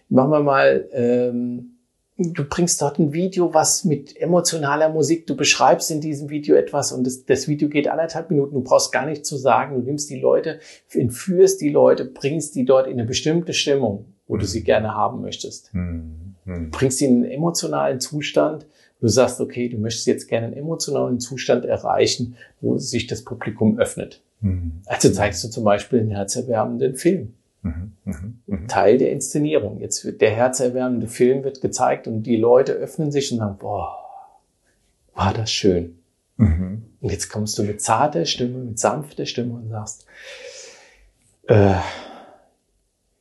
machen 0.08 0.30
wir 0.30 0.40
mal, 0.42 0.88
ähm, 0.92 1.75
du 2.18 2.44
bringst 2.44 2.80
dort 2.80 2.98
ein 2.98 3.12
Video, 3.12 3.52
was 3.52 3.84
mit 3.84 4.16
emotionaler 4.16 4.88
Musik, 4.88 5.26
du 5.26 5.36
beschreibst 5.36 5.90
in 5.90 6.00
diesem 6.00 6.30
Video 6.30 6.56
etwas 6.56 6.92
und 6.92 7.06
das, 7.06 7.24
das 7.24 7.46
Video 7.48 7.68
geht 7.68 7.88
anderthalb 7.88 8.30
Minuten. 8.30 8.54
Du 8.54 8.62
brauchst 8.62 8.92
gar 8.92 9.06
nichts 9.06 9.28
zu 9.28 9.36
sagen. 9.36 9.76
Du 9.76 9.82
nimmst 9.82 10.08
die 10.10 10.20
Leute, 10.20 10.60
entführst 10.92 11.60
die 11.60 11.68
Leute, 11.68 12.04
bringst 12.04 12.54
die 12.54 12.64
dort 12.64 12.86
in 12.86 12.94
eine 12.94 13.04
bestimmte 13.04 13.52
Stimmung, 13.52 14.06
wo 14.26 14.36
du 14.36 14.46
sie 14.46 14.62
gerne 14.62 14.94
haben 14.94 15.20
möchtest 15.20 15.72
Mhm. 15.74 16.34
Mhm. 16.44 16.70
bringst 16.70 16.98
sie 16.98 17.06
in 17.06 17.24
einen 17.24 17.30
emotionalen 17.30 18.00
Zustand. 18.00 18.66
Du 19.00 19.08
sagst, 19.08 19.40
okay, 19.40 19.68
du 19.68 19.76
möchtest 19.76 20.06
jetzt 20.06 20.26
gerne 20.26 20.46
einen 20.46 20.56
emotionalen 20.56 21.20
Zustand 21.20 21.66
erreichen, 21.66 22.36
wo 22.62 22.78
sich 22.78 23.06
das 23.06 23.24
Publikum 23.24 23.78
öffnet. 23.78 24.22
Mhm. 24.40 24.80
Also 24.86 25.10
zeigst 25.10 25.44
du 25.44 25.48
zum 25.48 25.64
Beispiel 25.64 26.00
einen 26.00 26.12
herzerwärmenden 26.12 26.94
Film. 26.96 27.34
Mhm. 27.66 27.92
Mhm. 28.04 28.38
Mhm. 28.46 28.68
Teil 28.68 28.98
der 28.98 29.10
Inszenierung. 29.10 29.80
Jetzt 29.80 30.04
wird 30.04 30.20
der 30.20 30.30
herzerwärmende 30.30 31.08
Film 31.08 31.42
wird 31.42 31.60
gezeigt 31.60 32.06
und 32.06 32.22
die 32.22 32.36
Leute 32.36 32.72
öffnen 32.72 33.10
sich 33.10 33.32
und 33.32 33.38
sagen, 33.38 33.56
boah, 33.58 33.96
war 35.14 35.34
das 35.34 35.50
schön. 35.50 35.98
Mhm. 36.36 36.84
Und 37.00 37.10
jetzt 37.10 37.28
kommst 37.28 37.58
du 37.58 37.64
mit 37.64 37.80
zarter 37.80 38.24
Stimme, 38.24 38.58
mit 38.58 38.78
sanfter 38.78 39.26
Stimme 39.26 39.54
und 39.54 39.68
sagst, 39.70 40.06
äh, 41.48 41.74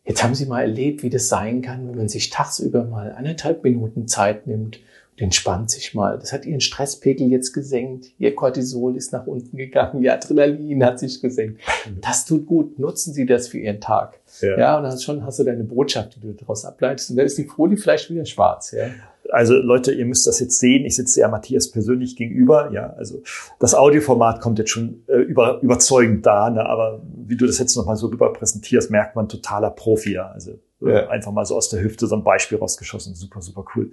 jetzt 0.04 0.24
haben 0.24 0.36
Sie 0.36 0.46
mal 0.46 0.62
erlebt, 0.62 1.02
wie 1.02 1.10
das 1.10 1.28
sein 1.28 1.62
kann, 1.62 1.88
wenn 1.88 1.98
man 1.98 2.10
sich 2.10 2.30
tagsüber 2.30 2.84
mal 2.84 3.14
anderthalb 3.14 3.64
Minuten 3.64 4.08
Zeit 4.08 4.46
nimmt 4.46 4.80
entspannt 5.18 5.70
sich 5.72 5.94
mal. 5.94 6.18
Das 6.20 6.34
hat 6.34 6.46
Ihren 6.46 6.60
Stresspegel 6.62 7.30
jetzt 7.30 7.54
gesenkt, 7.54 8.08
Ihr 8.18 8.36
Cortisol 8.36 8.98
ist 8.98 9.14
nach 9.14 9.26
unten 9.28 9.56
gegangen, 9.58 10.04
Ihr 10.04 10.14
Adrenalin 10.14 10.84
hat 10.84 11.00
sich 11.00 11.22
gesenkt. 11.22 11.62
Das 12.02 12.26
tut 12.26 12.46
gut. 12.46 12.78
Nutzen 12.80 13.14
Sie 13.14 13.26
das 13.26 13.48
für 13.48 13.58
Ihren 13.60 13.80
Tag. 13.80 14.20
Ja. 14.42 14.58
Ja, 14.58 14.78
und 14.78 14.84
dann 14.84 15.00
schon 15.00 15.26
hast 15.26 15.40
du 15.40 15.44
deine 15.44 15.64
Botschaft, 15.64 16.16
die 16.16 16.20
du 16.20 16.34
daraus 16.34 16.66
ableitest. 16.66 17.12
Und 17.12 17.16
dann 17.18 17.26
ist 17.26 17.38
die 17.38 17.46
Folie 17.46 17.78
vielleicht 17.78 18.10
wieder 18.10 18.26
schwarz. 18.26 18.72
Ja. 18.72 18.88
Also 19.32 19.56
Leute, 19.56 19.92
ihr 19.92 20.06
müsst 20.06 20.28
das 20.28 20.40
jetzt 20.40 20.60
sehen. 20.60 20.86
Ich 20.86 20.96
sitze 20.98 21.22
ja 21.22 21.28
Matthias 21.28 21.72
persönlich 21.72 22.16
gegenüber. 22.16 22.70
Ja, 22.72 22.92
also 22.94 23.24
das 23.60 23.74
Audioformat 23.74 24.40
kommt 24.40 24.60
jetzt 24.60 24.70
schon 24.70 25.04
äh, 25.08 25.16
über, 25.18 25.60
überzeugend 25.62 26.26
da, 26.26 26.50
ne? 26.52 26.64
aber 26.64 27.02
wie 27.26 27.36
du 27.36 27.48
das 27.48 27.58
jetzt 27.58 27.76
nochmal 27.76 27.96
so 27.96 28.08
rüber 28.08 28.32
präsentierst, 28.34 28.92
merkt 28.92 29.16
man 29.16 29.28
totaler 29.28 29.72
Profi. 29.72 30.14
Ja, 30.14 30.30
also 30.30 30.60
Ja. 30.80 31.08
einfach 31.10 31.32
mal 31.32 31.46
so 31.46 31.56
aus 31.56 31.70
der 31.70 31.82
Hüfte 31.82 32.06
so 32.06 32.16
ein 32.16 32.24
Beispiel 32.24 32.60
rausgeschossen. 32.60 33.16
Super, 33.16 33.42
super 33.42 33.66
cool. 33.76 33.92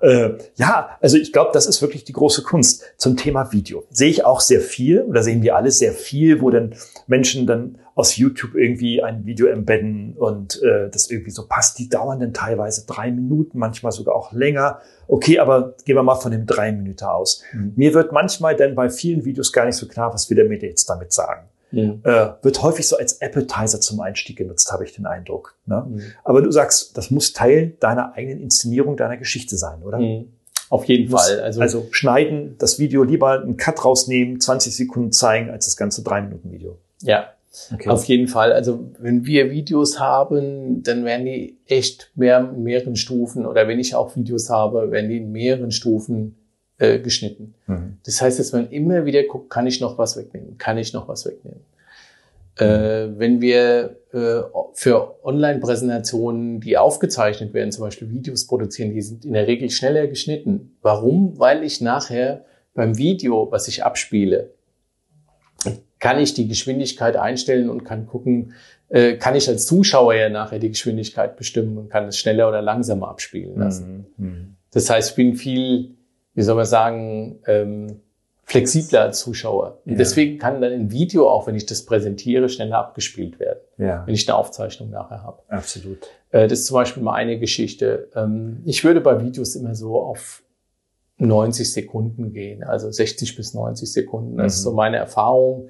Äh, 0.00 0.30
ja, 0.56 0.96
also 1.00 1.16
ich 1.16 1.32
glaube, 1.32 1.50
das 1.52 1.66
ist 1.66 1.82
wirklich 1.82 2.04
die 2.04 2.12
große 2.12 2.42
Kunst 2.42 2.84
zum 2.96 3.16
Thema 3.16 3.52
Video. 3.52 3.84
Sehe 3.90 4.08
ich 4.08 4.24
auch 4.24 4.40
sehr 4.40 4.60
viel, 4.60 5.02
oder 5.02 5.22
sehen 5.22 5.42
wir 5.42 5.56
alle 5.56 5.70
sehr 5.70 5.92
viel, 5.92 6.40
wo 6.40 6.50
dann 6.50 6.74
Menschen 7.06 7.46
dann 7.46 7.78
aus 7.94 8.16
YouTube 8.16 8.54
irgendwie 8.54 9.02
ein 9.02 9.26
Video 9.26 9.46
embedden 9.46 10.14
und 10.16 10.62
äh, 10.62 10.88
das 10.90 11.10
irgendwie 11.10 11.30
so 11.30 11.46
passt. 11.46 11.78
Die 11.78 11.88
dauern 11.88 12.20
dann 12.20 12.32
teilweise 12.32 12.86
drei 12.86 13.10
Minuten, 13.10 13.58
manchmal 13.58 13.92
sogar 13.92 14.14
auch 14.14 14.32
länger. 14.32 14.80
Okay, 15.06 15.38
aber 15.38 15.74
gehen 15.84 15.96
wir 15.96 16.02
mal 16.02 16.14
von 16.14 16.32
dem 16.32 16.46
drei 16.46 16.72
Minuten 16.72 17.04
aus. 17.04 17.42
Mhm. 17.52 17.72
Mir 17.76 17.92
wird 17.92 18.12
manchmal 18.12 18.56
dann 18.56 18.74
bei 18.74 18.88
vielen 18.88 19.24
Videos 19.26 19.52
gar 19.52 19.66
nicht 19.66 19.76
so 19.76 19.86
klar, 19.86 20.14
was 20.14 20.30
will 20.30 20.36
der 20.36 20.46
mir 20.46 20.58
jetzt 20.58 20.88
damit 20.88 21.12
sagen. 21.12 21.49
Mhm. 21.72 22.00
Äh, 22.04 22.28
wird 22.42 22.62
häufig 22.62 22.86
so 22.86 22.96
als 22.96 23.20
Appetizer 23.20 23.80
zum 23.80 24.00
Einstieg 24.00 24.36
genutzt, 24.36 24.72
habe 24.72 24.84
ich 24.84 24.92
den 24.92 25.06
Eindruck. 25.06 25.56
Ne? 25.66 25.86
Mhm. 25.88 26.02
Aber 26.24 26.42
du 26.42 26.50
sagst, 26.50 26.96
das 26.96 27.10
muss 27.10 27.32
Teil 27.32 27.74
deiner 27.80 28.14
eigenen 28.14 28.40
Inszenierung, 28.40 28.96
deiner 28.96 29.16
Geschichte 29.16 29.56
sein, 29.56 29.82
oder? 29.82 29.98
Mhm. 29.98 30.32
Auf 30.68 30.84
jeden 30.84 31.10
Fall. 31.10 31.40
Also, 31.40 31.60
also 31.60 31.88
schneiden, 31.90 32.54
das 32.58 32.78
Video 32.78 33.02
lieber 33.02 33.40
einen 33.40 33.56
Cut 33.56 33.84
rausnehmen, 33.84 34.40
20 34.40 34.74
Sekunden 34.74 35.10
zeigen, 35.10 35.50
als 35.50 35.64
das 35.64 35.76
ganze 35.76 36.02
drei 36.02 36.22
Minuten 36.22 36.52
Video. 36.52 36.78
Ja, 37.02 37.30
Okay. 37.72 37.88
Auf 37.88 38.04
jeden 38.04 38.28
Fall. 38.28 38.52
Also 38.52 38.90
wenn 38.98 39.26
wir 39.26 39.50
Videos 39.50 39.98
haben, 39.98 40.82
dann 40.82 41.04
werden 41.04 41.26
die 41.26 41.58
echt 41.66 42.12
mehr 42.14 42.52
in 42.54 42.62
mehreren 42.62 42.96
Stufen 42.96 43.44
oder 43.44 43.66
wenn 43.66 43.80
ich 43.80 43.94
auch 43.94 44.14
Videos 44.14 44.50
habe, 44.50 44.90
werden 44.92 45.10
die 45.10 45.16
in 45.16 45.32
mehreren 45.32 45.72
Stufen 45.72 46.36
äh, 46.80 46.98
geschnitten. 46.98 47.54
Mhm. 47.66 47.98
Das 48.04 48.20
heißt, 48.20 48.38
dass 48.38 48.52
man 48.52 48.70
immer 48.70 49.04
wieder 49.04 49.22
guckt, 49.24 49.50
kann 49.50 49.66
ich 49.66 49.80
noch 49.80 49.98
was 49.98 50.16
wegnehmen? 50.16 50.58
Kann 50.58 50.78
ich 50.78 50.92
noch 50.92 51.06
was 51.06 51.26
wegnehmen? 51.26 51.60
Mhm. 52.58 52.64
Äh, 52.64 53.18
wenn 53.18 53.40
wir 53.40 53.96
äh, 54.12 54.40
für 54.74 55.24
Online-Präsentationen, 55.24 56.60
die 56.60 56.76
aufgezeichnet 56.76 57.54
werden, 57.54 57.70
zum 57.70 57.84
Beispiel 57.84 58.10
Videos 58.10 58.46
produzieren, 58.46 58.92
die 58.92 59.02
sind 59.02 59.24
in 59.24 59.34
der 59.34 59.46
Regel 59.46 59.70
schneller 59.70 60.06
geschnitten. 60.06 60.76
Warum? 60.82 61.38
Weil 61.38 61.62
ich 61.62 61.80
nachher 61.80 62.44
beim 62.74 62.96
Video, 62.96 63.48
was 63.50 63.68
ich 63.68 63.84
abspiele, 63.84 64.50
kann 65.98 66.18
ich 66.18 66.32
die 66.34 66.48
Geschwindigkeit 66.48 67.16
einstellen 67.16 67.68
und 67.68 67.84
kann 67.84 68.06
gucken, 68.06 68.54
äh, 68.88 69.16
kann 69.16 69.36
ich 69.36 69.48
als 69.48 69.66
Zuschauer 69.66 70.14
ja 70.14 70.30
nachher 70.30 70.58
die 70.58 70.70
Geschwindigkeit 70.70 71.36
bestimmen 71.36 71.76
und 71.76 71.90
kann 71.90 72.08
es 72.08 72.18
schneller 72.18 72.48
oder 72.48 72.62
langsamer 72.62 73.08
abspielen 73.08 73.58
lassen. 73.58 74.06
Mhm. 74.16 74.26
mhm. 74.26 74.56
Das 74.72 74.88
heißt, 74.88 75.10
ich 75.10 75.16
bin 75.16 75.34
viel, 75.34 75.96
wie 76.40 76.44
soll 76.44 76.54
man 76.54 76.64
sagen, 76.64 77.38
ähm, 77.46 78.00
flexibler 78.44 79.02
als 79.02 79.20
Zuschauer. 79.20 79.82
Und 79.84 79.92
ja. 79.92 79.98
deswegen 79.98 80.38
kann 80.38 80.62
dann 80.62 80.72
ein 80.72 80.90
Video, 80.90 81.28
auch 81.28 81.46
wenn 81.46 81.54
ich 81.54 81.66
das 81.66 81.84
präsentiere, 81.84 82.48
schneller 82.48 82.78
abgespielt 82.78 83.38
werden, 83.38 83.60
ja. 83.76 84.06
wenn 84.06 84.14
ich 84.14 84.26
eine 84.26 84.38
Aufzeichnung 84.38 84.88
nachher 84.88 85.22
habe. 85.22 85.42
Absolut. 85.48 85.98
Äh, 86.30 86.48
das 86.48 86.60
ist 86.60 86.66
zum 86.66 86.76
Beispiel 86.76 87.02
mal 87.02 87.12
eine 87.12 87.38
Geschichte. 87.38 88.08
Ähm, 88.16 88.62
ich 88.64 88.82
würde 88.84 89.02
bei 89.02 89.22
Videos 89.22 89.54
immer 89.54 89.74
so 89.74 90.00
auf 90.00 90.42
90 91.18 91.70
Sekunden 91.70 92.32
gehen, 92.32 92.64
also 92.64 92.90
60 92.90 93.36
bis 93.36 93.52
90 93.52 93.92
Sekunden. 93.92 94.38
Das 94.38 94.44
mhm. 94.44 94.56
ist 94.56 94.62
so 94.62 94.70
mhm. 94.70 94.76
meine 94.76 94.96
Erfahrung. 94.96 95.68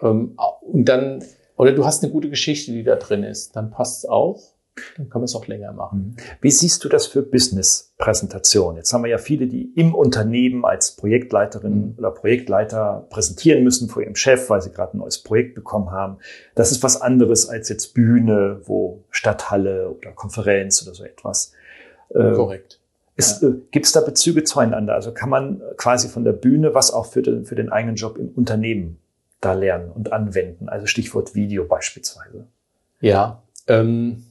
Ähm, 0.00 0.36
und 0.62 0.88
dann, 0.88 1.22
oder 1.56 1.70
du 1.70 1.84
hast 1.84 2.02
eine 2.02 2.10
gute 2.10 2.28
Geschichte, 2.28 2.72
die 2.72 2.82
da 2.82 2.96
drin 2.96 3.22
ist, 3.22 3.54
dann 3.54 3.70
passt 3.70 3.98
es 3.98 4.10
auch. 4.10 4.40
Dann 4.96 5.10
kann 5.10 5.20
man 5.20 5.24
es 5.24 5.34
auch 5.34 5.46
länger 5.46 5.72
machen. 5.72 5.98
Mhm. 5.98 6.16
Wie 6.40 6.50
siehst 6.50 6.82
du 6.82 6.88
das 6.88 7.06
für 7.06 7.22
Business-Präsentationen? 7.22 8.78
Jetzt 8.78 8.92
haben 8.92 9.02
wir 9.02 9.10
ja 9.10 9.18
viele, 9.18 9.46
die 9.46 9.70
im 9.74 9.94
Unternehmen 9.94 10.64
als 10.64 10.96
Projektleiterin 10.96 11.90
mhm. 11.90 11.94
oder 11.98 12.10
Projektleiter 12.10 13.06
präsentieren 13.10 13.64
müssen 13.64 13.88
vor 13.88 14.02
ihrem 14.02 14.16
Chef, 14.16 14.48
weil 14.48 14.62
sie 14.62 14.70
gerade 14.70 14.96
ein 14.96 14.98
neues 14.98 15.18
Projekt 15.18 15.54
bekommen 15.54 15.90
haben. 15.90 16.18
Das 16.54 16.72
ist 16.72 16.82
was 16.82 17.00
anderes 17.00 17.48
als 17.48 17.68
jetzt 17.68 17.92
Bühne, 17.92 18.60
wo 18.64 19.04
Stadthalle 19.10 19.90
oder 19.90 20.12
Konferenz 20.12 20.82
oder 20.82 20.94
so 20.94 21.04
etwas. 21.04 21.52
Ähm, 22.14 22.34
Korrekt. 22.34 22.80
Ja. 23.18 23.48
Äh, 23.48 23.52
Gibt 23.70 23.84
es 23.84 23.92
da 23.92 24.00
Bezüge 24.00 24.42
zueinander? 24.44 24.94
Also 24.94 25.12
kann 25.12 25.28
man 25.28 25.60
quasi 25.76 26.08
von 26.08 26.24
der 26.24 26.32
Bühne 26.32 26.74
was 26.74 26.92
auch 26.92 27.06
für 27.06 27.20
den, 27.20 27.44
für 27.44 27.56
den 27.56 27.68
eigenen 27.70 27.96
Job 27.96 28.16
im 28.16 28.30
Unternehmen 28.30 28.98
da 29.42 29.52
lernen 29.52 29.90
und 29.90 30.12
anwenden? 30.12 30.70
Also 30.70 30.86
Stichwort 30.86 31.34
Video 31.34 31.64
beispielsweise. 31.64 32.46
Ja, 33.00 33.42
ähm, 33.66 34.24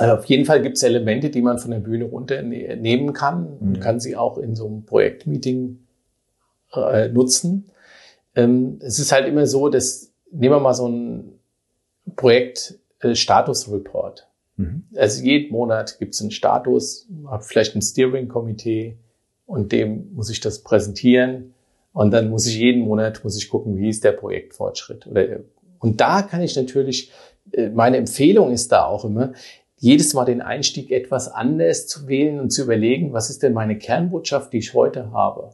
auf 0.00 0.24
jeden 0.26 0.44
Fall 0.44 0.62
gibt 0.62 0.76
es 0.76 0.82
Elemente, 0.82 1.30
die 1.30 1.42
man 1.42 1.58
von 1.58 1.70
der 1.70 1.78
Bühne 1.78 2.04
runternehmen 2.04 3.12
kann 3.12 3.46
und 3.60 3.70
mhm. 3.70 3.80
kann 3.80 4.00
sie 4.00 4.16
auch 4.16 4.38
in 4.38 4.54
so 4.54 4.66
einem 4.66 4.84
Projektmeeting 4.84 5.78
äh, 6.74 7.08
nutzen. 7.08 7.70
Ähm, 8.34 8.78
es 8.80 8.98
ist 8.98 9.12
halt 9.12 9.26
immer 9.26 9.46
so, 9.46 9.68
dass, 9.68 10.12
nehmen 10.30 10.54
wir 10.54 10.60
mal 10.60 10.74
so 10.74 10.88
ein 10.88 11.38
Projekt 12.14 12.78
äh. 13.00 14.28
Mhm. 14.56 14.84
Also 14.94 15.22
jeden 15.22 15.52
Monat 15.52 15.98
gibt 15.98 16.14
es 16.14 16.20
einen 16.20 16.30
Status, 16.30 17.06
habe 17.26 17.42
vielleicht 17.42 17.74
ein 17.74 17.82
Steering-Komitee 17.82 18.96
und 19.46 19.72
dem 19.72 20.14
muss 20.14 20.30
ich 20.30 20.40
das 20.40 20.62
präsentieren. 20.62 21.54
Und 21.92 22.10
dann 22.10 22.28
muss 22.28 22.46
ich 22.46 22.56
jeden 22.56 22.82
Monat 22.82 23.24
muss 23.24 23.38
ich 23.38 23.48
gucken, 23.48 23.78
wie 23.78 23.88
ist 23.88 24.04
der 24.04 24.12
Projektfortschritt. 24.12 25.06
Oder, 25.06 25.40
und 25.78 26.00
da 26.00 26.22
kann 26.22 26.42
ich 26.42 26.54
natürlich, 26.54 27.10
äh, 27.52 27.70
meine 27.70 27.96
Empfehlung 27.96 28.52
ist 28.52 28.70
da 28.70 28.84
auch 28.84 29.04
immer, 29.04 29.32
jedes 29.78 30.14
Mal 30.14 30.24
den 30.24 30.40
Einstieg 30.40 30.90
etwas 30.90 31.28
anders 31.28 31.86
zu 31.86 32.08
wählen 32.08 32.40
und 32.40 32.50
zu 32.50 32.62
überlegen, 32.62 33.12
was 33.12 33.30
ist 33.30 33.42
denn 33.42 33.52
meine 33.52 33.78
Kernbotschaft, 33.78 34.52
die 34.52 34.58
ich 34.58 34.74
heute 34.74 35.12
habe. 35.12 35.50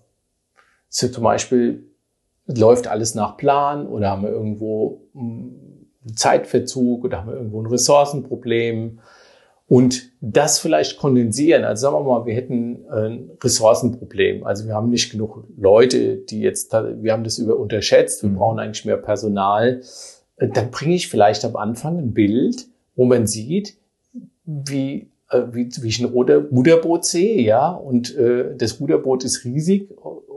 So 0.88 1.08
zum 1.08 1.24
Beispiel, 1.24 1.84
läuft 2.46 2.86
alles 2.86 3.14
nach 3.14 3.36
Plan 3.36 3.86
oder 3.86 4.10
haben 4.10 4.22
wir 4.22 4.30
irgendwo 4.30 5.02
Zeitverzug 6.14 7.04
oder 7.04 7.18
haben 7.18 7.28
wir 7.28 7.36
irgendwo 7.36 7.62
ein 7.62 7.66
Ressourcenproblem 7.66 9.00
und 9.68 10.10
das 10.20 10.58
vielleicht 10.58 10.98
kondensieren. 10.98 11.64
Also 11.64 11.82
sagen 11.82 12.04
wir 12.04 12.18
mal, 12.18 12.26
wir 12.26 12.34
hätten 12.34 12.84
ein 12.90 13.30
Ressourcenproblem. 13.42 14.44
Also 14.44 14.66
wir 14.66 14.74
haben 14.74 14.90
nicht 14.90 15.10
genug 15.10 15.44
Leute, 15.56 16.16
die 16.16 16.40
jetzt, 16.40 16.72
wir 16.72 17.12
haben 17.12 17.24
das 17.24 17.38
über 17.38 17.58
unterschätzt, 17.58 18.22
wir 18.22 18.30
mhm. 18.30 18.36
brauchen 18.36 18.58
eigentlich 18.58 18.84
mehr 18.84 18.96
Personal. 18.96 19.80
Dann 20.36 20.70
bringe 20.70 20.94
ich 20.94 21.08
vielleicht 21.08 21.44
am 21.44 21.56
Anfang 21.56 21.98
ein 21.98 22.12
Bild, 22.12 22.66
wo 22.96 23.04
man 23.04 23.26
sieht, 23.26 23.76
wie 24.44 25.12
äh, 25.32 25.42
wie, 25.52 25.68
wie 25.80 25.88
ich 25.88 26.00
ein 26.00 26.06
Ruder, 26.06 26.38
Ruderboot 26.38 27.04
sehe, 27.04 27.40
ja, 27.40 27.70
und 27.70 28.16
äh, 28.16 28.54
das 28.56 28.80
Ruderboot 28.80 29.24
ist 29.24 29.44
riesig 29.44 29.88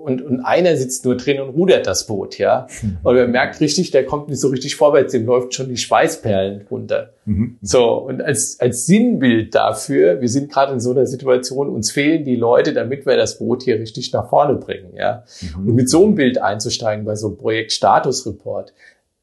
und, 0.06 0.22
und 0.22 0.40
einer 0.42 0.78
sitzt 0.78 1.04
nur 1.04 1.18
drin 1.18 1.42
und 1.42 1.50
rudert 1.50 1.88
das 1.88 2.06
Boot, 2.08 2.38
ja. 2.38 2.68
Mhm. 2.82 2.98
Und 3.04 3.16
man 3.16 3.32
merkt 3.32 3.60
richtig, 3.60 3.92
der 3.92 4.06
kommt 4.06 4.30
nicht 4.30 4.40
so 4.40 4.50
richtig 4.50 4.76
vorwärts, 4.76 5.12
dem 5.12 5.26
läuft 5.26 5.54
schon 5.54 5.68
die 5.68 5.78
Schweißperlen 5.78 6.68
runter. 6.70 7.14
Mhm. 7.26 7.58
So, 7.62 7.94
und 7.94 8.22
als, 8.22 8.60
als 8.60 8.86
Sinnbild 8.86 9.56
dafür, 9.56 10.22
wir 10.22 10.30
sind 10.30 10.52
gerade 10.52 10.74
in 10.74 10.80
so 10.80 10.92
einer 10.92 11.08
Situation, 11.08 11.70
uns 11.70 11.92
fehlen 11.92 12.24
die 12.24 12.36
Leute, 12.36 12.74
damit 12.74 13.06
wir 13.06 13.18
das 13.18 13.40
Boot 13.40 13.64
hier 13.64 13.80
richtig 13.80 14.14
nach 14.14 14.30
vorne 14.30 14.56
bringen, 14.56 14.94
ja. 14.96 15.24
Mhm. 15.58 15.70
Und 15.70 15.76
mit 15.76 15.90
so 15.90 16.04
einem 16.04 16.16
Bild 16.16 16.42
einzusteigen 16.42 17.04
bei 17.04 17.16
so 17.16 17.28
einem 17.28 17.38
Projekt 17.38 17.72
Status 17.72 18.26
Report, 18.26 18.74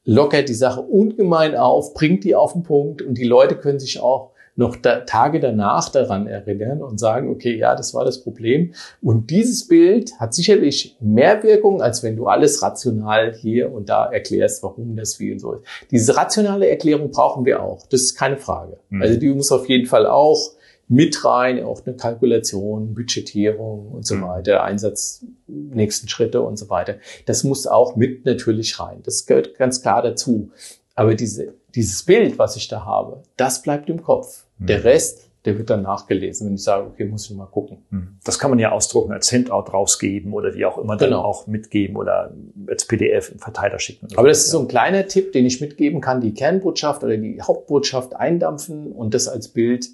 lockert 0.05 0.49
die 0.49 0.53
Sache 0.53 0.81
ungemein 0.81 1.55
auf, 1.55 1.93
bringt 1.93 2.25
die 2.25 2.35
auf 2.35 2.53
den 2.53 2.63
Punkt 2.63 3.01
und 3.01 3.17
die 3.17 3.23
Leute 3.23 3.55
können 3.55 3.79
sich 3.79 4.01
auch 4.01 4.32
noch 4.55 4.75
da, 4.75 5.01
Tage 5.01 5.39
danach 5.39 5.89
daran 5.89 6.27
erinnern 6.27 6.81
und 6.81 6.99
sagen, 6.99 7.29
okay, 7.29 7.57
ja, 7.57 7.75
das 7.75 7.93
war 7.93 8.05
das 8.05 8.21
Problem. 8.23 8.73
Und 9.01 9.29
dieses 9.31 9.67
Bild 9.67 10.19
hat 10.19 10.33
sicherlich 10.33 10.95
mehr 10.99 11.41
Wirkung, 11.43 11.81
als 11.81 12.03
wenn 12.03 12.15
du 12.15 12.27
alles 12.27 12.61
rational 12.61 13.33
hier 13.33 13.71
und 13.71 13.89
da 13.89 14.11
erklärst, 14.11 14.61
warum 14.61 14.95
das 14.95 15.19
wie 15.19 15.31
und 15.31 15.39
so 15.39 15.53
ist. 15.53 15.63
Diese 15.89 16.15
rationale 16.15 16.69
Erklärung 16.69 17.09
brauchen 17.09 17.45
wir 17.45 17.63
auch. 17.63 17.87
Das 17.87 18.01
ist 18.01 18.15
keine 18.15 18.37
Frage. 18.37 18.77
Mhm. 18.89 19.01
Also 19.01 19.19
die 19.19 19.29
muss 19.29 19.51
auf 19.51 19.67
jeden 19.67 19.87
Fall 19.87 20.05
auch 20.05 20.51
mit 20.87 21.23
rein, 21.25 21.63
auch 21.63 21.81
eine 21.85 21.95
Kalkulation, 21.95 22.93
Budgetierung 22.93 23.91
und 23.91 24.05
so 24.05 24.15
mhm. 24.15 24.23
weiter, 24.23 24.63
Einsatz, 24.63 25.25
nächsten 25.47 26.07
Schritte 26.07 26.41
und 26.41 26.57
so 26.57 26.69
weiter. 26.69 26.95
Das 27.25 27.43
muss 27.43 27.65
auch 27.65 27.95
mit 27.95 28.25
natürlich 28.25 28.79
rein. 28.79 29.01
Das 29.03 29.25
gehört 29.25 29.57
ganz 29.57 29.81
klar 29.81 30.03
dazu. 30.03 30.51
Aber 30.95 31.15
diese, 31.15 31.55
dieses 31.75 32.03
Bild, 32.03 32.37
was 32.37 32.55
ich 32.55 32.67
da 32.67 32.85
habe, 32.85 33.23
das 33.37 33.61
bleibt 33.61 33.89
im 33.89 34.03
Kopf. 34.03 34.45
Mhm. 34.57 34.65
Der 34.67 34.83
Rest, 34.83 35.29
der 35.45 35.57
wird 35.57 35.69
dann 35.69 35.81
nachgelesen, 35.81 36.47
wenn 36.47 36.55
ich 36.55 36.63
sage, 36.63 36.85
okay, 36.85 37.05
muss 37.05 37.29
ich 37.29 37.35
mal 37.35 37.45
gucken. 37.45 37.83
Mhm. 37.89 38.17
Das 38.23 38.39
kann 38.39 38.49
man 38.49 38.59
ja 38.59 38.71
ausdrucken, 38.71 39.11
als 39.11 39.31
Handout 39.31 39.71
rausgeben 39.71 40.33
oder 40.33 40.53
wie 40.53 40.65
auch 40.65 40.77
immer 40.77 40.95
dann 40.95 41.09
genau. 41.09 41.23
auch 41.23 41.47
mitgeben 41.47 41.97
oder 41.97 42.33
als 42.67 42.85
PDF 42.85 43.31
im 43.31 43.39
Verteiler 43.39 43.79
schicken. 43.79 44.07
Aber 44.15 44.27
das 44.27 44.39
ist 44.39 44.51
so 44.51 44.59
ein 44.59 44.67
kleiner 44.67 45.07
Tipp, 45.07 45.33
den 45.33 45.45
ich 45.45 45.59
mitgeben 45.59 45.99
kann, 45.99 46.21
die 46.21 46.33
Kernbotschaft 46.33 47.03
oder 47.03 47.17
die 47.17 47.41
Hauptbotschaft 47.41 48.15
eindampfen 48.15 48.91
und 48.91 49.13
das 49.13 49.27
als 49.27 49.49
Bild 49.49 49.89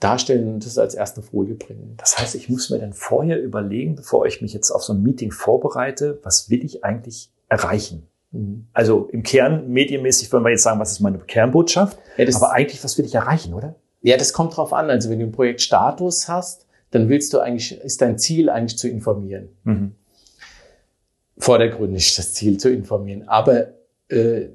darstellen 0.00 0.48
und 0.48 0.64
das 0.64 0.78
als 0.78 0.94
erste 0.94 1.22
Folie 1.22 1.54
bringen. 1.54 1.94
Das 1.96 2.18
heißt, 2.18 2.34
ich 2.34 2.48
muss 2.48 2.70
mir 2.70 2.78
dann 2.78 2.92
vorher 2.92 3.42
überlegen, 3.42 3.96
bevor 3.96 4.26
ich 4.26 4.42
mich 4.42 4.52
jetzt 4.52 4.70
auf 4.70 4.82
so 4.82 4.92
ein 4.92 5.02
Meeting 5.02 5.30
vorbereite, 5.30 6.18
was 6.22 6.50
will 6.50 6.64
ich 6.64 6.84
eigentlich 6.84 7.30
erreichen? 7.48 8.06
Mhm. 8.32 8.66
Also 8.72 9.08
im 9.12 9.22
Kern, 9.22 9.68
medienmäßig 9.68 10.30
würden 10.32 10.44
wir 10.44 10.50
jetzt 10.50 10.62
sagen, 10.62 10.80
was 10.80 10.92
ist 10.92 11.00
meine 11.00 11.18
Kernbotschaft? 11.18 11.98
Ja, 12.16 12.26
aber 12.34 12.52
eigentlich, 12.52 12.82
was 12.82 12.96
will 12.98 13.04
ich 13.04 13.14
erreichen, 13.14 13.54
oder? 13.54 13.76
Ja, 14.02 14.16
das 14.16 14.32
kommt 14.32 14.56
drauf 14.56 14.72
an. 14.72 14.90
Also 14.90 15.10
wenn 15.10 15.18
du 15.18 15.26
ein 15.26 15.32
Projekt 15.32 15.60
Status 15.62 16.28
hast, 16.28 16.66
dann 16.90 17.08
willst 17.08 17.32
du 17.32 17.40
eigentlich, 17.40 17.80
ist 17.80 18.00
dein 18.00 18.18
Ziel 18.18 18.48
eigentlich 18.48 18.78
zu 18.78 18.88
informieren. 18.88 19.48
Mhm. 19.64 19.92
Vordergründig 21.38 22.14
das 22.16 22.32
Ziel 22.34 22.58
zu 22.58 22.70
informieren. 22.70 23.28
Aber 23.28 23.74
äh, 24.08 24.46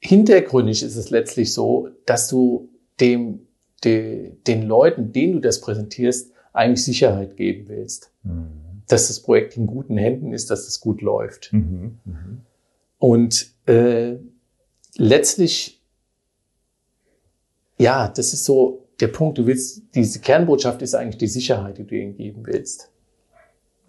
hintergründig 0.00 0.82
ist 0.82 0.96
es 0.96 1.10
letztlich 1.10 1.52
so, 1.52 1.88
dass 2.06 2.28
du 2.28 2.68
dem, 3.00 3.46
de, 3.84 4.32
den 4.46 4.62
Leuten, 4.62 5.12
denen 5.12 5.34
du 5.34 5.40
das 5.40 5.60
präsentierst, 5.60 6.32
eigentlich 6.52 6.84
Sicherheit 6.84 7.36
geben 7.36 7.68
willst. 7.68 8.10
Mhm. 8.22 8.82
Dass 8.88 9.08
das 9.08 9.20
Projekt 9.20 9.56
in 9.56 9.66
guten 9.66 9.96
Händen 9.96 10.32
ist, 10.32 10.50
dass 10.50 10.66
es 10.66 10.80
gut 10.80 11.02
läuft. 11.02 11.52
Mhm. 11.52 11.98
mhm. 12.04 12.42
Und 12.98 13.52
äh, 13.66 14.16
letztlich, 14.96 15.80
ja, 17.78 18.08
das 18.08 18.32
ist 18.32 18.44
so 18.44 18.88
der 19.00 19.08
Punkt. 19.08 19.38
Du 19.38 19.46
willst, 19.46 19.82
diese 19.94 20.20
Kernbotschaft 20.20 20.82
ist 20.82 20.94
eigentlich 20.94 21.18
die 21.18 21.28
Sicherheit, 21.28 21.78
die 21.78 21.84
du 21.84 21.94
ihnen 21.94 22.16
geben 22.16 22.44
willst. 22.44 22.90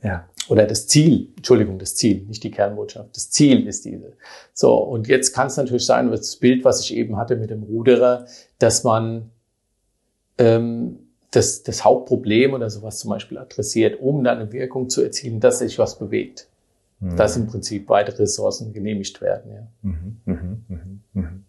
Ja. 0.04 0.30
Oder 0.48 0.66
das 0.66 0.88
Ziel, 0.88 1.30
Entschuldigung, 1.36 1.78
das 1.78 1.96
Ziel, 1.96 2.24
nicht 2.28 2.44
die 2.44 2.52
Kernbotschaft. 2.52 3.16
Das 3.16 3.30
Ziel 3.30 3.68
ist 3.68 3.86
diese. 3.86 4.14
So, 4.54 4.76
und 4.76 5.08
jetzt 5.08 5.34
kann 5.34 5.48
es 5.48 5.58
natürlich 5.58 5.86
sein, 5.86 6.10
das 6.10 6.38
Bild, 6.38 6.64
was 6.64 6.82
ich 6.82 6.96
eben 6.96 7.18
hatte 7.18 7.36
mit 7.36 7.52
dem 7.52 7.64
Ruderer, 7.64 8.26
dass 8.58 8.84
man 8.84 9.30
ähm, 10.40 11.00
das, 11.32 11.62
das 11.64 11.86
Hauptproblem 11.86 12.54
oder 12.54 12.70
sowas 12.70 13.00
zum 13.00 13.12
Beispiel 13.12 13.38
adressiert, 13.38 14.00
um 14.00 14.24
dann 14.24 14.40
eine 14.40 14.52
Wirkung 14.52 14.90
zu 14.90 15.04
erzielen, 15.04 15.40
dass 15.40 15.60
sich 15.60 15.78
was 15.78 16.00
bewegt. 16.00 16.48
Mhm. 17.00 17.16
Dass 17.16 17.38
im 17.38 17.48
Prinzip 17.48 17.90
weitere 17.90 18.24
Ressourcen 18.24 18.74
genehmigt 18.74 19.22
werden. 19.22 19.52
Ja. 19.54 19.68
Mhm, 19.82 20.22
mhm, 20.26 20.66
mhm, 20.68 21.02
mhm. 21.14 21.46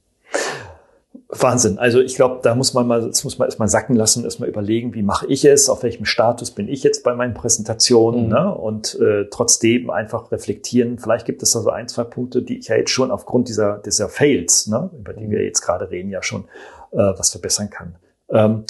Wahnsinn. 1.29 1.79
Also 1.79 2.01
ich 2.01 2.17
glaube, 2.17 2.41
da 2.43 2.55
muss 2.55 2.75
man 2.75 2.87
mal, 2.87 3.07
das 3.07 3.23
muss 3.25 3.39
man 3.39 3.47
erstmal 3.47 3.69
sacken 3.69 3.95
lassen, 3.95 4.25
erstmal 4.25 4.49
überlegen, 4.49 4.95
wie 4.95 5.03
mache 5.03 5.27
ich 5.27 5.45
es, 5.45 5.69
auf 5.69 5.83
welchem 5.83 6.05
Status 6.05 6.51
bin 6.51 6.69
ich 6.69 6.83
jetzt 6.83 7.05
bei 7.05 7.15
meinen 7.15 7.35
Präsentationen 7.35 8.25
mhm. 8.25 8.33
ne? 8.33 8.55
und 8.55 8.99
äh, 9.01 9.27
trotzdem 9.31 9.91
einfach 9.91 10.33
reflektieren. 10.33 10.99
Vielleicht 10.99 11.27
gibt 11.27 11.43
es 11.43 11.53
da 11.53 11.61
so 11.61 11.71
ein, 11.71 11.89
zwei 11.89 12.05
Punkte, 12.05 12.43
die 12.43 12.59
ich 12.59 12.69
ja 12.69 12.77
jetzt 12.77 12.91
schon 12.91 13.11
aufgrund 13.11 13.49
dieser, 13.49 13.79
dieser 13.79 14.09
Fails, 14.09 14.67
ne? 14.67 14.91
über 14.99 15.13
die 15.13 15.31
wir 15.31 15.45
jetzt 15.45 15.63
gerade 15.63 15.91
reden, 15.91 16.11
ja 16.11 16.23
schon 16.23 16.45
äh, 16.93 16.97
was 16.97 17.31
verbessern 17.31 17.71
kann. 17.71 17.97
Ähm, 18.29 18.65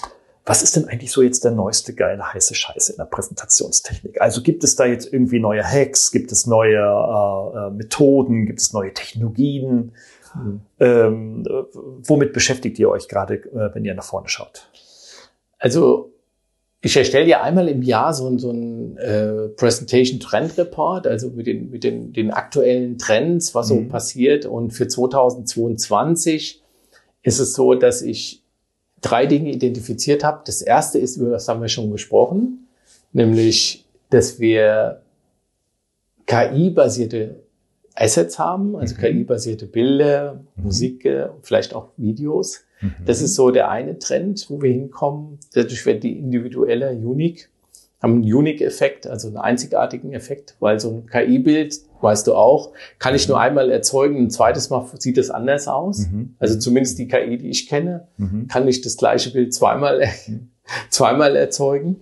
was 0.50 0.64
ist 0.64 0.74
denn 0.74 0.88
eigentlich 0.88 1.12
so 1.12 1.22
jetzt 1.22 1.44
der 1.44 1.52
neueste 1.52 1.94
geile 1.94 2.34
heiße 2.34 2.56
Scheiße 2.56 2.90
in 2.90 2.98
der 2.98 3.04
Präsentationstechnik? 3.04 4.20
Also 4.20 4.42
gibt 4.42 4.64
es 4.64 4.74
da 4.74 4.84
jetzt 4.84 5.12
irgendwie 5.12 5.38
neue 5.38 5.62
Hacks, 5.62 6.10
gibt 6.10 6.32
es 6.32 6.48
neue 6.48 6.74
äh, 6.74 7.68
äh 7.68 7.70
Methoden, 7.70 8.46
gibt 8.46 8.58
es 8.58 8.72
neue 8.72 8.92
Technologien? 8.92 9.92
Mhm. 10.34 10.60
Ähm, 10.80 11.46
womit 12.02 12.32
beschäftigt 12.32 12.80
ihr 12.80 12.90
euch 12.90 13.06
gerade, 13.06 13.34
äh, 13.34 13.72
wenn 13.72 13.84
ihr 13.84 13.94
nach 13.94 14.02
vorne 14.02 14.28
schaut? 14.28 14.68
Also 15.60 16.14
ich 16.80 16.96
erstelle 16.96 17.28
ja 17.28 17.42
einmal 17.42 17.68
im 17.68 17.82
Jahr 17.82 18.12
so, 18.12 18.36
so 18.36 18.50
ein 18.50 18.96
äh, 18.96 19.50
Presentation 19.50 20.18
Trend 20.18 20.58
Report, 20.58 21.06
also 21.06 21.30
mit 21.30 21.46
den, 21.46 21.70
mit 21.70 21.84
den, 21.84 22.12
den 22.12 22.32
aktuellen 22.32 22.98
Trends, 22.98 23.54
was 23.54 23.68
so 23.68 23.76
mhm. 23.76 23.88
passiert. 23.88 24.46
Und 24.46 24.72
für 24.72 24.88
2022 24.88 26.60
ist 27.22 27.38
es 27.38 27.52
so, 27.52 27.74
dass 27.74 28.02
ich 28.02 28.39
drei 29.00 29.26
Dinge 29.26 29.50
identifiziert 29.50 30.24
habe. 30.24 30.42
Das 30.44 30.62
erste 30.62 30.98
ist, 30.98 31.16
über 31.16 31.30
das 31.30 31.48
haben 31.48 31.60
wir 31.60 31.68
schon 31.68 31.90
gesprochen, 31.90 32.68
nämlich, 33.12 33.86
dass 34.10 34.40
wir 34.40 35.02
KI-basierte 36.26 37.42
Assets 37.94 38.38
haben, 38.38 38.76
also 38.76 38.94
mhm. 38.94 39.00
KI-basierte 39.00 39.66
Bilder, 39.66 40.40
mhm. 40.56 40.64
Musik, 40.64 41.08
vielleicht 41.42 41.74
auch 41.74 41.88
Videos. 41.96 42.60
Mhm. 42.80 42.94
Das 43.04 43.20
ist 43.20 43.34
so 43.34 43.50
der 43.50 43.70
eine 43.70 43.98
Trend, 43.98 44.46
wo 44.48 44.62
wir 44.62 44.70
hinkommen. 44.70 45.38
Dadurch 45.54 45.84
wird 45.86 46.02
die 46.02 46.18
individuelle 46.18 46.92
unique, 46.92 47.50
haben 48.00 48.22
einen 48.22 48.32
Unique-Effekt, 48.32 49.06
also 49.06 49.28
einen 49.28 49.36
einzigartigen 49.36 50.12
Effekt, 50.12 50.56
weil 50.60 50.80
so 50.80 50.90
ein 50.90 51.06
KI-Bild, 51.06 51.80
weißt 52.02 52.26
du 52.26 52.34
auch, 52.34 52.72
kann 52.98 53.14
ich 53.14 53.28
nur 53.28 53.38
mhm. 53.38 53.44
einmal 53.44 53.70
erzeugen, 53.70 54.16
ein 54.18 54.30
zweites 54.30 54.70
Mal 54.70 54.86
sieht 54.98 55.18
es 55.18 55.30
anders 55.30 55.68
aus. 55.68 56.06
Mhm. 56.06 56.34
Also 56.38 56.58
zumindest 56.58 56.98
die 56.98 57.08
KI, 57.08 57.38
die 57.38 57.50
ich 57.50 57.68
kenne, 57.68 58.08
mhm. 58.16 58.48
kann 58.48 58.66
ich 58.68 58.80
das 58.80 58.96
gleiche 58.96 59.30
Bild 59.30 59.54
zweimal, 59.54 60.02
zweimal 60.90 61.36
erzeugen. 61.36 62.00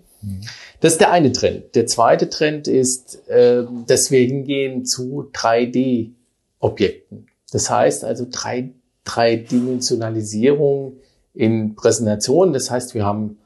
Das 0.80 0.92
ist 0.92 1.00
der 1.00 1.12
eine 1.12 1.32
Trend. 1.32 1.74
Der 1.74 1.86
zweite 1.86 2.28
Trend 2.28 2.68
ist, 2.68 3.28
äh, 3.28 3.64
dass 3.86 4.10
wir 4.10 4.20
hingehen 4.20 4.84
zu 4.84 5.30
3D-Objekten. 5.32 7.26
Das 7.52 7.70
heißt 7.70 8.04
also 8.04 8.26
drei, 8.30 8.70
Dreidimensionalisierung 9.04 10.98
in 11.34 11.74
Präsentationen. 11.76 12.52
Das 12.52 12.70
heißt, 12.70 12.94
wir 12.94 13.04
haben 13.04 13.38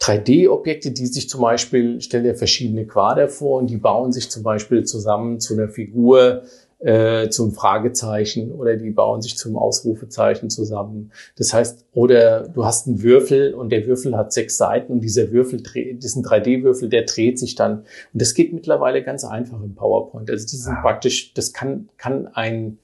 3D-Objekte, 0.00 0.90
die 0.90 1.06
sich 1.06 1.28
zum 1.28 1.40
Beispiel, 1.40 2.00
stell 2.00 2.22
dir 2.22 2.34
verschiedene 2.34 2.86
Quader 2.86 3.28
vor 3.28 3.58
und 3.58 3.70
die 3.70 3.76
bauen 3.76 4.12
sich 4.12 4.30
zum 4.30 4.42
Beispiel 4.42 4.84
zusammen 4.84 5.40
zu 5.40 5.54
einer 5.54 5.68
Figur, 5.68 6.42
äh, 6.80 7.30
zum 7.30 7.52
Fragezeichen 7.52 8.52
oder 8.52 8.76
die 8.76 8.90
bauen 8.90 9.22
sich 9.22 9.38
zum 9.38 9.56
Ausrufezeichen 9.56 10.50
zusammen. 10.50 11.12
Das 11.36 11.54
heißt, 11.54 11.86
oder 11.94 12.46
du 12.48 12.66
hast 12.66 12.86
einen 12.86 13.02
Würfel 13.02 13.54
und 13.54 13.70
der 13.70 13.86
Würfel 13.86 14.16
hat 14.16 14.32
sechs 14.32 14.58
Seiten 14.58 14.92
und 14.92 15.00
dieser 15.00 15.32
Würfel, 15.32 15.62
diesen 15.62 16.22
3D-Würfel, 16.22 16.88
der 16.88 17.02
dreht 17.02 17.38
sich 17.38 17.54
dann. 17.54 17.78
Und 18.12 18.20
das 18.20 18.34
geht 18.34 18.52
mittlerweile 18.52 19.02
ganz 19.02 19.24
einfach 19.24 19.62
im 19.62 19.74
PowerPoint. 19.74 20.28
Also 20.28 20.44
das 20.44 20.52
ist 20.52 20.66
ja. 20.66 20.78
praktisch, 20.82 21.32
das 21.32 21.54
kann, 21.54 21.88
kann 21.96 22.26
ein, 22.34 22.78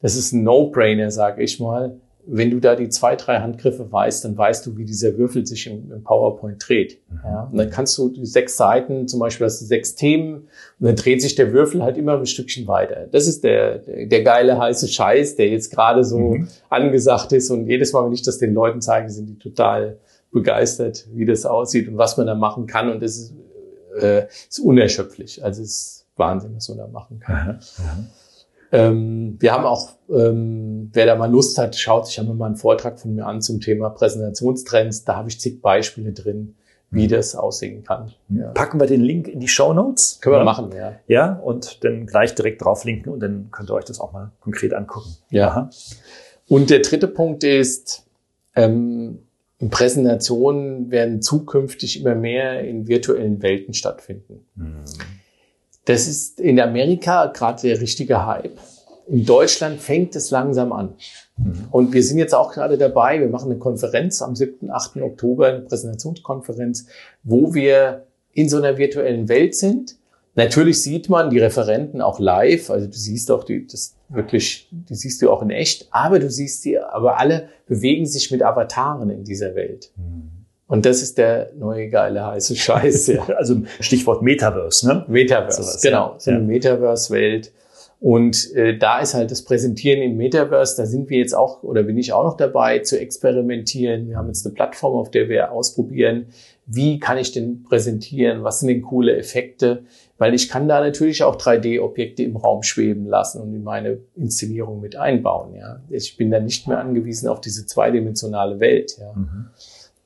das 0.00 0.16
ist 0.16 0.32
ein 0.32 0.42
No-Brainer, 0.42 1.10
sage 1.10 1.42
ich 1.42 1.60
mal 1.60 2.00
wenn 2.26 2.50
du 2.50 2.58
da 2.60 2.74
die 2.74 2.88
zwei, 2.88 3.16
drei 3.16 3.40
Handgriffe 3.40 3.90
weißt, 3.90 4.24
dann 4.24 4.36
weißt 4.36 4.64
du, 4.66 4.76
wie 4.76 4.84
dieser 4.84 5.18
Würfel 5.18 5.46
sich 5.46 5.66
im, 5.66 5.92
im 5.92 6.02
PowerPoint 6.02 6.62
dreht. 6.66 7.00
Mhm. 7.10 7.18
Ja, 7.24 7.48
und 7.50 7.58
dann 7.58 7.70
kannst 7.70 7.96
du 7.98 8.08
die 8.08 8.24
sechs 8.24 8.56
Seiten, 8.56 9.08
zum 9.08 9.20
Beispiel 9.20 9.46
hast 9.46 9.60
du 9.60 9.66
sechs 9.66 9.94
Themen, 9.94 10.48
und 10.80 10.86
dann 10.86 10.96
dreht 10.96 11.20
sich 11.20 11.34
der 11.34 11.52
Würfel 11.52 11.82
halt 11.82 11.98
immer 11.98 12.18
ein 12.18 12.26
Stückchen 12.26 12.66
weiter. 12.66 13.06
Das 13.10 13.26
ist 13.26 13.44
der, 13.44 13.78
der, 13.78 14.06
der 14.06 14.22
geile 14.22 14.58
heiße 14.58 14.88
Scheiß, 14.88 15.36
der 15.36 15.48
jetzt 15.48 15.70
gerade 15.70 16.04
so 16.04 16.18
mhm. 16.18 16.48
angesagt 16.70 17.32
ist. 17.32 17.50
Und 17.50 17.66
jedes 17.66 17.92
Mal, 17.92 18.04
wenn 18.06 18.12
ich 18.12 18.22
das 18.22 18.38
den 18.38 18.54
Leuten 18.54 18.80
zeige, 18.80 19.10
sind 19.10 19.26
die 19.26 19.38
total 19.38 19.98
begeistert, 20.32 21.06
wie 21.12 21.24
das 21.24 21.44
aussieht 21.46 21.88
und 21.88 21.98
was 21.98 22.16
man 22.16 22.26
da 22.26 22.34
machen 22.34 22.66
kann. 22.66 22.90
Und 22.90 23.02
das 23.02 23.16
ist, 23.16 23.34
äh, 24.00 24.26
ist 24.48 24.60
unerschöpflich. 24.60 25.44
Also 25.44 25.62
es 25.62 25.70
ist 25.70 26.06
Wahnsinn, 26.16 26.54
was 26.56 26.68
man 26.68 26.78
da 26.78 26.86
machen 26.86 27.20
kann. 27.20 27.60
Mhm. 27.78 28.06
Ähm, 28.74 29.36
wir 29.38 29.52
haben 29.52 29.64
auch, 29.64 29.90
ähm, 30.10 30.90
wer 30.92 31.06
da 31.06 31.14
mal 31.14 31.30
Lust 31.30 31.56
hat, 31.58 31.76
schaut 31.76 32.08
sich 32.08 32.18
einmal 32.18 32.34
mal 32.34 32.46
einen 32.46 32.56
Vortrag 32.56 32.98
von 32.98 33.14
mir 33.14 33.24
an 33.24 33.40
zum 33.40 33.60
Thema 33.60 33.90
Präsentationstrends. 33.90 35.04
Da 35.04 35.16
habe 35.16 35.28
ich 35.28 35.40
zig 35.40 35.62
Beispiele 35.62 36.12
drin, 36.12 36.56
wie 36.90 37.04
mhm. 37.04 37.10
das 37.10 37.36
aussehen 37.36 37.84
kann. 37.84 38.12
Ja. 38.30 38.50
Packen 38.50 38.80
wir 38.80 38.88
den 38.88 39.00
Link 39.00 39.28
in 39.28 39.38
die 39.38 39.48
Show 39.48 39.72
Notes. 39.72 40.18
Können 40.20 40.34
wir 40.34 40.38
ja. 40.38 40.44
machen, 40.44 40.72
ja. 40.74 40.94
Ja, 41.06 41.34
und 41.34 41.84
dann 41.84 42.06
gleich 42.06 42.34
direkt 42.34 42.64
drauf 42.64 42.84
linken 42.84 43.10
und 43.10 43.20
dann 43.20 43.48
könnt 43.52 43.70
ihr 43.70 43.74
euch 43.74 43.84
das 43.84 44.00
auch 44.00 44.12
mal 44.12 44.32
konkret 44.40 44.74
angucken. 44.74 45.16
Ja. 45.30 45.48
Aha. 45.48 45.70
Und 46.48 46.70
der 46.70 46.80
dritte 46.80 47.06
Punkt 47.06 47.44
ist, 47.44 48.06
ähm, 48.56 49.20
Präsentationen 49.70 50.90
werden 50.90 51.22
zukünftig 51.22 52.00
immer 52.00 52.16
mehr 52.16 52.64
in 52.64 52.88
virtuellen 52.88 53.40
Welten 53.40 53.72
stattfinden. 53.72 54.44
Mhm. 54.56 54.84
Das 55.84 56.08
ist 56.08 56.40
in 56.40 56.58
Amerika 56.60 57.26
gerade 57.26 57.62
der 57.62 57.80
richtige 57.80 58.26
Hype. 58.26 58.58
In 59.06 59.26
Deutschland 59.26 59.80
fängt 59.80 60.16
es 60.16 60.30
langsam 60.30 60.72
an. 60.72 60.94
Mhm. 61.36 61.66
Und 61.70 61.92
wir 61.92 62.02
sind 62.02 62.18
jetzt 62.18 62.34
auch 62.34 62.52
gerade 62.52 62.78
dabei, 62.78 63.20
wir 63.20 63.28
machen 63.28 63.50
eine 63.50 63.58
Konferenz 63.58 64.22
am 64.22 64.34
7., 64.34 64.70
8. 64.70 64.96
Oktober, 64.98 65.48
eine 65.48 65.60
Präsentationskonferenz, 65.60 66.86
wo 67.22 67.52
wir 67.54 68.06
in 68.32 68.48
so 68.48 68.56
einer 68.56 68.78
virtuellen 68.78 69.28
Welt 69.28 69.54
sind. 69.54 69.96
Natürlich 70.36 70.82
sieht 70.82 71.08
man 71.08 71.30
die 71.30 71.38
Referenten 71.38 72.00
auch 72.00 72.18
live, 72.18 72.70
also 72.70 72.86
du 72.86 72.92
siehst 72.92 73.30
auch 73.30 73.44
die, 73.44 73.66
das 73.66 73.94
wirklich, 74.08 74.68
die 74.72 74.94
siehst 74.94 75.22
du 75.22 75.30
auch 75.30 75.42
in 75.42 75.50
echt, 75.50 75.86
aber 75.92 76.18
du 76.18 76.28
siehst 76.28 76.64
die, 76.64 76.78
aber 76.78 77.20
alle 77.20 77.50
bewegen 77.66 78.06
sich 78.06 78.32
mit 78.32 78.42
Avataren 78.42 79.10
in 79.10 79.22
dieser 79.22 79.54
Welt. 79.54 79.92
Mhm. 79.96 80.33
Und 80.66 80.86
das 80.86 81.02
ist 81.02 81.18
der 81.18 81.52
neue 81.56 81.88
geile 81.88 82.26
heiße 82.26 82.56
Scheiß. 82.56 83.08
Ja. 83.08 83.24
also 83.36 83.62
Stichwort 83.80 84.22
Metaverse, 84.22 84.86
ne? 84.86 85.04
Metaverse, 85.08 85.62
so 85.62 85.68
was, 85.68 85.82
genau. 85.82 86.14
So 86.18 86.30
eine 86.30 86.40
ja. 86.40 86.46
Metaverse-Welt. 86.46 87.52
Und 88.00 88.52
äh, 88.54 88.76
da 88.76 89.00
ist 89.00 89.14
halt 89.14 89.30
das 89.30 89.42
Präsentieren 89.42 90.02
im 90.02 90.18
Metaverse, 90.18 90.76
da 90.76 90.84
sind 90.84 91.08
wir 91.08 91.18
jetzt 91.18 91.34
auch, 91.34 91.62
oder 91.62 91.84
bin 91.84 91.96
ich 91.96 92.12
auch 92.12 92.24
noch 92.24 92.36
dabei, 92.36 92.80
zu 92.80 93.00
experimentieren. 93.00 94.08
Wir 94.08 94.18
haben 94.18 94.26
jetzt 94.26 94.44
eine 94.44 94.54
Plattform, 94.54 94.94
auf 94.94 95.10
der 95.10 95.30
wir 95.30 95.52
ausprobieren, 95.52 96.26
wie 96.66 96.98
kann 96.98 97.18
ich 97.18 97.32
denn 97.32 97.62
präsentieren, 97.62 98.42
was 98.44 98.60
sind 98.60 98.68
denn 98.68 98.82
coole 98.82 99.16
Effekte, 99.16 99.84
weil 100.18 100.34
ich 100.34 100.48
kann 100.48 100.68
da 100.68 100.80
natürlich 100.80 101.22
auch 101.22 101.36
3D-Objekte 101.36 102.22
im 102.22 102.36
Raum 102.36 102.62
schweben 102.62 103.06
lassen 103.06 103.40
und 103.40 103.54
in 103.54 103.64
meine 103.64 103.98
Inszenierung 104.16 104.80
mit 104.80 104.96
einbauen. 104.96 105.54
Ja, 105.54 105.80
Ich 105.88 106.16
bin 106.16 106.30
da 106.30 106.40
nicht 106.40 106.68
mehr 106.68 106.78
angewiesen 106.78 107.28
auf 107.28 107.40
diese 107.40 107.66
zweidimensionale 107.66 108.60
Welt. 108.60 108.96
Ja. 108.98 109.12
Mhm. 109.14 109.46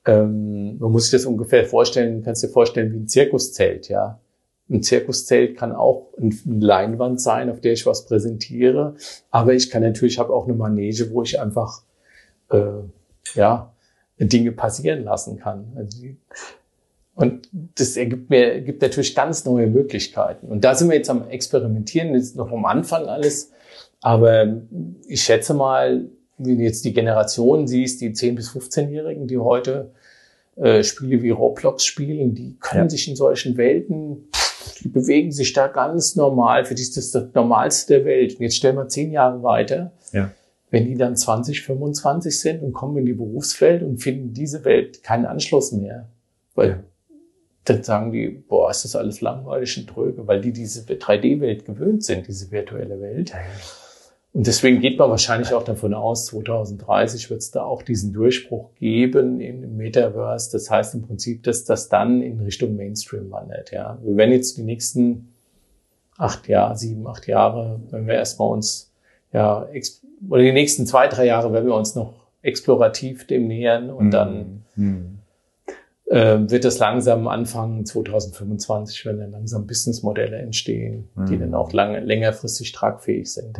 Ähm, 0.08 0.78
man 0.78 0.90
muss 0.90 1.04
sich 1.04 1.12
das 1.12 1.26
ungefähr 1.26 1.66
vorstellen, 1.66 2.22
kannst 2.24 2.42
dir 2.42 2.48
vorstellen 2.48 2.92
wie 2.92 2.96
ein 2.96 3.08
Zirkuszelt, 3.08 3.90
ja. 3.90 4.18
Ein 4.70 4.82
Zirkuszelt 4.82 5.56
kann 5.56 5.72
auch 5.72 6.08
eine 6.16 6.34
Leinwand 6.46 7.20
sein, 7.20 7.50
auf 7.50 7.60
der 7.60 7.74
ich 7.74 7.84
was 7.84 8.06
präsentiere, 8.06 8.94
aber 9.30 9.52
ich 9.52 9.70
kann 9.70 9.82
natürlich, 9.82 10.18
habe 10.18 10.32
auch 10.32 10.44
eine 10.44 10.54
Manege, 10.54 11.10
wo 11.12 11.22
ich 11.22 11.38
einfach 11.38 11.82
äh, 12.50 12.82
ja 13.34 13.74
Dinge 14.18 14.52
passieren 14.52 15.04
lassen 15.04 15.38
kann. 15.38 15.72
Also 15.76 15.98
und 17.14 17.48
das 17.74 17.96
ergibt 17.96 18.30
mir 18.30 18.62
gibt 18.62 18.80
natürlich 18.80 19.14
ganz 19.14 19.44
neue 19.44 19.66
Möglichkeiten. 19.66 20.46
Und 20.46 20.64
da 20.64 20.74
sind 20.74 20.88
wir 20.88 20.96
jetzt 20.96 21.10
am 21.10 21.28
Experimentieren, 21.28 22.14
jetzt 22.14 22.36
noch 22.36 22.50
am 22.50 22.64
Anfang 22.64 23.06
alles. 23.06 23.50
Aber 24.00 24.62
ich 25.06 25.22
schätze 25.22 25.52
mal, 25.52 26.08
wenn 26.38 26.58
du 26.58 26.64
jetzt 26.64 26.84
die 26.84 26.94
Generation 26.94 27.66
siehst, 27.66 28.00
die 28.00 28.10
10- 28.10 28.36
bis 28.36 28.50
15-Jährigen, 28.50 29.26
die 29.26 29.38
heute 29.38 29.90
äh, 30.60 30.82
Spiele 30.82 31.22
wie 31.22 31.30
Roblox 31.30 31.84
spielen, 31.84 32.34
die 32.34 32.56
können 32.58 32.84
ja. 32.84 32.90
sich 32.90 33.08
in 33.08 33.16
solchen 33.16 33.56
Welten, 33.56 34.28
die 34.80 34.88
bewegen 34.88 35.32
sich 35.32 35.52
da 35.52 35.68
ganz 35.68 36.16
normal. 36.16 36.64
Für 36.64 36.74
die 36.74 36.82
ist 36.82 36.96
das 36.96 37.10
das 37.10 37.32
Normalste 37.34 37.94
der 37.94 38.04
Welt. 38.04 38.34
Und 38.34 38.42
jetzt 38.42 38.56
stellen 38.56 38.76
wir 38.76 38.88
zehn 38.88 39.12
Jahre 39.12 39.42
weiter. 39.42 39.92
Ja. 40.12 40.30
Wenn 40.70 40.84
die 40.84 40.96
dann 40.96 41.16
20, 41.16 41.62
25 41.62 42.38
sind 42.38 42.62
und 42.62 42.72
kommen 42.72 42.98
in 42.98 43.06
die 43.06 43.14
Berufswelt 43.14 43.82
und 43.82 43.98
finden 43.98 44.34
diese 44.34 44.64
Welt 44.64 45.02
keinen 45.02 45.24
Anschluss 45.24 45.72
mehr. 45.72 46.08
Weil 46.54 46.68
ja. 46.68 46.78
dann 47.64 47.82
sagen 47.82 48.12
die, 48.12 48.28
boah, 48.28 48.70
ist 48.70 48.84
das 48.84 48.94
alles 48.94 49.20
langweilig 49.20 49.78
und 49.78 49.88
tröge, 49.88 50.26
weil 50.26 50.40
die 50.40 50.52
diese 50.52 50.82
3D-Welt 50.82 51.64
gewöhnt 51.64 52.04
sind, 52.04 52.26
diese 52.26 52.50
virtuelle 52.50 53.00
Welt. 53.00 53.30
Ja. 53.30 53.36
Und 54.38 54.46
deswegen 54.46 54.78
geht 54.78 55.00
man 55.00 55.10
wahrscheinlich 55.10 55.52
auch 55.52 55.64
davon 55.64 55.94
aus, 55.94 56.26
2030 56.26 57.28
wird 57.28 57.40
es 57.40 57.50
da 57.50 57.64
auch 57.64 57.82
diesen 57.82 58.12
Durchbruch 58.12 58.72
geben 58.76 59.40
im 59.40 59.76
Metaverse. 59.76 60.52
Das 60.52 60.70
heißt 60.70 60.94
im 60.94 61.02
Prinzip, 61.02 61.42
dass 61.42 61.64
das 61.64 61.88
dann 61.88 62.22
in 62.22 62.38
Richtung 62.38 62.76
Mainstream 62.76 63.32
wandert. 63.32 63.72
Ja, 63.72 63.98
wir 64.00 64.16
werden 64.16 64.30
jetzt 64.30 64.56
die 64.56 64.62
nächsten 64.62 65.34
acht 66.16 66.46
Jahre, 66.46 66.76
sieben, 66.76 67.04
acht 67.08 67.26
Jahre, 67.26 67.80
wenn 67.90 68.06
wir 68.06 68.14
erstmal 68.14 68.52
uns 68.52 68.92
ja 69.32 69.66
oder 70.30 70.42
die 70.42 70.52
nächsten 70.52 70.86
zwei, 70.86 71.08
drei 71.08 71.26
Jahre, 71.26 71.52
wenn 71.52 71.66
wir 71.66 71.74
uns 71.74 71.96
noch 71.96 72.14
explorativ 72.40 73.26
dem 73.26 73.48
nähern 73.48 73.90
und 73.90 74.06
mhm. 74.06 74.10
dann 74.12 74.64
mhm. 74.76 75.18
äh, 76.06 76.48
wird 76.48 76.64
das 76.64 76.78
langsam 76.78 77.26
anfangen, 77.26 77.84
2025, 77.84 79.04
wenn 79.04 79.18
dann 79.18 79.32
langsam 79.32 79.66
Businessmodelle 79.66 80.36
entstehen, 80.36 81.08
mhm. 81.16 81.26
die 81.26 81.38
dann 81.40 81.54
auch 81.54 81.72
lange, 81.72 81.98
längerfristig 81.98 82.70
tragfähig 82.70 83.32
sind. 83.32 83.58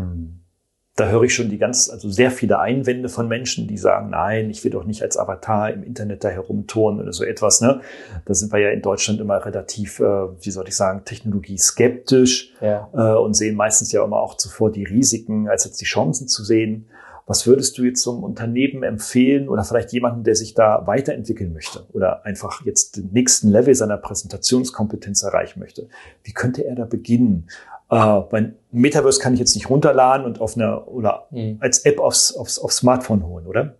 Da 0.98 1.06
höre 1.10 1.22
ich 1.22 1.32
schon 1.32 1.48
die 1.48 1.58
ganz, 1.58 1.88
also 1.88 2.10
sehr 2.10 2.32
viele 2.32 2.58
Einwände 2.58 3.08
von 3.08 3.28
Menschen, 3.28 3.68
die 3.68 3.78
sagen, 3.78 4.10
nein, 4.10 4.50
ich 4.50 4.64
will 4.64 4.72
doch 4.72 4.82
nicht 4.82 5.00
als 5.00 5.16
Avatar 5.16 5.70
im 5.70 5.84
Internet 5.84 6.24
da 6.24 6.28
herumturnen 6.28 7.00
oder 7.00 7.12
so 7.12 7.22
etwas. 7.22 7.60
Ne? 7.60 7.80
Da 8.24 8.34
sind 8.34 8.52
wir 8.52 8.58
ja 8.58 8.70
in 8.70 8.82
Deutschland 8.82 9.20
immer 9.20 9.44
relativ, 9.46 10.00
äh, 10.00 10.04
wie 10.04 10.50
soll 10.50 10.66
ich 10.66 10.74
sagen, 10.74 11.04
technologieskeptisch 11.04 12.52
ja. 12.60 12.88
äh, 12.92 13.16
und 13.16 13.34
sehen 13.34 13.54
meistens 13.54 13.92
ja 13.92 14.02
immer 14.02 14.16
auch 14.16 14.36
zuvor 14.36 14.72
die 14.72 14.82
Risiken, 14.82 15.48
als 15.48 15.64
jetzt 15.64 15.80
die 15.80 15.84
Chancen 15.84 16.26
zu 16.26 16.42
sehen. 16.42 16.88
Was 17.28 17.46
würdest 17.46 17.78
du 17.78 17.84
jetzt 17.84 18.02
zum 18.02 18.24
Unternehmen 18.24 18.82
empfehlen 18.82 19.48
oder 19.48 19.62
vielleicht 19.62 19.92
jemanden, 19.92 20.24
der 20.24 20.34
sich 20.34 20.54
da 20.54 20.84
weiterentwickeln 20.88 21.52
möchte 21.52 21.84
oder 21.92 22.24
einfach 22.24 22.64
jetzt 22.64 22.96
den 22.96 23.10
nächsten 23.12 23.50
Level 23.50 23.74
seiner 23.76 23.98
Präsentationskompetenz 23.98 25.22
erreichen 25.22 25.60
möchte? 25.60 25.88
Wie 26.24 26.32
könnte 26.32 26.64
er 26.64 26.74
da 26.74 26.86
beginnen? 26.86 27.46
Äh, 27.90 28.20
mein 28.30 28.56
Metaverse 28.70 29.20
kann 29.20 29.34
ich 29.34 29.40
jetzt 29.40 29.54
nicht 29.54 29.70
runterladen 29.70 30.26
und 30.26 30.40
auf 30.40 30.56
einer 30.56 30.88
oder 30.88 31.26
mhm. 31.30 31.56
als 31.60 31.84
App 31.84 32.00
aufs, 32.00 32.34
aufs, 32.34 32.58
aufs 32.58 32.76
Smartphone 32.76 33.26
holen, 33.26 33.46
oder? 33.46 33.76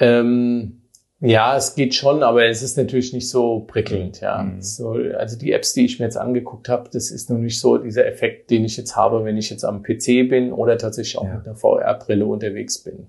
Ähm, 0.00 0.82
ja, 1.20 1.56
es 1.56 1.74
geht 1.74 1.94
schon, 1.94 2.22
aber 2.22 2.44
es 2.46 2.62
ist 2.62 2.76
natürlich 2.76 3.12
nicht 3.12 3.28
so 3.28 3.60
prickelnd. 3.60 4.20
Ja, 4.20 4.42
mhm. 4.42 4.60
so, 4.60 4.90
also 5.16 5.38
die 5.38 5.52
Apps, 5.52 5.72
die 5.72 5.86
ich 5.86 5.98
mir 5.98 6.04
jetzt 6.04 6.18
angeguckt 6.18 6.68
habe, 6.68 6.90
das 6.92 7.10
ist 7.10 7.30
noch 7.30 7.38
nicht 7.38 7.58
so 7.58 7.78
dieser 7.78 8.06
Effekt, 8.06 8.50
den 8.50 8.64
ich 8.64 8.76
jetzt 8.76 8.94
habe, 8.94 9.24
wenn 9.24 9.38
ich 9.38 9.50
jetzt 9.50 9.64
am 9.64 9.82
PC 9.82 10.28
bin 10.28 10.52
oder 10.52 10.76
tatsächlich 10.76 11.16
auch 11.18 11.24
ja. 11.24 11.36
mit 11.36 11.46
einer 11.46 11.56
VR-Brille 11.56 12.26
unterwegs 12.26 12.78
bin. 12.78 13.06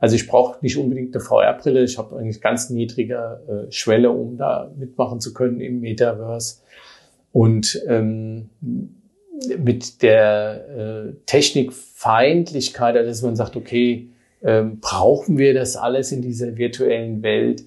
Also 0.00 0.16
ich 0.16 0.26
brauche 0.26 0.58
nicht 0.62 0.76
unbedingt 0.76 1.14
eine 1.14 1.24
VR-Brille. 1.24 1.84
Ich 1.84 1.96
habe 1.96 2.16
eigentlich 2.16 2.40
ganz 2.40 2.70
niedrige 2.70 3.40
äh, 3.68 3.72
Schwelle, 3.72 4.10
um 4.10 4.36
da 4.36 4.70
mitmachen 4.76 5.20
zu 5.20 5.32
können 5.32 5.60
im 5.60 5.80
Metaverse. 5.80 6.56
Und 7.32 7.82
ähm, 7.88 8.50
mit 9.58 10.02
der 10.02 10.68
äh, 10.68 11.12
Technikfeindlichkeit, 11.26 12.96
also 12.96 13.08
dass 13.08 13.22
man 13.22 13.36
sagt, 13.36 13.56
okay, 13.56 14.08
ähm, 14.42 14.78
brauchen 14.80 15.38
wir 15.38 15.54
das 15.54 15.76
alles 15.76 16.12
in 16.12 16.22
dieser 16.22 16.56
virtuellen 16.56 17.22
Welt? 17.22 17.64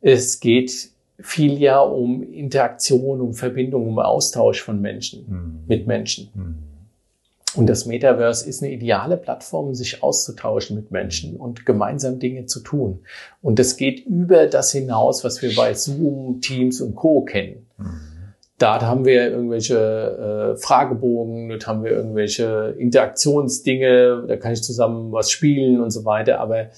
Es 0.00 0.40
geht 0.40 0.90
viel 1.20 1.58
ja 1.58 1.80
um 1.80 2.22
Interaktion, 2.22 3.20
um 3.20 3.34
Verbindung, 3.34 3.88
um 3.88 3.98
Austausch 3.98 4.62
von 4.62 4.80
Menschen 4.80 5.26
mhm. 5.28 5.58
mit 5.68 5.86
Menschen. 5.86 6.30
Mhm. 6.34 6.54
Und 7.56 7.66
das 7.66 7.84
Metaverse 7.84 8.48
ist 8.48 8.62
eine 8.62 8.72
ideale 8.72 9.16
Plattform, 9.16 9.74
sich 9.74 10.02
auszutauschen 10.02 10.76
mit 10.76 10.92
Menschen 10.92 11.36
und 11.36 11.66
gemeinsam 11.66 12.20
Dinge 12.20 12.46
zu 12.46 12.60
tun. 12.60 13.00
Und 13.42 13.58
das 13.58 13.76
geht 13.76 14.06
über 14.06 14.46
das 14.46 14.70
hinaus, 14.70 15.24
was 15.24 15.42
wir 15.42 15.54
bei 15.56 15.74
Zoom, 15.74 16.40
Teams 16.40 16.80
und 16.80 16.94
Co. 16.94 17.22
kennen. 17.22 17.66
Mhm. 17.76 18.09
Da 18.60 18.78
haben 18.82 19.06
wir 19.06 19.30
irgendwelche 19.30 20.54
äh, 20.54 20.60
Fragebogen, 20.60 21.48
dort 21.48 21.66
haben 21.66 21.82
wir 21.82 21.92
irgendwelche 21.92 22.74
Interaktionsdinge, 22.78 24.26
da 24.28 24.36
kann 24.36 24.52
ich 24.52 24.62
zusammen 24.62 25.12
was 25.12 25.30
spielen 25.30 25.80
und 25.80 25.90
so 25.90 26.04
weiter. 26.04 26.40
Aber 26.40 26.68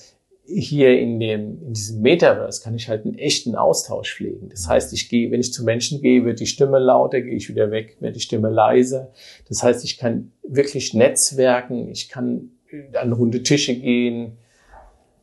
hier 0.45 0.97
in 0.97 1.18
dem, 1.18 1.61
in 1.61 1.72
diesem 1.72 2.01
Metaverse 2.01 2.62
kann 2.62 2.76
ich 2.76 2.89
halt 2.89 3.05
einen 3.05 3.18
echten 3.18 3.57
Austausch 3.57 4.14
pflegen. 4.14 4.49
Das 4.49 4.68
heißt, 4.68 4.93
ich 4.93 5.09
gehe, 5.09 5.33
wenn 5.33 5.41
ich 5.41 5.53
zu 5.53 5.64
Menschen 5.64 6.01
gehe, 6.01 6.24
wird 6.24 6.39
die 6.39 6.47
Stimme 6.47 6.78
lauter, 6.78 7.20
gehe 7.20 7.35
ich 7.35 7.49
wieder 7.49 7.72
weg, 7.72 7.97
wird 7.99 8.14
die 8.14 8.20
Stimme 8.20 8.49
leiser. 8.49 9.11
Das 9.49 9.64
heißt, 9.64 9.85
ich 9.85 9.99
kann 9.99 10.30
wirklich 10.47 10.95
netzwerken, 10.95 11.89
ich 11.89 12.09
kann 12.09 12.51
an 12.95 13.12
runde 13.12 13.43
Tische 13.43 13.74
gehen. 13.74 14.39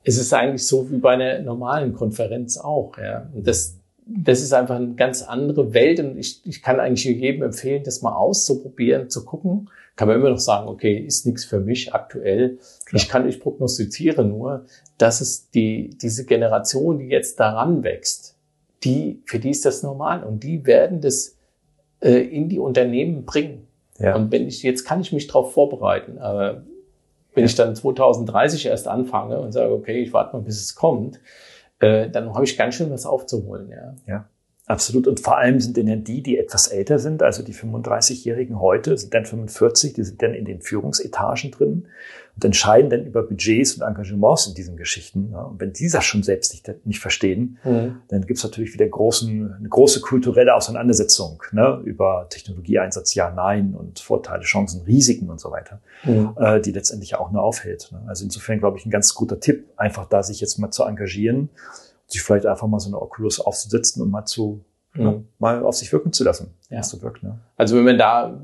Es 0.04 0.18
ist 0.18 0.34
eigentlich 0.34 0.68
so 0.68 0.92
wie 0.92 0.98
bei 0.98 1.14
einer 1.14 1.40
normalen 1.40 1.94
Konferenz 1.94 2.58
auch, 2.58 2.98
ja. 2.98 3.30
Und 3.34 3.48
das, 3.48 3.79
das 4.12 4.42
ist 4.42 4.54
einfach 4.54 4.76
eine 4.76 4.96
ganz 4.96 5.22
andere 5.22 5.74
Welt 5.74 6.00
und 6.00 6.18
ich, 6.18 6.42
ich 6.46 6.64
kann 6.64 6.80
eigentlich 6.80 7.06
jedem 7.06 7.44
empfehlen, 7.44 7.84
das 7.84 8.02
mal 8.02 8.16
auszuprobieren, 8.16 9.10
zu 9.10 9.24
gucken. 9.24 9.70
Kann 9.96 10.08
man 10.08 10.18
immer 10.18 10.30
noch 10.30 10.40
sagen, 10.40 10.68
okay, 10.68 10.98
ist 10.98 11.26
nichts 11.26 11.46
für 11.46 11.60
mich 11.60 11.94
aktuell. 11.94 12.58
Klar. 12.86 13.02
Ich 13.02 13.10
kann, 13.10 13.30
ich 13.30 13.40
prognostiziere 13.40 14.24
nur, 14.26 14.66
dass 14.98 15.22
es 15.22 15.52
die, 15.52 15.92
diese 16.02 16.26
Generation, 16.26 17.00
die 17.00 17.08
jetzt 17.08 17.40
daran 17.40 17.84
wächst, 17.84 18.36
die, 18.84 19.22
für 19.26 19.40
die 19.40 19.52
ist 19.52 19.66
das 19.66 19.84
normal 19.84 20.24
und 20.24 20.44
die 20.44 20.66
werden 20.66 21.02
das 21.02 21.36
äh, 22.00 22.20
in 22.20 22.50
die 22.50 22.60
Unternehmen 22.60 23.26
bringen. 23.26 23.68
Ja. 24.00 24.16
Und 24.16 24.32
wenn 24.32 24.48
ich, 24.48 24.64
jetzt 24.64 24.86
kann 24.86 25.02
ich 25.02 25.12
mich 25.12 25.28
darauf 25.28 25.54
vorbereiten, 25.54 26.18
aber 26.18 26.64
wenn 27.36 27.44
ja. 27.44 27.46
ich 27.46 27.56
dann 27.56 27.76
2030 27.76 28.66
erst 28.66 28.88
anfange 28.88 29.40
und 29.40 29.52
sage, 29.52 29.74
okay, 29.74 30.02
ich 30.02 30.14
warte 30.14 30.36
mal, 30.36 30.42
bis 30.42 30.62
es 30.62 30.76
kommt, 30.76 31.20
äh, 31.80 32.10
dann 32.10 32.34
habe 32.34 32.44
ich 32.44 32.58
ganz 32.58 32.76
schön 32.76 32.92
was 32.92 33.06
aufzuholen. 33.06 33.70
Ja. 33.70 33.96
ja. 34.06 34.26
Absolut. 34.70 35.08
Und 35.08 35.20
vor 35.20 35.40
allem 35.40 35.60
sind 35.60 35.78
dann 35.78 36.04
die, 36.04 36.22
die 36.22 36.38
etwas 36.38 36.68
älter 36.68 37.00
sind, 37.00 37.24
also 37.24 37.42
die 37.42 37.56
35-Jährigen 37.56 38.62
heute, 38.62 38.96
sind 39.00 39.16
dann 39.16 39.26
45, 39.26 39.94
die 39.94 40.04
sind 40.04 40.22
dann 40.22 40.36
in 40.36 40.46
den 40.46 40.62
Führungsetagen 40.62 41.50
drin 41.50 41.88
und 42.36 42.46
entscheiden 42.46 42.92
dann 42.92 43.04
über 43.04 43.24
Budgets 43.24 43.74
und 43.74 43.82
Engagements 43.82 44.46
in 44.46 44.54
diesen 44.54 44.78
Geschichten. 44.78 45.34
Und 45.34 45.60
wenn 45.60 45.74
die 45.74 45.90
das 45.90 46.06
schon 46.06 46.22
selbst 46.22 46.54
nicht, 46.54 46.86
nicht 46.86 47.00
verstehen, 47.00 47.58
mhm. 47.64 47.96
dann 48.10 48.28
gibt 48.28 48.38
es 48.38 48.44
natürlich 48.44 48.72
wieder 48.76 48.88
großen, 48.88 49.56
eine 49.56 49.70
große 49.70 50.02
kulturelle 50.02 50.54
Auseinandersetzung 50.54 51.42
ne, 51.52 51.82
über 51.84 52.28
Technologieeinsatz, 52.30 53.16
ja, 53.16 53.32
nein 53.32 53.74
und 53.74 54.00
Vorteile, 54.00 54.44
Chancen, 54.44 54.84
Risiken 54.84 55.32
und 55.32 55.42
so 55.42 55.50
weiter, 55.50 55.82
mhm. 56.04 56.36
äh, 56.38 56.62
die 56.62 56.74
letztendlich 56.74 57.16
auch 57.16 57.32
nur 57.32 57.42
aufhält. 57.42 57.90
Ne? 57.92 58.04
Also 58.06 58.24
insofern 58.24 58.60
glaube 58.60 58.78
ich 58.78 58.86
ein 58.86 58.92
ganz 58.92 59.16
guter 59.16 59.40
Tipp, 59.40 59.66
einfach 59.78 60.06
da 60.06 60.22
sich 60.22 60.40
jetzt 60.42 60.60
mal 60.60 60.70
zu 60.70 60.84
engagieren 60.84 61.50
sich 62.10 62.22
vielleicht 62.22 62.46
einfach 62.46 62.68
mal 62.68 62.80
so 62.80 62.90
eine 62.90 63.02
Oculus 63.02 63.40
aufzusetzen 63.40 64.02
und 64.02 64.10
mal 64.10 64.26
zu, 64.26 64.62
mhm. 64.96 65.02
ja, 65.02 65.22
mal 65.38 65.64
auf 65.64 65.76
sich 65.76 65.92
wirken 65.94 66.12
zu 66.12 66.24
lassen, 66.24 66.54
ja. 66.70 66.80
was 66.80 66.90
so 66.90 67.02
wirkt. 67.02 67.24
Ne? 67.24 67.40
Also 67.56 67.78
wenn 67.78 67.86
man 67.86 67.98
da, 67.98 68.42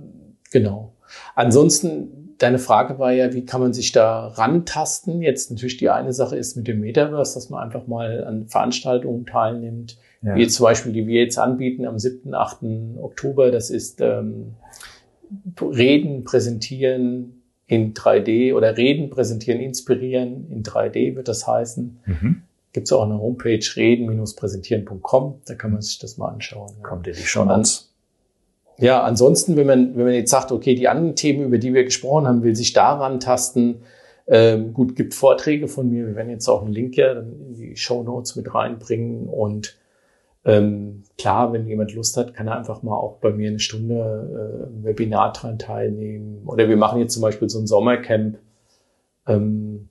genau. 0.51 0.93
Ansonsten, 1.35 2.35
deine 2.37 2.59
Frage 2.59 2.99
war 2.99 3.11
ja, 3.11 3.33
wie 3.33 3.45
kann 3.45 3.61
man 3.61 3.73
sich 3.73 3.91
da 3.91 4.27
rantasten? 4.27 5.21
Jetzt 5.21 5.51
natürlich 5.51 5.77
die 5.77 5.89
eine 5.89 6.13
Sache 6.13 6.37
ist 6.37 6.55
mit 6.55 6.67
dem 6.67 6.81
Metaverse, 6.81 7.33
dass 7.33 7.49
man 7.49 7.63
einfach 7.63 7.87
mal 7.87 8.23
an 8.23 8.47
Veranstaltungen 8.47 9.25
teilnimmt, 9.25 9.97
ja. 10.21 10.35
wie 10.35 10.47
zum 10.47 10.65
Beispiel, 10.65 10.93
die 10.93 11.07
wir 11.07 11.23
jetzt 11.23 11.39
anbieten 11.39 11.85
am 11.85 11.97
7., 11.97 12.33
8. 12.33 12.57
Oktober. 13.01 13.51
Das 13.51 13.69
ist 13.69 14.01
ähm, 14.01 14.53
Reden, 15.59 16.23
Präsentieren 16.23 17.41
in 17.67 17.93
3D 17.93 18.53
oder 18.53 18.77
Reden, 18.77 19.09
Präsentieren, 19.09 19.59
Inspirieren 19.59 20.51
in 20.51 20.61
3D 20.61 21.15
wird 21.15 21.27
das 21.27 21.47
heißen. 21.47 21.99
Mhm 22.05 22.41
gibt 22.75 22.87
es 22.87 22.93
auch 22.93 23.03
eine 23.03 23.17
Homepage 23.17 23.65
reden-präsentieren.com, 23.75 25.41
da 25.45 25.55
kann 25.55 25.71
man 25.71 25.81
sich 25.81 25.97
das 25.97 26.17
mal 26.17 26.27
anschauen. 26.27 26.73
Kommt 26.83 27.07
in 27.07 27.13
die 27.13 27.21
Show 27.21 27.45
Notes. 27.45 27.93
Ja, 28.77 29.01
ansonsten, 29.01 29.55
wenn 29.55 29.65
man, 29.65 29.95
wenn 29.95 30.03
man 30.03 30.13
jetzt 30.13 30.29
sagt, 30.29 30.51
okay, 30.51 30.75
die 30.75 30.89
anderen 30.89 31.15
Themen, 31.15 31.45
über 31.45 31.57
die 31.57 31.73
wir 31.73 31.85
gesprochen 31.85 32.27
haben, 32.27 32.43
will 32.43 32.53
sich 32.53 32.73
daran 32.73 33.21
tasten, 33.21 33.83
ähm, 34.27 34.73
gut, 34.73 34.97
gibt 34.97 35.13
Vorträge 35.13 35.69
von 35.69 35.89
mir. 35.89 36.05
Wir 36.05 36.15
werden 36.17 36.29
jetzt 36.29 36.49
auch 36.49 36.63
einen 36.63 36.73
Link 36.73 36.97
ja 36.97 37.13
dann 37.13 37.31
in 37.31 37.53
die 37.53 37.77
Show 37.77 38.03
Notes 38.03 38.35
mit 38.35 38.53
reinbringen. 38.53 39.29
Und 39.29 39.77
ähm, 40.43 41.03
klar, 41.17 41.53
wenn 41.53 41.69
jemand 41.69 41.93
Lust 41.93 42.17
hat, 42.17 42.33
kann 42.33 42.47
er 42.47 42.57
einfach 42.57 42.83
mal 42.83 42.97
auch 42.97 43.19
bei 43.19 43.31
mir 43.31 43.47
eine 43.47 43.59
Stunde 43.59 44.67
äh, 44.81 44.83
Webinar 44.83 45.31
dran 45.31 45.57
teilnehmen. 45.59 46.43
Oder 46.45 46.67
wir 46.67 46.75
machen 46.75 46.99
jetzt 46.99 47.13
zum 47.13 47.21
Beispiel 47.21 47.49
so 47.49 47.59
ein 47.59 47.67
Sommercamp. 47.67 48.37
Ähm, 49.27 49.87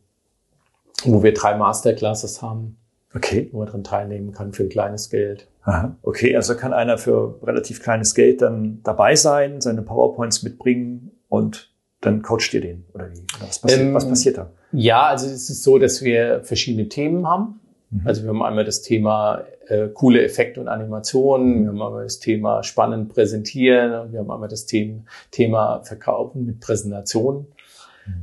wo 1.12 1.22
wir 1.22 1.34
drei 1.34 1.57
Masterclasses 1.57 2.42
haben. 2.42 2.76
Okay. 3.14 3.48
Wo 3.52 3.59
man 3.59 3.68
dran 3.68 3.84
teilnehmen 3.84 4.32
kann 4.32 4.52
für 4.52 4.64
ein 4.64 4.68
kleines 4.68 5.11
Geld. 5.11 5.46
Aha. 5.62 5.96
Okay, 6.02 6.36
also 6.36 6.57
kann 6.57 6.72
einer 6.72 6.98
für 6.98 7.38
relativ 7.42 7.82
kleines 7.82 8.14
Geld 8.14 8.42
dann 8.42 8.80
dabei 8.82 9.16
sein, 9.16 9.61
seine 9.61 9.82
PowerPoints 9.82 10.42
mitbringen 10.42 11.12
und 11.28 11.70
dann 12.00 12.22
coacht 12.22 12.52
ihr 12.52 12.61
den 12.61 12.84
oder 12.92 13.11
wie? 13.12 13.20
Oder 13.36 13.48
was, 13.48 13.59
passiert, 13.61 13.80
ähm, 13.80 13.94
was 13.94 14.09
passiert 14.09 14.38
da? 14.38 14.50
Ja, 14.72 15.07
also 15.07 15.26
es 15.26 15.48
ist 15.48 15.62
so, 15.62 15.78
dass 15.78 16.02
wir 16.02 16.42
verschiedene 16.42 16.88
Themen 16.88 17.26
haben. 17.26 17.61
Mhm. 17.90 18.02
Also 18.05 18.22
wir 18.22 18.28
haben 18.28 18.42
einmal 18.42 18.64
das 18.64 18.82
Thema 18.82 19.44
äh, 19.68 19.88
coole 19.88 20.22
Effekte 20.22 20.61
und 20.61 20.68
Animationen, 20.68 21.62
wir 21.62 21.68
haben 21.68 21.80
einmal 21.80 22.05
das 22.05 22.18
Thema 22.18 22.62
spannend 22.62 23.14
präsentieren 23.14 24.12
wir 24.12 24.20
haben 24.20 24.30
einmal 24.30 24.48
das 24.48 24.66
Thema, 24.66 25.05
Thema 25.30 25.80
Verkaufen 25.84 26.44
mit 26.44 26.61
Präsentationen. 26.61 27.46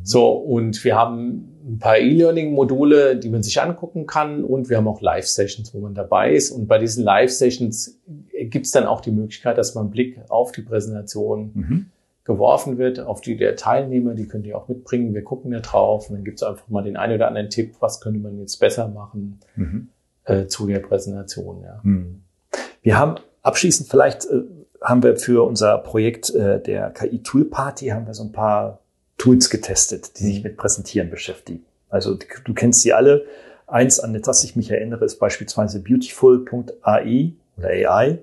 So, 0.04 0.32
und 0.32 0.84
wir 0.84 0.96
haben 0.96 1.52
ein 1.64 1.80
paar 1.80 1.98
E-Learning-Module, 1.98 3.18
die 3.18 3.30
man 3.30 3.44
sich 3.44 3.62
angucken 3.62 4.08
kann 4.08 4.44
und 4.44 4.70
wir 4.70 4.78
haben 4.78 4.88
auch 4.88 5.02
Live-Sessions, 5.02 5.74
wo 5.74 5.80
man 5.80 5.94
dabei 5.94 6.34
ist. 6.34 6.52
Und 6.52 6.68
bei 6.68 6.78
diesen 6.78 7.04
Live-Sessions 7.04 8.00
gibt 8.50 8.66
es 8.66 8.72
dann 8.72 8.86
auch 8.86 9.02
die 9.02 9.12
Möglichkeit, 9.12 9.58
dass 9.58 9.76
man 9.76 9.86
einen 9.86 9.92
Blick 9.92 10.20
auf 10.30 10.52
die 10.52 10.62
Präsentation 10.62 11.52
mhm. 11.54 11.86
geworfen 12.24 12.78
wird, 12.78 13.00
auf 13.00 13.22
die 13.22 13.38
der 13.38 13.56
Teilnehmer, 13.56 14.14
die 14.14 14.28
könnt 14.28 14.46
ihr 14.46 14.58
auch 14.58 14.68
mitbringen, 14.68 15.14
wir 15.14 15.24
gucken 15.24 15.52
da 15.52 15.60
drauf 15.60 16.10
und 16.10 16.16
dann 16.16 16.24
gibt 16.24 16.42
es 16.42 16.44
einfach 16.44 16.68
mal 16.68 16.84
den 16.84 16.98
einen 16.98 17.16
oder 17.16 17.28
anderen 17.28 17.50
Tipp, 17.50 17.76
was 17.80 18.02
könnte 18.02 18.20
man 18.20 18.40
jetzt 18.40 18.58
besser 18.58 18.88
machen 18.88 19.40
mhm. 19.56 19.90
äh, 20.26 20.48
zu 20.48 20.68
der 20.68 20.80
Präsentation. 20.80 21.62
Ja. 21.64 21.80
Mhm. 21.84 22.24
Wir 22.82 22.98
haben 22.98 23.16
abschließend 23.44 23.90
vielleicht, 23.90 24.26
äh, 24.26 24.42
haben 24.82 25.04
wir 25.04 25.16
für 25.16 25.46
unser 25.46 25.78
Projekt 25.78 26.34
äh, 26.34 26.60
der 26.60 26.90
KI 26.90 27.22
Tool 27.22 27.46
Party, 27.46 27.88
haben 27.88 28.08
wir 28.08 28.16
so 28.16 28.24
ein 28.24 28.32
paar 28.32 28.81
Tools 29.22 29.50
getestet, 29.50 30.20
die 30.20 30.24
sich 30.24 30.38
mhm. 30.38 30.44
mit 30.44 30.58
Präsentieren 30.58 31.10
beschäftigen. 31.10 31.64
Also 31.90 32.16
du 32.16 32.54
kennst 32.54 32.82
sie 32.82 32.94
alle. 32.94 33.26
Eins, 33.68 34.00
an 34.00 34.20
das 34.20 34.44
ich 34.44 34.56
mich 34.56 34.72
erinnere, 34.72 35.06
ist 35.06 35.20
beispielsweise 35.20 35.80
beautiful.ai 35.80 37.34
oder 37.58 37.68
AI. 37.70 38.20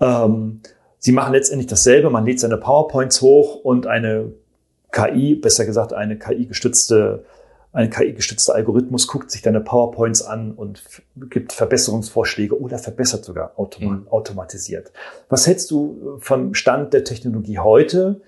Ähm, 0.00 0.60
Sie 0.98 1.12
machen 1.12 1.34
letztendlich 1.34 1.68
dasselbe. 1.68 2.10
Man 2.10 2.24
lädt 2.24 2.40
seine 2.40 2.56
PowerPoints 2.56 3.20
hoch 3.22 3.56
und 3.62 3.86
eine 3.86 4.32
KI, 4.90 5.36
besser 5.36 5.64
gesagt 5.64 5.92
eine 5.92 6.18
KI-gestützte 6.18 7.24
ein 7.76 7.90
KI-gestützter 7.90 8.54
Algorithmus 8.54 9.06
guckt 9.06 9.30
sich 9.30 9.42
deine 9.42 9.60
PowerPoints 9.60 10.22
an 10.22 10.52
und 10.52 10.82
gibt 11.28 11.52
Verbesserungsvorschläge 11.52 12.58
oder 12.58 12.78
verbessert 12.78 13.22
sogar 13.26 13.52
mhm. 13.78 14.06
automatisiert. 14.08 14.92
Was 15.28 15.46
hältst 15.46 15.70
du 15.70 16.16
vom 16.20 16.54
Stand 16.54 16.94
der 16.94 17.04
Technologie 17.04 17.58
heute? 17.58 18.22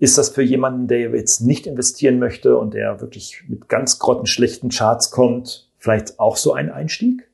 Ist 0.00 0.16
das 0.16 0.30
für 0.30 0.42
jemanden, 0.42 0.88
der 0.88 1.10
jetzt 1.10 1.42
nicht 1.42 1.66
investieren 1.66 2.18
möchte 2.18 2.56
und 2.56 2.72
der 2.72 3.02
wirklich 3.02 3.44
mit 3.48 3.68
ganz 3.68 3.98
grottenschlechten 3.98 4.70
Charts 4.70 5.10
kommt, 5.10 5.68
vielleicht 5.76 6.18
auch 6.18 6.38
so 6.38 6.54
ein 6.54 6.72
Einstieg? 6.72 7.28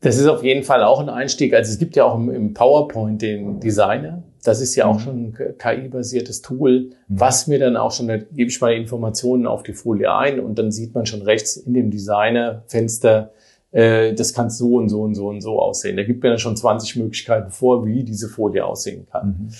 Das 0.00 0.18
ist 0.18 0.26
auf 0.26 0.42
jeden 0.42 0.64
Fall 0.64 0.82
auch 0.82 0.98
ein 0.98 1.08
Einstieg. 1.08 1.54
Also 1.54 1.70
es 1.70 1.78
gibt 1.78 1.94
ja 1.94 2.04
auch 2.04 2.16
im, 2.16 2.54
PowerPoint 2.54 3.22
den 3.22 3.60
Designer. 3.60 4.24
Das 4.42 4.60
ist 4.60 4.74
ja 4.74 4.86
auch 4.86 4.94
mhm. 4.94 5.00
schon 5.00 5.24
ein 5.26 5.56
KI-basiertes 5.58 6.42
Tool, 6.42 6.90
mhm. 7.06 7.20
was 7.20 7.46
mir 7.46 7.60
dann 7.60 7.76
auch 7.76 7.92
schon, 7.92 8.08
da 8.08 8.16
gebe 8.16 8.50
ich 8.50 8.60
mal 8.60 8.72
Informationen 8.72 9.46
auf 9.46 9.62
die 9.62 9.74
Folie 9.74 10.12
ein 10.12 10.40
und 10.40 10.58
dann 10.58 10.72
sieht 10.72 10.94
man 10.94 11.06
schon 11.06 11.22
rechts 11.22 11.56
in 11.56 11.74
dem 11.74 11.90
Designer-Fenster, 11.92 13.32
äh, 13.70 14.12
das 14.14 14.34
kann 14.34 14.50
so 14.50 14.76
und 14.76 14.88
so 14.88 15.02
und 15.02 15.14
so 15.14 15.28
und 15.28 15.40
so 15.40 15.60
aussehen. 15.60 15.96
Da 15.96 16.02
gibt 16.02 16.22
mir 16.22 16.30
dann 16.30 16.38
schon 16.38 16.56
20 16.56 16.96
Möglichkeiten 16.96 17.50
vor, 17.50 17.86
wie 17.86 18.02
diese 18.02 18.28
Folie 18.28 18.64
aussehen 18.64 19.06
kann. 19.08 19.28
Mhm. 19.28 19.50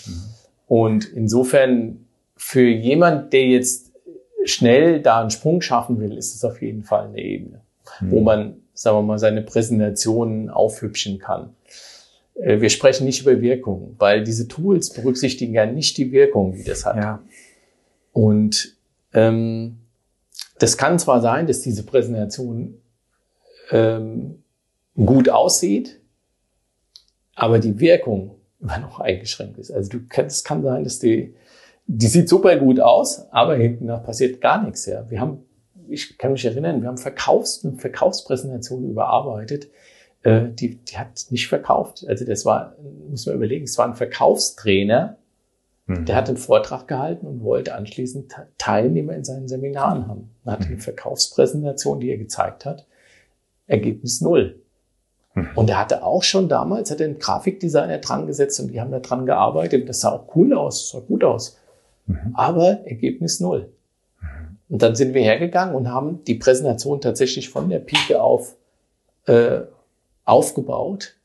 Und 0.70 1.12
insofern 1.12 2.06
für 2.36 2.62
jemand, 2.62 3.32
der 3.32 3.48
jetzt 3.48 3.90
schnell 4.44 5.02
da 5.02 5.20
einen 5.20 5.30
Sprung 5.30 5.60
schaffen 5.62 5.98
will, 5.98 6.16
ist 6.16 6.32
es 6.32 6.44
auf 6.44 6.62
jeden 6.62 6.84
Fall 6.84 7.08
eine 7.08 7.20
Ebene, 7.20 7.60
mhm. 8.00 8.10
wo 8.12 8.20
man 8.20 8.60
sagen 8.80 8.96
wir 8.98 9.02
mal, 9.02 9.18
seine 9.18 9.42
Präsentationen 9.42 10.48
aufhübschen 10.48 11.18
kann. 11.18 11.54
Äh, 12.34 12.60
wir 12.60 12.70
sprechen 12.70 13.04
nicht 13.04 13.20
über 13.22 13.40
Wirkung, 13.42 13.96
weil 13.98 14.24
diese 14.24 14.48
Tools 14.48 14.94
berücksichtigen 14.94 15.52
ja 15.52 15.66
nicht 15.66 15.98
die 15.98 16.12
Wirkung, 16.12 16.52
die 16.52 16.64
das 16.64 16.86
hat. 16.86 16.96
Ja. 16.96 17.22
Und 18.12 18.76
ähm, 19.12 19.80
das 20.60 20.78
kann 20.78 20.98
zwar 20.98 21.20
sein, 21.20 21.46
dass 21.46 21.62
diese 21.62 21.82
Präsentation 21.82 22.80
ähm, 23.70 24.44
gut 24.94 25.28
aussieht, 25.28 26.00
aber 27.34 27.58
die 27.58 27.80
Wirkung 27.80 28.39
immer 28.61 28.78
noch 28.78 29.00
eingeschränkt 29.00 29.58
ist. 29.58 29.70
Also 29.70 29.90
du 29.90 30.00
kannst, 30.08 30.38
es 30.38 30.44
kann 30.44 30.62
sein, 30.62 30.84
dass 30.84 30.98
die, 30.98 31.34
die 31.86 32.06
sieht 32.06 32.28
super 32.28 32.56
gut 32.56 32.80
aus, 32.80 33.26
aber 33.30 33.56
hinten 33.56 33.86
nach 33.86 34.04
passiert 34.04 34.40
gar 34.40 34.62
nichts. 34.62 34.86
Ja. 34.86 35.08
Wir 35.11 35.20
haben 35.20 35.44
ich 35.90 36.16
kann 36.18 36.32
mich 36.32 36.44
erinnern, 36.44 36.80
wir 36.80 36.88
haben 36.88 36.98
Verkaufs-, 36.98 37.64
eine 37.64 37.76
Verkaufspräsentation 37.76 38.88
überarbeitet. 38.88 39.68
Äh, 40.22 40.48
die, 40.50 40.76
die 40.76 40.96
hat 40.96 41.26
nicht 41.30 41.48
verkauft. 41.48 42.04
Also 42.06 42.24
das 42.24 42.44
war, 42.44 42.76
muss 43.08 43.26
man 43.26 43.34
überlegen, 43.34 43.64
es 43.64 43.76
war 43.78 43.86
ein 43.86 43.94
Verkaufstrainer, 43.94 45.18
mhm. 45.86 46.04
der 46.04 46.16
hat 46.16 46.28
einen 46.28 46.38
Vortrag 46.38 46.88
gehalten 46.88 47.26
und 47.26 47.42
wollte 47.42 47.74
anschließend 47.74 48.34
Teilnehmer 48.58 49.14
in 49.14 49.24
seinen 49.24 49.48
Seminaren 49.48 50.06
haben. 50.06 50.30
Er 50.44 50.52
hatte 50.52 50.66
mhm. 50.66 50.74
eine 50.74 50.80
Verkaufspräsentation, 50.80 52.00
die 52.00 52.11
er 52.11 52.18
gezeigt 52.18 52.64
hat. 52.64 52.86
Ergebnis 53.66 54.20
null. 54.20 54.59
Mhm. 55.34 55.48
Und 55.54 55.70
er 55.70 55.78
hatte 55.78 56.02
auch 56.02 56.22
schon 56.22 56.48
damals, 56.48 56.90
hat 56.90 57.00
er 57.00 57.06
einen 57.06 57.18
Grafikdesigner 57.18 57.98
dran 57.98 58.26
gesetzt 58.26 58.60
und 58.60 58.68
die 58.68 58.80
haben 58.80 58.90
da 58.90 59.00
dran 59.00 59.26
gearbeitet. 59.26 59.88
Das 59.88 60.00
sah 60.00 60.12
auch 60.12 60.34
cool 60.34 60.54
aus, 60.54 60.90
sah 60.90 61.00
gut 61.00 61.24
aus. 61.24 61.58
Mhm. 62.06 62.34
Aber 62.34 62.80
Ergebnis 62.86 63.40
null. 63.40 63.68
Und 64.68 64.82
dann 64.82 64.94
sind 64.94 65.14
wir 65.14 65.22
hergegangen 65.22 65.74
und 65.74 65.88
haben 65.88 66.22
die 66.24 66.36
Präsentation 66.36 67.00
tatsächlich 67.00 67.50
von 67.50 67.68
der 67.68 67.80
Pike 67.80 68.22
auf 68.22 68.54
äh, 69.26 69.62
aufgebaut. 70.24 71.16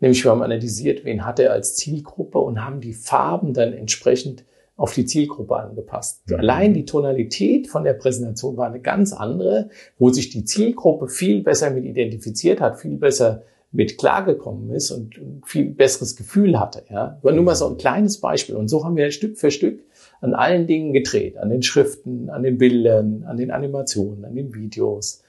Nämlich 0.00 0.24
wir 0.24 0.30
haben 0.30 0.42
analysiert, 0.42 1.04
wen 1.04 1.24
hat 1.24 1.38
er 1.38 1.52
als 1.52 1.76
Zielgruppe 1.76 2.38
und 2.38 2.64
haben 2.64 2.80
die 2.80 2.94
Farben 2.94 3.54
dann 3.54 3.72
entsprechend 3.72 4.44
auf 4.76 4.92
die 4.92 5.06
Zielgruppe 5.06 5.56
angepasst. 5.56 6.22
Mhm. 6.26 6.36
Allein 6.36 6.74
die 6.74 6.84
Tonalität 6.84 7.68
von 7.68 7.84
der 7.84 7.92
Präsentation 7.92 8.56
war 8.56 8.66
eine 8.66 8.80
ganz 8.80 9.12
andere, 9.12 9.70
wo 9.98 10.10
sich 10.10 10.30
die 10.30 10.44
Zielgruppe 10.44 11.08
viel 11.08 11.42
besser 11.42 11.70
mit 11.70 11.84
identifiziert 11.84 12.60
hat, 12.60 12.80
viel 12.80 12.96
besser 12.96 13.42
mit 13.74 13.98
klargekommen 13.98 14.70
ist 14.70 14.92
und 14.92 15.20
viel 15.44 15.66
besseres 15.66 16.14
Gefühl 16.14 16.60
hatte. 16.60 16.84
Ja, 16.88 17.18
war 17.22 17.32
nur 17.32 17.42
mal 17.42 17.56
so 17.56 17.68
ein 17.68 17.76
kleines 17.76 18.20
Beispiel. 18.20 18.54
Und 18.54 18.68
so 18.68 18.84
haben 18.84 18.96
wir 18.96 19.10
Stück 19.10 19.36
für 19.36 19.50
Stück 19.50 19.80
an 20.20 20.32
allen 20.32 20.68
Dingen 20.68 20.92
gedreht, 20.92 21.36
an 21.36 21.50
den 21.50 21.62
Schriften, 21.62 22.30
an 22.30 22.44
den 22.44 22.56
Bildern, 22.56 23.24
an 23.24 23.36
den 23.36 23.50
Animationen, 23.50 24.24
an 24.24 24.36
den 24.36 24.54
Videos, 24.54 25.22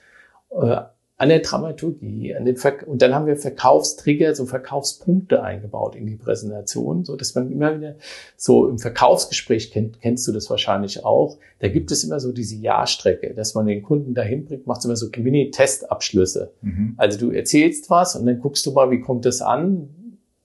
äh, 0.50 0.82
an 1.18 1.30
der 1.30 1.38
Dramaturgie, 1.40 2.34
an 2.34 2.44
den 2.44 2.56
Ver 2.56 2.86
und 2.86 3.00
dann 3.00 3.14
haben 3.14 3.26
wir 3.26 3.36
Verkaufstrigger, 3.36 4.34
so 4.34 4.44
Verkaufspunkte 4.44 5.42
eingebaut 5.42 5.94
in 5.94 6.06
die 6.06 6.16
Präsentation, 6.16 7.06
so 7.06 7.16
dass 7.16 7.34
man 7.34 7.50
immer 7.50 7.74
wieder 7.76 7.94
so 8.36 8.68
im 8.68 8.78
Verkaufsgespräch 8.78 9.70
kennt, 9.70 10.02
kennst 10.02 10.28
du 10.28 10.32
das 10.32 10.50
wahrscheinlich 10.50 11.06
auch. 11.06 11.38
Da 11.60 11.68
gibt 11.68 11.90
es 11.90 12.04
immer 12.04 12.20
so 12.20 12.32
diese 12.32 12.56
Ja-Strecke, 12.56 13.32
dass 13.32 13.54
man 13.54 13.66
den 13.66 13.82
Kunden 13.82 14.12
dahin 14.12 14.44
bringt, 14.44 14.66
macht 14.66 14.84
immer 14.84 14.96
so 14.96 15.08
Mini-Testabschlüsse. 15.16 16.52
Mhm. 16.60 16.94
Also 16.98 17.18
du 17.18 17.30
erzählst 17.30 17.88
was 17.88 18.14
und 18.14 18.26
dann 18.26 18.40
guckst 18.40 18.66
du 18.66 18.72
mal, 18.72 18.90
wie 18.90 19.00
kommt 19.00 19.24
das 19.24 19.40
an? 19.40 19.88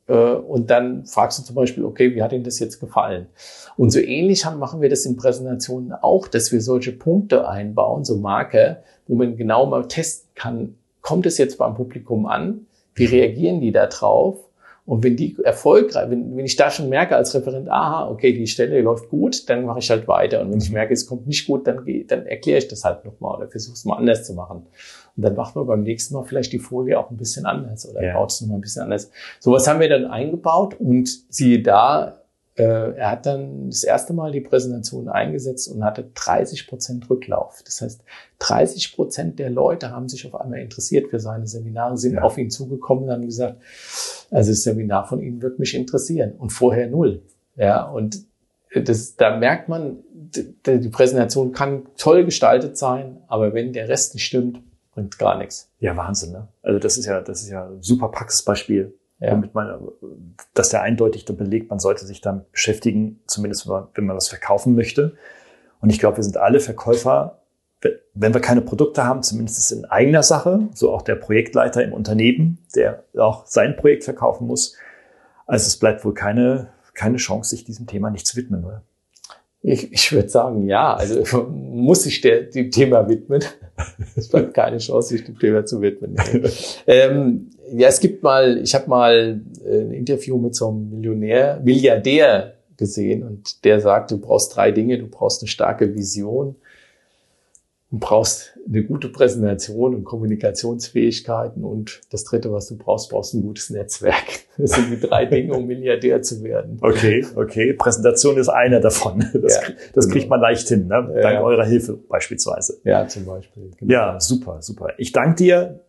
Äh, 0.07 0.13
und 0.13 0.69
dann 0.69 1.05
fragst 1.05 1.39
du 1.39 1.43
zum 1.43 1.55
Beispiel, 1.55 1.83
okay, 1.83 2.15
wie 2.15 2.23
hat 2.23 2.31
Ihnen 2.31 2.45
das 2.45 2.59
jetzt 2.59 2.79
gefallen? 2.79 3.27
Und 3.75 3.91
so 3.91 3.99
ähnlich 3.99 4.45
machen 4.45 4.81
wir 4.81 4.89
das 4.89 5.05
in 5.05 5.17
Präsentationen 5.17 5.91
auch, 5.93 6.27
dass 6.27 6.51
wir 6.51 6.61
solche 6.61 6.91
Punkte 6.91 7.47
einbauen, 7.47 8.03
so 8.03 8.17
Marker, 8.17 8.83
wo 9.07 9.15
man 9.15 9.35
genau 9.37 9.65
mal 9.65 9.87
testen 9.87 10.29
kann, 10.35 10.75
kommt 11.01 11.25
es 11.25 11.37
jetzt 11.37 11.57
beim 11.57 11.75
Publikum 11.75 12.25
an? 12.25 12.67
Wie 12.95 13.05
reagieren 13.05 13.61
die 13.61 13.71
da 13.71 13.87
drauf? 13.87 14.37
Und 14.85 15.03
wenn 15.03 15.15
die 15.15 15.37
erfolgreich, 15.43 16.09
wenn, 16.09 16.35
wenn 16.35 16.45
ich 16.45 16.55
da 16.55 16.71
schon 16.71 16.89
merke 16.89 17.15
als 17.15 17.33
Referent, 17.35 17.69
aha, 17.69 18.09
okay, 18.09 18.33
die 18.33 18.47
Stelle 18.47 18.81
läuft 18.81 19.09
gut, 19.09 19.47
dann 19.49 19.65
mache 19.65 19.79
ich 19.79 19.89
halt 19.89 20.07
weiter. 20.07 20.41
Und 20.41 20.51
wenn 20.51 20.59
ich 20.59 20.71
merke, 20.71 20.93
es 20.93 21.05
kommt 21.05 21.27
nicht 21.27 21.45
gut, 21.47 21.67
dann, 21.67 21.85
dann 22.07 22.25
erkläre 22.25 22.57
ich 22.57 22.67
das 22.67 22.83
halt 22.83 23.05
nochmal 23.05 23.37
oder 23.37 23.47
versuche 23.47 23.75
es 23.75 23.85
mal 23.85 23.95
anders 23.95 24.25
zu 24.25 24.33
machen. 24.33 24.65
Und 25.15 25.23
dann 25.23 25.35
macht 25.35 25.55
man 25.55 25.67
beim 25.67 25.83
nächsten 25.83 26.15
Mal 26.15 26.23
vielleicht 26.23 26.51
die 26.51 26.59
Folie 26.59 26.99
auch 26.99 27.11
ein 27.11 27.17
bisschen 27.17 27.45
anders 27.45 27.87
oder 27.89 28.03
ja. 28.03 28.13
baut 28.13 28.31
es 28.31 28.41
nochmal 28.41 28.57
ein 28.57 28.61
bisschen 28.61 28.81
anders. 28.81 29.11
Sowas 29.39 29.67
haben 29.67 29.79
wir 29.79 29.89
dann 29.89 30.05
eingebaut 30.05 30.75
und 30.79 31.09
siehe 31.29 31.61
da, 31.61 32.20
er 32.55 33.11
hat 33.11 33.25
dann 33.25 33.69
das 33.69 33.83
erste 33.83 34.13
Mal 34.13 34.31
die 34.31 34.41
Präsentation 34.41 35.07
eingesetzt 35.07 35.69
und 35.69 35.83
hatte 35.83 36.11
30 36.13 36.67
Prozent 36.67 37.09
Rücklauf. 37.09 37.61
Das 37.63 37.81
heißt, 37.81 38.01
30 38.39 38.93
Prozent 38.93 39.39
der 39.39 39.49
Leute 39.49 39.91
haben 39.91 40.09
sich 40.09 40.27
auf 40.27 40.39
einmal 40.39 40.59
interessiert 40.59 41.09
für 41.09 41.19
seine 41.19 41.47
Seminare, 41.47 41.97
sind 41.97 42.15
ja. 42.15 42.21
auf 42.21 42.37
ihn 42.37 42.49
zugekommen 42.49 43.05
und 43.05 43.11
haben 43.11 43.25
gesagt, 43.25 43.61
also 44.31 44.51
das 44.51 44.63
Seminar 44.63 45.07
von 45.07 45.21
Ihnen 45.21 45.41
wird 45.41 45.59
mich 45.59 45.75
interessieren 45.75 46.33
und 46.37 46.51
vorher 46.51 46.87
null. 46.87 47.21
Ja, 47.55 47.83
und 47.83 48.25
das, 48.73 49.15
da 49.15 49.37
merkt 49.37 49.69
man, 49.69 49.97
die 50.05 50.89
Präsentation 50.89 51.51
kann 51.51 51.83
toll 51.97 52.25
gestaltet 52.25 52.77
sein, 52.77 53.17
aber 53.27 53.53
wenn 53.53 53.73
der 53.73 53.89
Rest 53.89 54.13
nicht 54.13 54.25
stimmt, 54.25 54.61
bringt 54.93 55.17
gar 55.17 55.37
nichts. 55.37 55.71
Ja, 55.79 55.95
Wahnsinn, 55.95 56.31
ne? 56.31 56.47
Also 56.61 56.79
das 56.79 56.97
ist 56.97 57.05
ja, 57.05 57.21
das 57.21 57.43
ist 57.43 57.49
ja 57.49 57.67
ein 57.67 57.81
super 57.81 58.09
Praxisbeispiel, 58.09 58.93
ja. 59.21 59.31
womit 59.31 59.53
man, 59.53 59.79
dass 60.53 60.69
der 60.69 60.81
eindeutig 60.81 61.25
belegt, 61.25 61.69
man 61.69 61.79
sollte 61.79 62.05
sich 62.05 62.21
damit 62.21 62.51
beschäftigen, 62.51 63.21
zumindest 63.27 63.67
wenn 63.67 63.73
man, 63.73 63.87
wenn 63.93 64.05
man 64.05 64.15
was 64.17 64.27
verkaufen 64.27 64.75
möchte. 64.75 65.15
Und 65.79 65.89
ich 65.89 65.99
glaube, 65.99 66.17
wir 66.17 66.23
sind 66.23 66.37
alle 66.37 66.59
Verkäufer, 66.59 67.39
wenn 68.13 68.33
wir 68.33 68.41
keine 68.41 68.61
Produkte 68.61 69.05
haben, 69.05 69.23
zumindest 69.23 69.71
in 69.71 69.85
eigener 69.85 70.23
Sache, 70.23 70.67
so 70.73 70.91
auch 70.91 71.01
der 71.01 71.15
Projektleiter 71.15 71.83
im 71.83 71.93
Unternehmen, 71.93 72.59
der 72.75 73.03
auch 73.17 73.45
sein 73.45 73.75
Projekt 73.75 74.03
verkaufen 74.03 74.47
muss. 74.47 74.75
Also 75.47 75.67
es 75.67 75.77
bleibt 75.77 76.05
wohl 76.05 76.13
keine, 76.13 76.69
keine 76.93 77.17
Chance, 77.17 77.51
sich 77.51 77.63
diesem 77.63 77.87
Thema 77.87 78.09
nicht 78.11 78.27
zu 78.27 78.37
widmen, 78.37 78.65
oder? 78.65 78.83
Ich, 79.63 79.91
ich 79.91 80.11
würde 80.11 80.29
sagen, 80.29 80.67
ja. 80.67 80.95
Also 80.95 81.43
muss 81.49 82.03
sich 82.03 82.21
der, 82.21 82.43
dem 82.43 82.71
Thema 82.71 83.07
widmen. 83.07 83.43
Es 84.15 84.29
bleibt 84.29 84.53
keine 84.53 84.77
Chance, 84.77 85.09
sich 85.09 85.23
dem 85.23 85.39
Thema 85.39 85.65
zu 85.65 85.81
widmen. 85.81 86.15
ähm, 86.85 87.49
ja, 87.71 87.87
es 87.87 87.99
gibt 87.99 88.23
mal, 88.23 88.57
ich 88.57 88.75
habe 88.75 88.89
mal 88.89 89.41
äh, 89.65 89.81
ein 89.81 89.91
Interview 89.91 90.37
mit 90.37 90.55
so 90.55 90.69
einem 90.69 90.89
Millionär, 90.89 91.61
Milliardär 91.63 92.53
gesehen 92.77 93.23
und 93.23 93.63
der 93.63 93.79
sagt, 93.79 94.11
du 94.11 94.17
brauchst 94.17 94.55
drei 94.55 94.71
Dinge. 94.71 94.97
Du 94.97 95.07
brauchst 95.07 95.41
eine 95.41 95.47
starke 95.47 95.93
Vision, 95.95 96.55
Du 97.91 97.99
brauchst 97.99 98.57
eine 98.65 98.85
gute 98.85 99.09
Präsentation 99.09 99.93
und 99.93 100.05
Kommunikationsfähigkeiten 100.05 101.65
und 101.65 101.99
das 102.09 102.23
dritte, 102.23 102.49
was 102.53 102.67
du 102.67 102.77
brauchst, 102.77 103.09
brauchst 103.09 103.33
ein 103.33 103.41
gutes 103.41 103.69
Netzwerk. 103.69 104.15
Das 104.57 104.71
sind 104.71 104.91
die 104.91 104.99
drei 104.99 105.25
Dinge, 105.25 105.53
um 105.53 105.65
Milliardär 105.65 106.21
zu 106.21 106.43
werden. 106.43 106.77
Okay, 106.81 107.25
okay. 107.35 107.73
Präsentation 107.73 108.37
ist 108.37 108.49
einer 108.49 108.79
davon. 108.79 109.25
Das, 109.33 109.55
ja, 109.55 109.61
das 109.93 110.05
genau. 110.05 110.13
kriegt 110.13 110.29
man 110.29 110.39
leicht 110.39 110.67
hin, 110.67 110.87
ne? 110.87 111.09
dank 111.21 111.35
ja. 111.35 111.41
eurer 111.41 111.65
Hilfe 111.65 111.93
beispielsweise. 111.93 112.79
Ja, 112.83 113.07
zum 113.07 113.25
Beispiel. 113.25 113.71
Genau. 113.77 113.91
Ja, 113.91 114.19
super, 114.19 114.61
super. 114.61 114.89
Ich 114.97 115.13
danke 115.13 115.35
dir, 115.35 115.79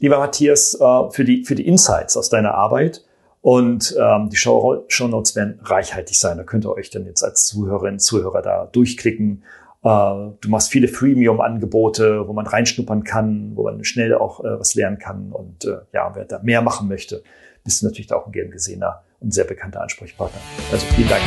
lieber 0.00 0.18
Matthias, 0.18 0.74
äh, 0.74 1.10
für 1.10 1.24
die, 1.24 1.44
für 1.44 1.54
die 1.54 1.66
Insights 1.66 2.16
aus 2.16 2.28
deiner 2.28 2.54
Arbeit. 2.54 3.04
Und 3.42 3.96
ähm, 3.98 4.28
die 4.28 4.36
Show, 4.36 4.84
Notes 5.00 5.34
werden 5.34 5.60
reichhaltig 5.62 6.18
sein. 6.18 6.36
Da 6.36 6.42
könnt 6.42 6.66
ihr 6.66 6.72
euch 6.72 6.90
dann 6.90 7.06
jetzt 7.06 7.22
als 7.22 7.46
Zuhörerinnen 7.46 7.98
Zuhörer 7.98 8.42
da 8.42 8.66
durchklicken 8.66 9.42
äh, 9.82 9.88
du 9.88 10.48
machst 10.48 10.70
viele 10.70 10.88
Freemium-Angebote, 10.88 12.28
wo 12.28 12.32
man 12.32 12.46
reinschnuppern 12.46 13.04
kann, 13.04 13.52
wo 13.54 13.64
man 13.64 13.82
schnell 13.84 14.14
auch 14.14 14.40
äh, 14.44 14.58
was 14.58 14.74
lernen 14.74 14.98
kann. 14.98 15.32
Und 15.32 15.64
äh, 15.64 15.78
ja, 15.92 16.12
wer 16.14 16.24
da 16.24 16.40
mehr 16.42 16.62
machen 16.62 16.88
möchte, 16.88 17.22
bist 17.64 17.82
du 17.82 17.86
natürlich 17.86 18.08
da 18.08 18.16
auch 18.16 18.26
ein 18.26 18.32
gern 18.32 18.50
gesehener 18.50 19.02
und 19.20 19.32
sehr 19.32 19.44
bekannter 19.44 19.82
Ansprechpartner. 19.82 20.40
Also 20.70 20.86
vielen 20.86 21.08
Dank. 21.08 21.22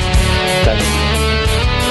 Danke. 0.66 0.84